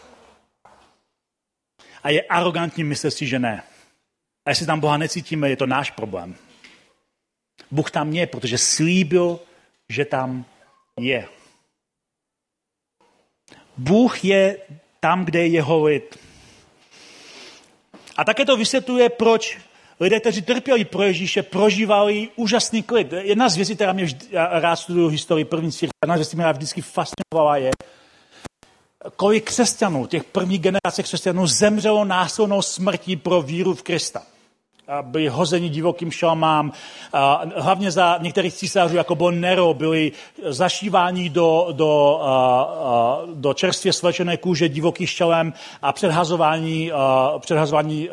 A 2.02 2.10
je 2.10 2.22
arrogantní 2.22 2.84
myslet 2.84 3.10
si, 3.10 3.26
že 3.26 3.38
ne. 3.38 3.62
A 4.46 4.50
jestli 4.50 4.66
tam 4.66 4.80
Boha 4.80 4.96
necítíme, 4.96 5.50
je 5.50 5.56
to 5.56 5.66
náš 5.66 5.90
problém. 5.90 6.36
Bůh 7.70 7.90
tam 7.90 8.12
je, 8.12 8.26
protože 8.26 8.58
slíbil, 8.58 9.40
že 9.88 10.04
tam 10.04 10.44
je. 11.00 11.28
Bůh 13.76 14.24
je 14.24 14.56
tam, 15.00 15.24
kde 15.24 15.38
je 15.38 15.46
jeho 15.46 15.84
lid. 15.84 16.18
A 18.16 18.24
také 18.24 18.44
to 18.44 18.56
vysvětluje, 18.56 19.08
proč 19.08 19.58
lidé, 20.00 20.20
kteří 20.20 20.42
trpěli 20.42 20.84
pro 20.84 21.02
Ježíše, 21.02 21.42
prožívali 21.42 22.28
úžasný 22.36 22.82
klid. 22.82 23.12
Jedna 23.12 23.48
z 23.48 23.56
věcí, 23.56 23.74
která 23.74 23.92
mě 23.92 24.04
vždy, 24.04 24.26
rád 24.32 24.76
studuju 24.76 25.08
historii 25.08 25.44
první 25.44 25.72
církve, 25.72 25.98
jedna 26.02 26.16
z 26.16 26.18
věcí, 26.18 26.36
která 26.36 26.52
vždycky 26.52 26.82
fascinovala, 26.82 27.56
je, 27.56 27.70
kolik 29.16 29.44
křesťanů, 29.44 30.06
těch 30.06 30.24
prvních 30.24 30.60
generací 30.60 31.02
křesťanů, 31.02 31.46
zemřelo 31.46 32.04
násilnou 32.04 32.62
smrtí 32.62 33.16
pro 33.16 33.42
víru 33.42 33.74
v 33.74 33.82
Krista 33.82 34.22
byli 35.02 35.28
hozeni 35.28 35.68
divokým 35.68 36.10
šalmám. 36.10 36.72
Hlavně 37.56 37.90
za 37.90 38.18
některých 38.20 38.54
císařů, 38.54 38.96
jako 38.96 39.14
byl 39.14 39.32
Nero, 39.32 39.74
byli 39.74 40.12
zašíváni 40.44 41.30
do, 41.30 41.68
do, 41.72 42.20
do 43.34 43.54
čerstvě 43.54 43.92
svlečené 43.92 44.36
kůže 44.36 44.68
divokých 44.68 45.10
šelem 45.10 45.52
a 45.82 45.92
předhazování, 45.92 46.92
předhazování 47.38 48.08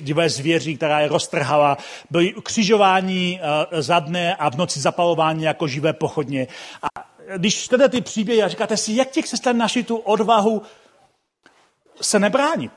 divé 0.00 0.28
zvěří, 0.28 0.76
která 0.76 1.00
je 1.00 1.08
roztrhala. 1.08 1.76
Byli 2.10 2.34
křižování 2.42 3.40
za 3.72 3.98
dne 3.98 4.36
a 4.36 4.50
v 4.50 4.56
noci 4.56 4.80
zapalování 4.80 5.42
jako 5.42 5.68
živé 5.68 5.92
pochodně. 5.92 6.46
A 6.82 7.04
když 7.36 7.64
čtete 7.64 7.88
ty 7.88 8.00
příběhy 8.00 8.42
a 8.42 8.48
říkáte 8.48 8.76
si, 8.76 8.92
jak 8.92 9.10
těch 9.10 9.26
se 9.26 9.52
naši 9.52 9.82
tu 9.82 9.96
odvahu 9.96 10.62
se 12.00 12.18
nebránit 12.18 12.72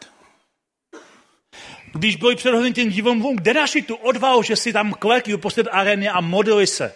když 1.98 2.16
byli 2.16 2.36
předhodeni 2.36 2.74
těm 2.74 2.90
divům, 2.90 3.36
kde 3.36 3.54
našli 3.54 3.82
tu 3.82 3.96
odvahu, 3.96 4.44
že 4.44 4.56
si 4.56 4.74
tam 4.74 4.94
klekli 4.94 5.34
uprostřed 5.34 5.68
arény 5.72 6.10
a 6.10 6.22
modlili 6.22 6.68
se. 6.68 6.96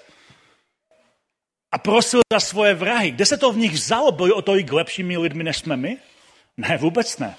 A 1.72 1.78
prosili 1.78 2.22
za 2.34 2.40
svoje 2.40 2.74
vrahy. 2.74 3.12
Kde 3.12 3.26
se 3.26 3.38
to 3.38 3.52
v 3.52 3.58
nich 3.58 3.72
vzalo? 3.72 4.12
Byli 4.12 4.32
o 4.32 4.42
tolik 4.42 4.74
lepšími 4.74 5.18
lidmi, 5.18 5.44
než 5.44 5.58
jsme 5.58 5.78
my? 5.78 5.98
Ne, 6.58 6.78
vůbec 6.78 7.18
ne. 7.18 7.36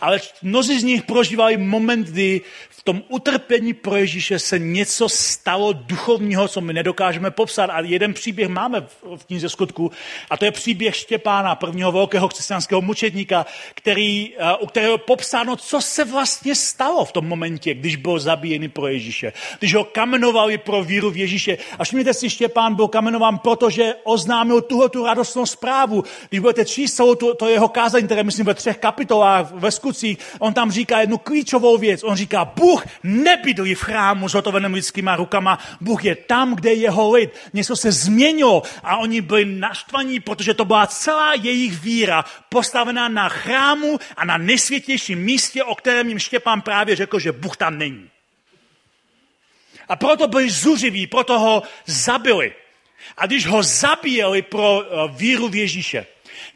Ale 0.00 0.20
mnozí 0.42 0.80
z 0.80 0.84
nich 0.84 1.02
prožívali 1.02 1.56
moment, 1.56 2.06
kdy 2.06 2.40
v 2.70 2.82
tom 2.82 3.02
utrpení 3.08 3.74
pro 3.74 3.96
Ježíše 3.96 4.38
se 4.38 4.58
něco 4.58 5.08
stalo 5.08 5.72
duchovního, 5.72 6.48
co 6.48 6.60
my 6.60 6.72
nedokážeme 6.72 7.30
popsat. 7.30 7.70
A 7.70 7.80
jeden 7.80 8.14
příběh 8.14 8.48
máme 8.48 8.86
v 9.16 9.24
knize 9.24 9.48
skutku, 9.48 9.90
a 10.30 10.36
to 10.36 10.44
je 10.44 10.50
příběh 10.50 10.96
Štěpána, 10.96 11.54
prvního 11.54 11.92
velkého 11.92 12.28
křesťanského 12.28 12.80
mučetníka, 12.80 13.46
který, 13.74 14.32
eh, 14.38 14.56
u 14.60 14.66
kterého 14.66 14.98
popsáno, 14.98 15.56
co 15.56 15.80
se 15.80 16.04
vlastně 16.04 16.54
stalo 16.54 17.04
v 17.04 17.12
tom 17.12 17.26
momentě, 17.26 17.74
když 17.74 17.96
byl 17.96 18.18
zabíjený 18.18 18.68
pro 18.68 18.88
Ježíše. 18.88 19.32
Když 19.58 19.74
ho 19.74 19.84
kamenovali 19.84 20.58
pro 20.58 20.84
víru 20.84 21.10
v 21.10 21.16
Ježíše. 21.16 21.58
A 21.78 21.84
všimněte 21.84 22.14
si, 22.14 22.30
Štěpán 22.30 22.74
byl 22.74 22.88
kamenován, 22.88 23.38
protože 23.38 23.94
oznámil 24.04 24.60
tuhle 24.60 24.88
tu 24.88 25.04
radostnou 25.06 25.46
zprávu. 25.46 26.04
Když 26.28 26.40
budete 26.40 26.64
číst 26.64 26.94
celou 26.94 27.14
to, 27.14 27.34
to 27.34 27.48
jeho 27.48 27.68
kázání, 27.68 28.06
které 28.06 28.22
myslím 28.22 28.46
ve 28.46 28.54
třech 28.54 28.78
kapitolách 28.78 29.52
ve 29.52 29.69
skutcích, 29.70 30.18
on 30.38 30.54
tam 30.54 30.70
říká 30.72 31.00
jednu 31.00 31.18
klíčovou 31.18 31.78
věc. 31.78 32.04
On 32.04 32.16
říká, 32.16 32.44
Bůh 32.44 32.86
nebydlí 33.02 33.74
v 33.74 33.82
chrámu 33.82 34.28
s 34.28 34.34
hotovenými 34.34 34.74
lidskýma 34.74 35.16
rukama, 35.16 35.58
Bůh 35.80 36.04
je 36.04 36.14
tam, 36.14 36.54
kde 36.54 36.70
je 36.70 36.76
jeho 36.76 37.12
lid. 37.12 37.30
Něco 37.52 37.76
se 37.76 37.92
změnilo 37.92 38.62
a 38.82 38.96
oni 38.96 39.20
byli 39.20 39.44
naštvaní, 39.44 40.20
protože 40.20 40.54
to 40.54 40.64
byla 40.64 40.86
celá 40.86 41.34
jejich 41.34 41.80
víra 41.80 42.24
postavená 42.48 43.08
na 43.08 43.28
chrámu 43.28 43.98
a 44.16 44.24
na 44.24 44.38
nejsvětějším 44.38 45.18
místě, 45.18 45.64
o 45.64 45.74
kterém 45.74 46.08
jim 46.08 46.18
Štěpán 46.18 46.60
právě 46.60 46.96
řekl, 46.96 47.18
že 47.18 47.32
Bůh 47.32 47.56
tam 47.56 47.78
není. 47.78 48.10
A 49.88 49.96
proto 49.96 50.28
byli 50.28 50.50
zuřiví, 50.50 51.06
proto 51.06 51.38
ho 51.38 51.62
zabili. 51.86 52.54
A 53.16 53.26
když 53.26 53.46
ho 53.46 53.62
zabíjeli 53.62 54.42
pro 54.42 54.82
eh, 54.82 55.12
víru 55.16 55.48
v 55.48 55.54
Ježíše, 55.54 56.06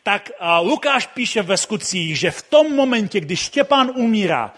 tak 0.03 0.31
Lukáš 0.63 1.07
píše 1.07 1.43
ve 1.43 1.57
skutcích, 1.57 2.19
že 2.19 2.31
v 2.31 2.43
tom 2.43 2.75
momentě, 2.77 3.21
kdy 3.21 3.37
Štěpán 3.37 3.91
umírá, 3.95 4.55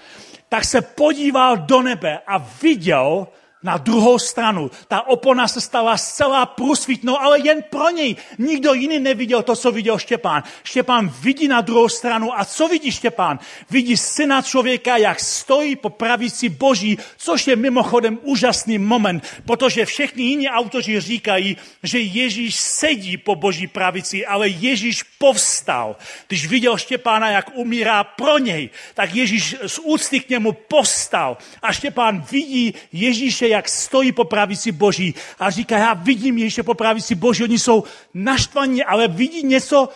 tak 0.49 0.65
se 0.65 0.83
podíval 0.83 1.57
do 1.57 1.83
nebe 1.83 2.19
a 2.27 2.39
viděl, 2.63 3.27
na 3.67 3.77
druhou 3.77 4.19
stranu. 4.19 4.71
Ta 4.89 5.07
opona 5.07 5.49
se 5.49 5.61
stala 5.61 5.97
zcela 5.97 6.47
průsvitnou, 6.47 7.19
ale 7.19 7.41
jen 7.41 7.63
pro 7.71 7.91
něj. 7.91 8.17
Nikdo 8.39 8.75
jiný 8.75 8.99
neviděl 8.99 9.43
to, 9.43 9.57
co 9.57 9.73
viděl 9.73 9.99
Štěpán. 9.99 10.43
Štěpán 10.65 11.11
vidí 11.21 11.49
na 11.49 11.61
druhou 11.61 11.89
stranu 11.89 12.39
a 12.39 12.45
co 12.45 12.69
vidí 12.69 12.93
Štěpán? 12.93 13.39
Vidí 13.71 13.97
syna 13.97 14.43
člověka, 14.43 14.97
jak 14.97 15.21
stojí 15.21 15.77
po 15.77 15.91
pravici 15.91 16.49
Boží, 16.49 16.99
což 17.17 17.47
je 17.47 17.57
mimochodem 17.57 18.19
úžasný 18.23 18.79
moment, 18.79 19.25
protože 19.47 19.87
všichni 19.87 20.25
jiní 20.25 20.49
autoři 20.49 21.01
říkají, 21.01 21.57
že 21.83 21.99
Ježíš 21.99 22.55
sedí 22.55 23.17
po 23.17 23.35
Boží 23.35 23.67
pravici, 23.67 24.27
ale 24.27 24.49
Ježíš 24.49 25.03
povstal. 25.03 25.97
Když 26.29 26.47
viděl 26.47 26.79
Štěpána, 26.79 27.31
jak 27.31 27.51
umírá 27.55 28.05
pro 28.05 28.39
něj, 28.39 28.71
tak 28.95 29.15
Ježíš 29.15 29.57
z 29.67 29.79
úcty 29.79 30.21
k 30.21 30.29
němu 30.29 30.53
povstal. 30.53 31.37
A 31.63 31.73
Štěpán 31.73 32.25
vidí 32.31 32.75
Ježíše, 32.93 33.56
jak 33.57 33.69
stojí 33.69 34.13
po 34.13 34.25
pravici 34.25 34.73
Boží 34.73 35.15
a 35.39 35.51
říká, 35.51 35.79
já 35.79 35.95
vidím 35.95 36.39
ještě 36.39 36.63
po 36.63 36.75
pravici 36.75 37.15
Boží, 37.15 37.43
oni 37.43 37.59
jsou 37.59 37.85
naštvaní, 38.15 38.85
ale 38.85 39.09
vidí 39.09 39.43
něco 39.43 39.89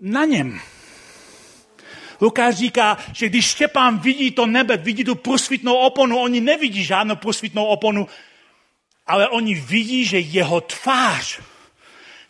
na 0.00 0.24
něm. 0.24 0.60
Lukáš 2.20 2.54
říká, 2.54 2.98
že 3.12 3.28
když 3.28 3.46
Štěpán 3.46 3.98
vidí 3.98 4.30
to 4.30 4.46
nebe, 4.46 4.76
vidí 4.76 5.04
tu 5.04 5.14
průsvitnou 5.14 5.74
oponu, 5.74 6.18
oni 6.18 6.40
nevidí 6.40 6.84
žádnou 6.84 7.16
průsvitnou 7.16 7.64
oponu, 7.64 8.08
ale 9.06 9.28
oni 9.28 9.54
vidí, 9.54 10.04
že 10.04 10.18
jeho 10.18 10.60
tvář 10.60 11.40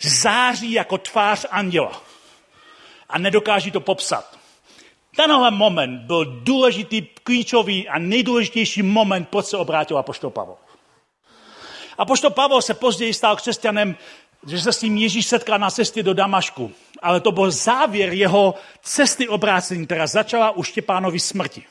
září 0.00 0.72
jako 0.72 0.98
tvář 0.98 1.46
anděla. 1.50 2.02
A 3.08 3.18
nedokáží 3.18 3.70
to 3.70 3.80
popsat. 3.80 4.35
Tenhle 5.16 5.50
moment 5.50 5.98
byl 5.98 6.24
důležitý, 6.24 7.02
klíčový 7.22 7.88
a 7.88 7.98
nejdůležitější 7.98 8.82
moment, 8.82 9.28
proč 9.28 9.46
se 9.46 9.56
obrátil 9.56 9.98
apoštol 9.98 10.30
Pavel. 10.30 10.56
Apoštol 11.98 12.30
Pavel 12.30 12.62
se 12.62 12.74
později 12.74 13.14
stal 13.14 13.36
křesťanem, 13.36 13.96
že 14.46 14.60
se 14.60 14.72
s 14.72 14.82
ním 14.82 14.96
Ježíš 14.96 15.26
setkal 15.26 15.58
na 15.58 15.70
cestě 15.70 16.02
do 16.02 16.14
Damašku. 16.14 16.72
Ale 17.02 17.20
to 17.20 17.32
byl 17.32 17.50
závěr 17.50 18.12
jeho 18.12 18.54
cesty 18.82 19.28
obrácení, 19.28 19.86
která 19.86 20.06
začala 20.06 20.50
u 20.50 20.62
Štěpánovi 20.62 21.20
smrti. 21.20 21.62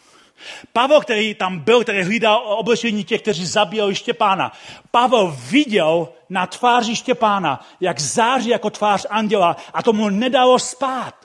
Pavel, 0.73 1.01
který 1.01 1.35
tam 1.35 1.59
byl, 1.59 1.83
který 1.83 2.03
hlídal 2.03 2.43
oblečení 2.45 3.03
těch, 3.03 3.21
kteří 3.21 3.45
zabíjeli 3.45 3.95
Štěpána. 3.95 4.51
Pavel 4.91 5.37
viděl 5.49 6.09
na 6.29 6.47
tváři 6.47 6.95
Štěpána, 6.95 7.65
jak 7.79 7.99
září 7.99 8.49
jako 8.49 8.69
tvář 8.69 9.05
anděla 9.09 9.57
a 9.73 9.83
tomu 9.83 10.09
nedalo 10.09 10.59
spát. 10.59 11.24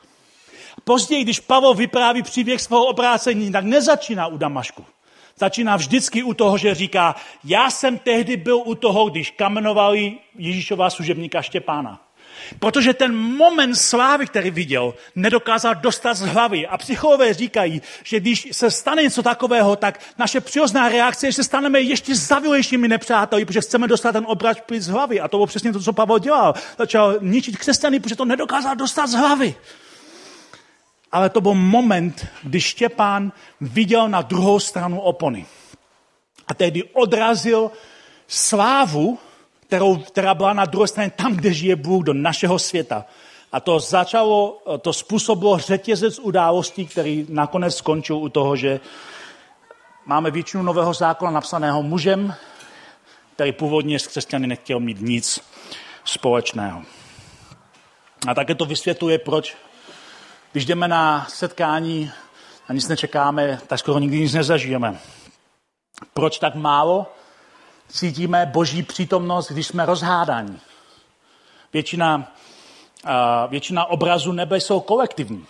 Později, 0.91 1.24
když 1.24 1.41
Pavel 1.41 1.74
vypráví 1.74 2.22
příběh 2.22 2.61
svého 2.61 2.84
obrácení, 2.84 3.53
tak 3.53 3.64
nezačíná 3.64 4.26
u 4.26 4.36
Damašku. 4.36 4.84
Začíná 5.38 5.76
vždycky 5.76 6.22
u 6.22 6.34
toho, 6.34 6.59
že 6.59 6.74
říká, 6.74 7.14
já 7.45 7.70
jsem 7.70 7.99
tehdy 7.99 8.36
byl 8.36 8.57
u 8.57 8.74
toho, 8.74 9.11
když 9.11 9.30
kamenovali 9.30 10.18
Ježíšová 10.38 10.91
služebníka 10.91 11.43
Štěpána. 11.43 12.01
Protože 12.59 12.95
ten 12.95 13.16
moment 13.16 13.74
slávy, 13.74 14.26
který 14.26 14.51
viděl, 14.51 14.95
nedokázal 15.14 15.74
dostat 15.74 16.14
z 16.14 16.26
hlavy. 16.26 16.66
A 16.66 16.78
psychologové 16.78 17.34
říkají, 17.34 17.82
že 18.05 18.20
když 18.20 18.49
se 18.53 18.70
stane 18.70 19.03
něco 19.03 19.22
takového, 19.22 19.76
tak 19.76 20.01
naše 20.18 20.41
přirozená 20.41 20.88
reakce 20.88 21.26
je, 21.26 21.32
že 21.32 21.36
se 21.36 21.45
staneme 21.45 21.80
ještě 21.80 22.14
zavilejšími 22.14 22.88
nepřáteli, 22.88 23.45
protože 23.45 23.61
chceme 23.61 23.88
dostat 23.88 24.12
ten 24.12 24.24
obraz 24.26 24.57
z 24.78 24.88
hlavy. 24.88 25.20
A 25.20 25.28
to 25.28 25.36
bylo 25.36 25.47
přesně 25.47 25.72
to, 25.72 25.80
co 25.80 25.93
Pavel 25.93 26.18
dělal. 26.18 26.55
Začal 26.78 27.14
ničit 27.20 27.57
křesťany, 27.57 28.01
protože 28.01 28.16
to 28.16 28.24
nedokázal 28.24 28.76
dostat 28.76 29.07
z 29.07 29.14
hlavy. 29.14 29.55
Ale 31.12 31.30
to 31.30 31.40
byl 31.40 31.54
moment, 31.54 32.26
kdy 32.42 32.61
Štěpán 32.61 33.32
viděl 33.61 34.08
na 34.08 34.22
druhou 34.22 34.61
stranu 34.61 35.00
opony. 35.00 35.46
A 36.48 36.54
tehdy 36.54 36.84
odrazil 36.84 37.70
slávu, 38.26 39.18
kterou, 39.61 39.96
která 39.96 40.34
byla 40.34 40.52
na 40.52 40.64
druhé 40.64 40.88
straně 40.88 41.11
tam, 41.11 41.36
kde 41.36 41.52
žije 41.52 41.76
Bůh, 41.76 42.04
do 42.04 42.14
našeho 42.14 42.58
světa. 42.58 43.04
A 43.52 43.61
to 43.61 43.80
začalo, 43.80 44.62
to 44.80 44.92
způsobilo 44.92 45.58
řetězec 45.58 46.18
událostí, 46.18 46.86
který 46.86 47.26
nakonec 47.28 47.76
skončil 47.76 48.16
u 48.16 48.28
toho, 48.28 48.56
že 48.56 48.80
máme 50.06 50.30
většinu 50.30 50.62
nového 50.62 50.94
zákona 50.94 51.30
napsaného 51.30 51.82
mužem, 51.82 52.34
který 53.34 53.52
původně 53.52 53.98
s 53.98 54.06
křesťany 54.06 54.46
nechtěl 54.46 54.80
mít 54.80 55.00
nic 55.00 55.40
společného. 56.04 56.82
A 58.28 58.34
také 58.34 58.54
to 58.54 58.64
vysvětluje, 58.64 59.18
proč, 59.18 59.56
když 60.53 60.66
jdeme 60.66 60.88
na 60.88 61.26
setkání 61.28 62.11
a 62.68 62.72
nic 62.72 62.88
nečekáme, 62.88 63.61
tak 63.66 63.78
skoro 63.78 63.98
nikdy 63.98 64.20
nic 64.20 64.34
nezažijeme. 64.34 64.98
Proč 66.14 66.38
tak 66.38 66.55
málo 66.55 67.07
cítíme 67.88 68.46
boží 68.46 68.82
přítomnost, 68.82 69.51
když 69.53 69.66
jsme 69.66 69.86
rozhádáni. 69.86 70.59
Většina, 71.72 72.32
většina 73.48 73.84
obrazů 73.84 74.32
nebe 74.32 74.61
jsou 74.61 74.80
kolektivní. 74.80 75.46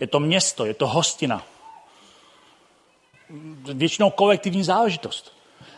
Je 0.00 0.06
to 0.06 0.20
město, 0.20 0.66
je 0.66 0.74
to 0.74 0.86
hostina. 0.86 1.42
Většinou 3.74 4.10
kolektivní 4.10 4.64
záležitost. 4.64 5.32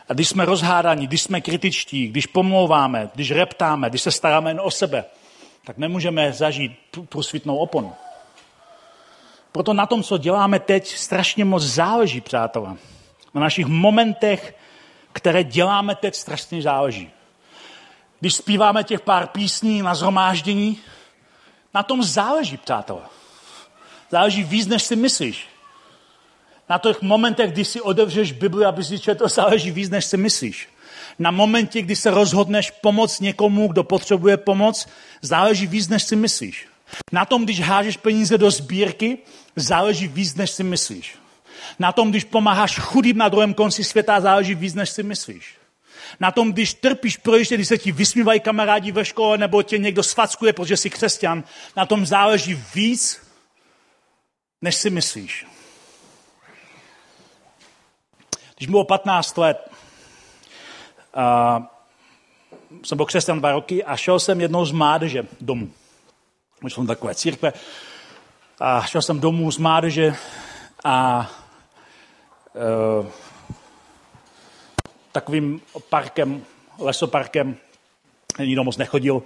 A 0.09 0.13
když 0.13 0.29
jsme 0.29 0.45
rozhádáni, 0.45 1.07
když 1.07 1.21
jsme 1.21 1.41
kritičtí, 1.41 2.07
když 2.07 2.25
pomlouváme, 2.25 3.09
když 3.15 3.31
reptáme, 3.31 3.89
když 3.89 4.01
se 4.01 4.11
staráme 4.11 4.49
jen 4.49 4.61
o 4.63 4.71
sebe, 4.71 5.05
tak 5.65 5.77
nemůžeme 5.77 6.33
zažít 6.33 6.71
průsvitnou 7.09 7.57
oponu. 7.57 7.93
Proto 9.51 9.73
na 9.73 9.85
tom, 9.85 10.03
co 10.03 10.17
děláme 10.17 10.59
teď, 10.59 10.97
strašně 10.97 11.45
moc 11.45 11.63
záleží, 11.63 12.21
přátelé. 12.21 12.75
Na 13.33 13.41
našich 13.41 13.65
momentech 13.65 14.53
které 15.17 15.43
děláme 15.43 15.95
teď, 15.95 16.15
strašně 16.15 16.61
záleží. 16.61 17.09
Když 18.19 18.35
zpíváme 18.35 18.83
těch 18.83 19.01
pár 19.01 19.27
písní 19.27 19.81
na 19.81 19.95
zhromáždění, 19.95 20.77
na 21.73 21.83
tom 21.83 22.03
záleží, 22.03 22.57
přátelé. 22.57 23.01
Záleží 24.11 24.43
víc, 24.43 24.67
než 24.67 24.83
si 24.83 24.95
myslíš. 24.95 25.47
Na 26.69 26.77
těch 26.77 27.01
momentech, 27.01 27.51
kdy 27.51 27.65
si 27.65 27.81
otevřeš 27.81 28.31
Bibli, 28.31 28.65
aby 28.65 28.83
si 28.83 28.99
četl, 28.99 29.27
záleží 29.39 29.71
víc, 29.71 29.89
než 29.89 30.05
si 30.05 30.17
myslíš. 30.17 30.69
Na 31.19 31.31
momentě, 31.31 31.81
kdy 31.81 31.95
se 31.95 32.11
rozhodneš 32.11 32.71
pomoct 32.71 33.19
někomu, 33.19 33.67
kdo 33.67 33.83
potřebuje 33.83 34.37
pomoc, 34.37 34.87
záleží 35.21 35.67
víc, 35.67 35.87
než 35.87 36.03
si 36.03 36.15
myslíš. 36.15 36.67
Na 37.11 37.25
tom, 37.25 37.43
když 37.43 37.61
hážeš 37.61 37.97
peníze 37.97 38.37
do 38.37 38.51
sbírky, 38.51 39.17
záleží 39.55 40.07
víc, 40.07 40.35
než 40.35 40.51
si 40.51 40.63
myslíš. 40.63 41.15
Na 41.79 41.91
tom, 41.91 42.09
když 42.09 42.23
pomáháš 42.23 42.79
chudým 42.79 43.17
na 43.17 43.29
druhém 43.29 43.53
konci 43.53 43.83
světa, 43.83 44.21
záleží 44.21 44.55
víc, 44.55 44.73
než 44.75 44.89
si 44.89 45.03
myslíš. 45.03 45.57
Na 46.19 46.31
tom, 46.31 46.51
když 46.51 46.73
trpíš 46.73 47.17
projiště, 47.17 47.55
když 47.55 47.67
se 47.67 47.77
ti 47.77 47.91
vysmívají 47.91 48.39
kamarádi 48.39 48.91
ve 48.91 49.05
škole, 49.05 49.37
nebo 49.37 49.63
tě 49.63 49.77
někdo 49.77 50.03
svackuje, 50.03 50.53
protože 50.53 50.77
jsi 50.77 50.89
křesťan, 50.89 51.43
na 51.75 51.85
tom 51.85 52.05
záleží 52.05 52.63
víc, 52.75 53.21
než 54.61 54.75
si 54.75 54.89
myslíš. 54.89 55.45
Když 58.57 58.69
bylo 58.69 58.83
15 58.83 59.37
let, 59.37 59.71
uh, 61.15 61.65
jsem 62.83 62.97
byl 62.97 63.05
křesťan 63.05 63.39
dva 63.39 63.51
roky 63.51 63.83
a 63.83 63.97
šel 63.97 64.19
jsem 64.19 64.41
jednou 64.41 64.65
z 64.65 64.71
mládeže 64.71 65.23
domů. 65.41 65.71
Už 66.63 66.73
jsem 66.73 66.87
takové 66.87 67.15
církve. 67.15 67.53
A 68.59 68.81
šel 68.81 69.01
jsem 69.01 69.19
domů 69.19 69.51
z 69.51 69.57
mládeže 69.57 70.15
a 70.83 71.27
uh, 72.99 73.07
takovým 75.11 75.61
parkem, 75.89 76.45
lesoparkem, 76.79 77.55
nikdo 78.39 78.63
moc 78.63 78.77
nechodil. 78.77 79.23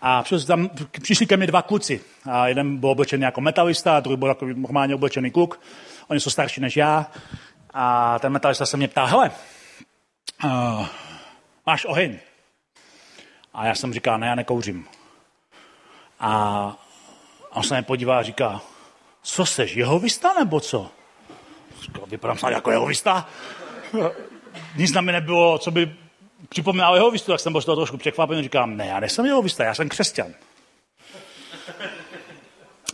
A 0.00 0.24
tam, 0.46 0.70
přišli 1.02 1.26
ke 1.26 1.36
mně 1.36 1.46
dva 1.46 1.62
kluci. 1.62 2.00
A 2.30 2.48
jeden 2.48 2.76
byl 2.76 2.90
oblečený 2.90 3.22
jako 3.22 3.40
metalista, 3.40 3.96
a 3.96 4.00
druhý 4.00 4.16
byl 4.16 4.28
takový 4.28 4.54
normálně 4.60 4.94
oblečený 4.94 5.30
kluk. 5.30 5.60
Oni 6.08 6.20
jsou 6.20 6.30
starší 6.30 6.60
než 6.60 6.76
já. 6.76 7.10
A 7.74 8.18
ten 8.18 8.32
metalista 8.32 8.66
se 8.66 8.76
mě 8.76 8.88
ptá, 8.88 9.04
hele, 9.04 9.30
uh, 10.44 10.86
máš 11.66 11.84
oheň? 11.84 12.18
A 13.54 13.66
já 13.66 13.74
jsem 13.74 13.92
říkal, 13.92 14.18
ne, 14.18 14.26
já 14.26 14.34
nekouřím. 14.34 14.86
A 16.22 16.76
on 17.50 17.62
se 17.62 17.74
mě 17.74 17.82
podívá 17.82 18.18
a 18.18 18.22
říká, 18.22 18.60
co 19.22 19.46
seš, 19.46 19.76
jeho 19.76 19.98
vysta 19.98 20.32
nebo 20.32 20.60
co? 20.60 20.90
vypadám 22.06 22.38
snad 22.38 22.50
jako 22.50 22.70
jeho 22.70 22.86
vista. 22.86 23.28
Nic 24.76 24.92
na 24.92 25.00
mě 25.00 25.12
nebylo, 25.12 25.58
co 25.58 25.70
by 25.70 25.96
připomínalo 26.48 26.96
jeho 26.96 27.10
vistu, 27.10 27.32
tak 27.32 27.40
jsem 27.40 27.52
byl 27.52 27.62
z 27.62 27.64
toho 27.64 27.76
trošku 27.76 27.96
překvapený. 27.96 28.42
Říkám, 28.42 28.76
ne, 28.76 28.86
já 28.86 29.00
nejsem 29.00 29.26
jeho 29.26 29.42
vista, 29.42 29.64
já 29.64 29.74
jsem 29.74 29.88
křesťan. 29.88 30.34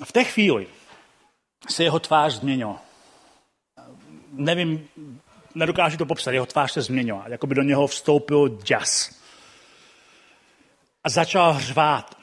V 0.05 0.12
té 0.12 0.24
chvíli 0.24 0.66
se 1.68 1.85
jeho 1.85 1.99
tvář 1.99 2.33
změnila. 2.33 2.83
Nevím, 4.33 4.89
nedokážu 5.55 5.97
to 5.97 6.07
popsat, 6.07 6.31
jeho 6.31 6.47
tvář 6.47 6.72
se 6.72 6.83
změnila. 6.83 7.24
Jako 7.29 7.47
by 7.47 7.55
do 7.55 7.62
něho 7.62 7.87
vstoupil 7.87 8.49
děs. 8.49 9.20
A 11.05 11.09
začal 11.09 11.53
hřvát. 11.53 12.18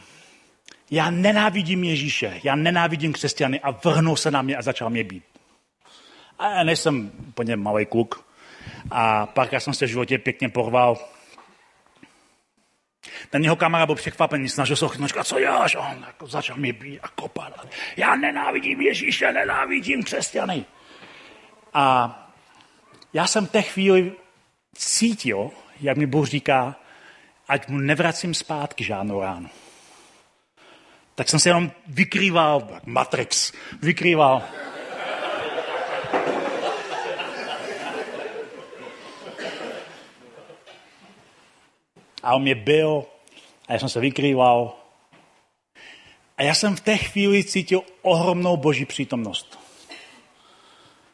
Já 0.91 1.09
nenávidím 1.09 1.83
Ježíše, 1.83 2.39
já 2.43 2.55
nenávidím 2.55 3.13
křesťany 3.13 3.59
a 3.59 3.71
vrhnul 3.71 4.15
se 4.15 4.31
na 4.31 4.41
mě 4.41 4.57
a 4.57 4.61
začal 4.61 4.89
mě 4.89 5.03
být. 5.03 5.23
A 6.39 6.49
já 6.49 6.63
nejsem 6.63 7.11
úplně 7.27 7.55
malý 7.55 7.85
kluk. 7.85 8.25
A 8.91 9.25
párkrát 9.25 9.59
jsem 9.59 9.73
se 9.73 9.85
v 9.85 9.89
životě 9.89 10.17
pěkně 10.17 10.49
porval. 10.49 10.97
Ten 13.29 13.43
jeho 13.43 13.55
kamarád 13.55 13.87
byl 13.87 13.95
překvapený, 13.95 14.49
snažil 14.49 14.75
se 14.75 14.85
ho 14.85 14.91
a 15.19 15.23
co 15.23 15.39
děláš? 15.39 15.75
A 15.75 15.79
on 15.79 16.03
jako 16.07 16.27
začal 16.27 16.57
mě 16.57 16.73
být 16.73 16.99
a 16.99 17.07
kopat. 17.07 17.67
Já 17.97 18.15
nenávidím 18.15 18.81
Ježíše, 18.81 19.31
nenávidím 19.31 20.03
křesťany. 20.03 20.65
A 21.73 22.15
já 23.13 23.27
jsem 23.27 23.47
té 23.47 23.61
chvíli 23.61 24.13
cítil, 24.75 25.51
jak 25.81 25.97
mi 25.97 26.05
Bůh 26.05 26.27
říká, 26.27 26.75
ať 27.47 27.67
mu 27.67 27.77
nevracím 27.77 28.33
zpátky 28.33 28.83
žádnou 28.83 29.21
ránu. 29.21 29.49
Tak 31.15 31.29
jsem 31.29 31.39
se 31.39 31.49
jenom 31.49 31.71
vykrýval, 31.87 32.67
Matrix, 32.85 33.53
vykrýval. 33.81 34.43
a 42.25 42.35
on 42.35 42.41
mě 42.41 42.55
byl 42.55 43.05
a 43.67 43.73
já 43.73 43.79
jsem 43.79 43.89
se 43.89 43.99
vykrýval. 43.99 44.75
A 46.37 46.43
já 46.43 46.55
jsem 46.55 46.75
v 46.75 46.79
té 46.79 46.97
chvíli 46.97 47.43
cítil 47.43 47.81
ohromnou 48.01 48.57
boží 48.57 48.85
přítomnost. 48.85 49.59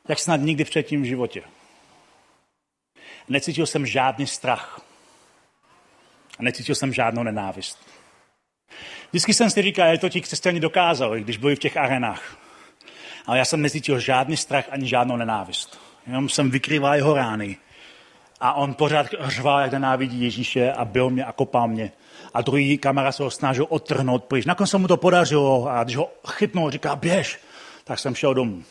Jak 0.08 0.20
snad 0.20 0.38
nikdy 0.38 0.66
předtím 0.66 1.02
v 1.02 1.06
životě. 1.06 1.43
Necítil 3.28 3.66
jsem 3.66 3.86
žádný 3.86 4.28
strach. 4.28 4.82
A 6.39 6.43
necítil 6.43 6.76
jsem 6.76 6.93
žádnou 6.93 7.24
nenávist. 7.24 7.80
Vždycky 9.12 9.34
jsem 9.34 9.49
si 9.49 9.62
říkal, 9.62 9.91
že 9.91 9.97
to 9.97 10.09
ti 10.09 10.22
křesťani 10.22 10.59
dokázali, 10.59 11.22
když 11.22 11.38
byli 11.38 11.55
v 11.55 11.59
těch 11.59 11.78
arenách. 11.78 12.38
Ale 13.26 13.38
já 13.38 13.45
jsem 13.45 13.62
necítil 13.62 13.99
žádný 13.99 14.38
strach 14.38 14.66
ani 14.70 14.88
žádnou 14.88 15.16
nenávist. 15.16 15.80
Jenom 16.07 16.30
jsem 16.30 16.51
vykrýval 16.51 16.95
jeho 16.95 17.14
rány 17.14 17.57
a 18.39 18.53
on 18.53 18.74
pořád 18.74 19.07
řval, 19.20 19.59
jak 19.59 19.72
nenávidí 19.72 20.22
Ježíše 20.24 20.72
a 20.72 20.86
byl 20.86 21.09
mě 21.09 21.26
a 21.26 21.32
kopal 21.32 21.68
mě. 21.68 21.91
A 22.34 22.41
druhý 22.41 22.78
kamarád 22.78 23.16
se 23.16 23.24
ho 23.24 23.32
snažil 23.32 23.66
odtrhnout 23.70 24.24
pryč. 24.24 24.45
Nakonec 24.45 24.70
se 24.70 24.78
mu 24.78 24.88
to 24.88 24.97
podařilo 24.97 25.68
a 25.70 25.84
když 25.84 25.95
ho 25.95 26.09
chytnul, 26.28 26.72
říká, 26.72 26.95
běž, 26.95 27.39
tak 27.84 27.99
jsem 27.99 28.16
šel 28.16 28.34
domů. 28.34 28.64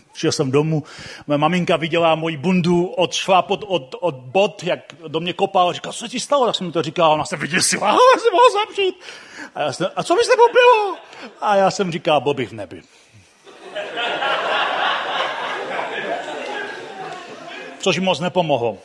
Šel 0.14 0.32
jsem 0.32 0.50
domů, 0.50 0.82
moje 1.26 1.38
maminka 1.38 1.76
viděla 1.76 2.14
moji 2.14 2.36
bundu 2.36 2.86
od 2.86 3.14
šlápot, 3.14 3.64
od, 3.66 3.94
od 4.00 4.14
bod, 4.14 4.62
jak 4.62 4.78
do 5.08 5.20
mě 5.20 5.32
kopal, 5.32 5.72
říká, 5.72 5.92
co 5.92 6.08
ti 6.08 6.20
stalo? 6.20 6.46
Tak 6.46 6.54
jsem 6.54 6.66
mi 6.66 6.72
to 6.72 6.82
říkal, 6.82 7.12
ona 7.12 7.24
se 7.24 7.36
vyděsila, 7.36 7.90
a 7.90 8.18
jsem 8.18 8.32
mohl 8.32 8.66
zapřít. 8.66 8.94
A, 9.54 9.60
já 9.62 9.72
jsem, 9.72 9.90
a 9.96 10.02
co 10.02 10.14
by 10.14 10.24
se 10.24 10.32
bylo? 10.52 10.96
A 11.40 11.56
já 11.56 11.70
jsem 11.70 11.92
říkal, 11.92 12.20
bych 12.34 12.48
v 12.48 12.52
nebi. 12.52 12.82
Což 17.78 17.98
moc 17.98 18.20
nepomohlo. 18.20 18.78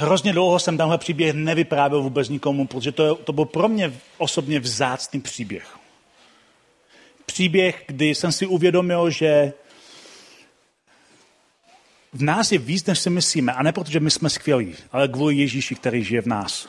hrozně 0.00 0.32
dlouho 0.32 0.58
jsem 0.58 0.76
tenhle 0.76 0.98
příběh 0.98 1.34
nevyprávěl 1.34 2.02
vůbec 2.02 2.28
nikomu, 2.28 2.66
protože 2.66 2.92
to, 2.92 3.14
to 3.14 3.32
byl 3.32 3.44
pro 3.44 3.68
mě 3.68 3.92
osobně 4.18 4.60
vzácný 4.60 5.20
příběh. 5.20 5.79
Příběh, 7.40 7.84
kdy 7.86 8.14
jsem 8.14 8.32
si 8.32 8.46
uvědomil, 8.46 9.10
že 9.10 9.52
v 12.12 12.22
nás 12.22 12.52
je 12.52 12.58
víc, 12.58 12.86
než 12.86 12.98
si 12.98 13.10
myslíme. 13.10 13.52
A 13.52 13.62
ne 13.62 13.72
protože 13.72 14.00
my 14.00 14.10
jsme 14.10 14.30
skvělí, 14.30 14.74
ale 14.92 15.08
kvůli 15.08 15.34
Ježíši, 15.34 15.74
který 15.74 16.04
žije 16.04 16.22
v 16.22 16.26
nás. 16.26 16.68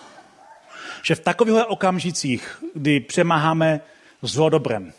Že 1.03 1.15
v 1.15 1.19
takových 1.19 1.55
okamžicích, 1.67 2.63
kdy 2.73 2.99
přemáháme 2.99 3.81
zlo 4.21 4.49
dobrem, 4.49 4.93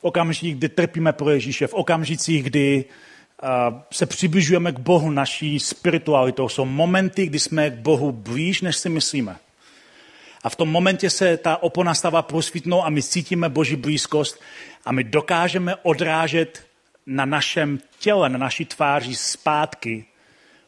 v 0.00 0.04
okamžicích, 0.04 0.54
kdy 0.54 0.68
trpíme 0.68 1.12
pro 1.12 1.30
Ježíše, 1.30 1.66
v 1.66 1.74
okamžicích, 1.74 2.42
kdy 2.42 2.84
se 3.90 4.06
přibližujeme 4.06 4.72
k 4.72 4.78
Bohu 4.78 5.10
naší 5.10 5.60
spiritualitou. 5.60 6.48
Jsou 6.48 6.64
momenty, 6.64 7.26
kdy 7.26 7.38
jsme 7.38 7.70
k 7.70 7.74
Bohu 7.74 8.12
blíž, 8.12 8.60
než 8.60 8.76
si 8.76 8.88
myslíme. 8.88 9.36
A 10.44 10.48
v 10.48 10.56
tom 10.56 10.68
momentě 10.68 11.10
se 11.10 11.36
ta 11.36 11.62
opona 11.62 11.94
stává 11.94 12.22
prosvítnou 12.22 12.84
a 12.84 12.90
my 12.90 13.02
cítíme 13.02 13.48
Boží 13.48 13.76
blízkost 13.76 14.40
a 14.84 14.92
my 14.92 15.04
dokážeme 15.04 15.76
odrážet 15.76 16.66
na 17.06 17.24
našem 17.24 17.78
těle, 17.98 18.28
na 18.28 18.38
naší 18.38 18.64
tváři 18.64 19.14
zpátky 19.14 20.04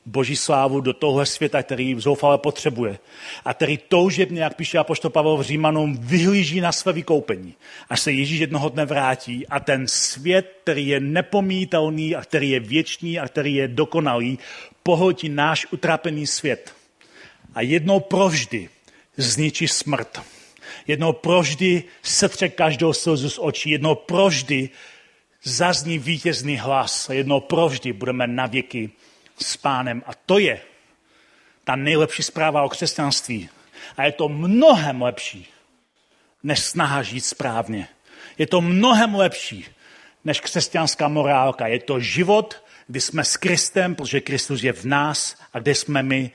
Boží 0.07 0.37
slávu 0.37 0.81
do 0.81 0.93
tohle 0.93 1.27
světa, 1.27 1.63
který 1.63 1.95
zoufale 2.01 2.39
potřebuje. 2.39 2.99
A 3.45 3.55
který 3.55 3.79
toužebně, 3.89 4.43
jak 4.43 4.57
píše 4.57 4.79
apoštol 4.79 5.11
Pavel 5.11 5.37
v 5.37 5.43
Římanům, 5.43 5.97
vyhlíží 6.01 6.61
na 6.61 6.73
své 6.73 6.93
vykoupení. 6.93 7.55
Až 7.89 8.01
se 8.01 8.13
Ježíš 8.13 8.41
jednoho 8.41 8.69
dne 8.69 8.85
vrátí 8.85 9.47
a 9.47 9.61
ten 9.61 9.89
svět, 9.89 10.57
který 10.63 10.89
je 10.89 11.01
nepomítelný 11.01 12.17
a 12.17 12.23
který 12.23 12.51
je 12.51 12.61
věčný 12.61 13.19
a 13.19 13.29
který 13.29 13.55
je 13.55 13.69
dokonalý, 13.69 14.39
pohltí 14.83 15.29
náš 15.29 15.67
utrapený 15.71 16.27
svět. 16.27 16.73
A 17.55 17.61
jednou 17.61 18.01
provždy 18.01 18.69
zničí 19.17 19.69
smrt. 19.69 20.23
Jednou 20.87 21.13
provždy 21.13 21.85
setře 22.03 22.49
každou 22.49 22.93
slzu 22.93 23.31
z 23.31 23.39
očí. 23.39 23.71
Jednou 23.71 23.95
provždy 23.95 24.71
zazní 25.43 25.99
vítězný 25.99 26.57
hlas. 26.57 27.09
Jednou 27.13 27.41
provždy 27.41 27.93
budeme 27.93 28.27
navěky 28.27 28.91
s 29.39 29.57
pánem. 29.57 30.03
A 30.07 30.11
to 30.27 30.39
je 30.39 30.61
ta 31.65 31.77
nejlepší 31.77 32.23
zpráva 32.23 32.63
o 32.63 32.69
křesťanství. 32.69 33.49
A 33.97 34.05
je 34.05 34.13
to 34.13 34.29
mnohem 34.29 35.03
lepší, 35.03 35.47
než 36.43 36.59
snaha 36.59 37.03
žít 37.03 37.21
správně. 37.21 37.89
Je 38.39 38.47
to 38.47 38.61
mnohem 38.61 39.15
lepší, 39.15 39.67
než 40.25 40.41
křesťanská 40.41 41.09
morálka. 41.09 41.67
Je 41.67 41.81
to 41.81 42.01
život, 42.01 42.63
kdy 42.87 43.01
jsme 43.01 43.25
s 43.25 43.37
Kristem, 43.37 43.95
protože 43.95 44.21
Kristus 44.21 44.63
je 44.63 44.73
v 44.73 44.85
nás 44.85 45.37
a 45.53 45.59
kde 45.59 45.75
jsme 45.75 46.03
my, 46.03 46.31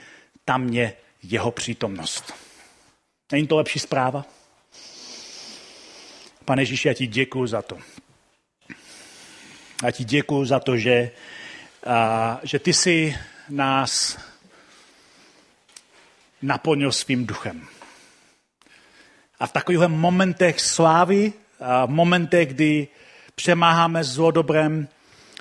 tam 0.45 0.69
je 0.69 0.93
jeho 1.23 1.51
přítomnost. 1.51 2.33
Není 3.31 3.47
to 3.47 3.57
lepší 3.57 3.79
zpráva? 3.79 4.25
Pane 6.45 6.61
Ježíši, 6.61 6.87
já 6.87 6.93
ti 6.93 7.07
děkuji 7.07 7.47
za 7.47 7.61
to. 7.61 7.77
Já 9.83 9.91
ti 9.91 10.03
děkuji 10.03 10.45
za 10.45 10.59
to, 10.59 10.77
že 10.77 11.11
a, 11.85 12.39
že 12.43 12.59
ty 12.59 12.73
jsi 12.73 13.17
nás 13.49 14.17
naplnil 16.41 16.91
svým 16.91 17.25
duchem. 17.25 17.67
A 19.39 19.47
v 19.47 19.51
takových 19.51 19.81
momentech 19.87 20.61
slávy, 20.61 21.33
a 21.59 21.85
v 21.85 21.89
momentech, 21.89 22.47
kdy 22.47 22.87
přemáháme 23.35 24.03
zlo 24.03 24.31
dobrem, 24.31 24.87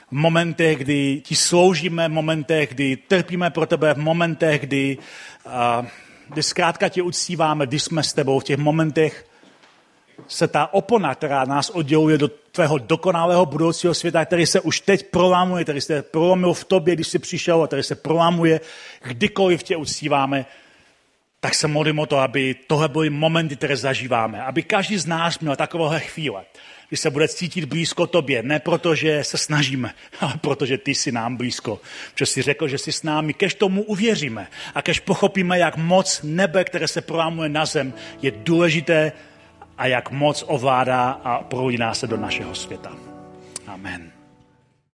v 0.08 0.12
momentech, 0.12 0.78
kdy 0.78 1.22
ti 1.24 1.36
sloužíme, 1.36 2.08
v 2.08 2.12
momentech, 2.12 2.70
kdy 2.70 2.96
trpíme 2.96 3.50
pro 3.50 3.66
tebe, 3.66 3.94
v 3.94 3.98
momentech, 3.98 4.60
kdy, 4.60 4.98
a, 5.46 5.86
kdy 6.32 6.42
zkrátka 6.42 6.88
tě 6.88 7.02
uctíváme, 7.02 7.66
když 7.66 7.82
jsme 7.82 8.02
s 8.02 8.12
tebou, 8.12 8.40
v 8.40 8.44
těch 8.44 8.58
momentech 8.58 9.26
se 10.28 10.48
ta 10.48 10.74
opona, 10.74 11.14
která 11.14 11.44
nás 11.44 11.70
odděluje 11.70 12.18
do 12.18 12.28
tvého 12.28 12.78
dokonalého 12.78 13.46
budoucího 13.46 13.94
světa, 13.94 14.24
který 14.24 14.46
se 14.46 14.60
už 14.60 14.80
teď 14.80 15.06
prolámuje, 15.10 15.64
který 15.64 15.80
se 15.80 16.02
prolomil 16.02 16.54
v 16.54 16.64
tobě, 16.64 16.94
když 16.94 17.08
jsi 17.08 17.18
přišel 17.18 17.62
a 17.62 17.66
který 17.66 17.82
se 17.82 17.94
prolámuje, 17.94 18.60
kdykoliv 19.02 19.62
tě 19.62 19.76
uctíváme, 19.76 20.46
tak 21.40 21.54
se 21.54 21.68
modlím 21.68 21.98
o 21.98 22.06
to, 22.06 22.18
aby 22.18 22.54
tohle 22.66 22.88
byly 22.88 23.10
momenty, 23.10 23.56
které 23.56 23.76
zažíváme. 23.76 24.42
Aby 24.42 24.62
každý 24.62 24.98
z 24.98 25.06
nás 25.06 25.38
měl 25.38 25.56
takovéhle 25.56 26.00
chvíle, 26.00 26.44
kdy 26.90 26.96
se 26.96 27.10
bude 27.10 27.28
cítit 27.28 27.64
blízko 27.64 28.06
tobě. 28.06 28.42
Ne 28.42 28.58
proto, 28.58 28.94
že 28.94 29.24
se 29.24 29.38
snažíme, 29.38 29.94
ale 30.20 30.34
protože 30.40 30.78
ty 30.78 30.94
jsi 30.94 31.12
nám 31.12 31.36
blízko. 31.36 31.80
Protože 32.12 32.26
jsi 32.26 32.42
řekl, 32.42 32.68
že 32.68 32.78
jsi 32.78 32.92
s 32.92 33.02
námi, 33.02 33.34
kež 33.34 33.54
tomu 33.54 33.82
uvěříme 33.82 34.46
a 34.74 34.82
kež 34.82 35.00
pochopíme, 35.00 35.58
jak 35.58 35.76
moc 35.76 36.20
nebe, 36.22 36.64
které 36.64 36.88
se 36.88 37.00
prolámuje 37.00 37.48
na 37.48 37.66
zem, 37.66 37.94
je 38.22 38.30
důležité 38.30 39.12
a 39.78 39.86
jak 39.86 40.10
moc 40.10 40.44
ovládá 40.46 41.10
a 41.10 41.42
proudí 41.42 41.78
nás 41.78 41.98
se 41.98 42.06
do 42.06 42.16
našeho 42.16 42.54
světa. 42.54 42.92
Amen. 43.66 44.09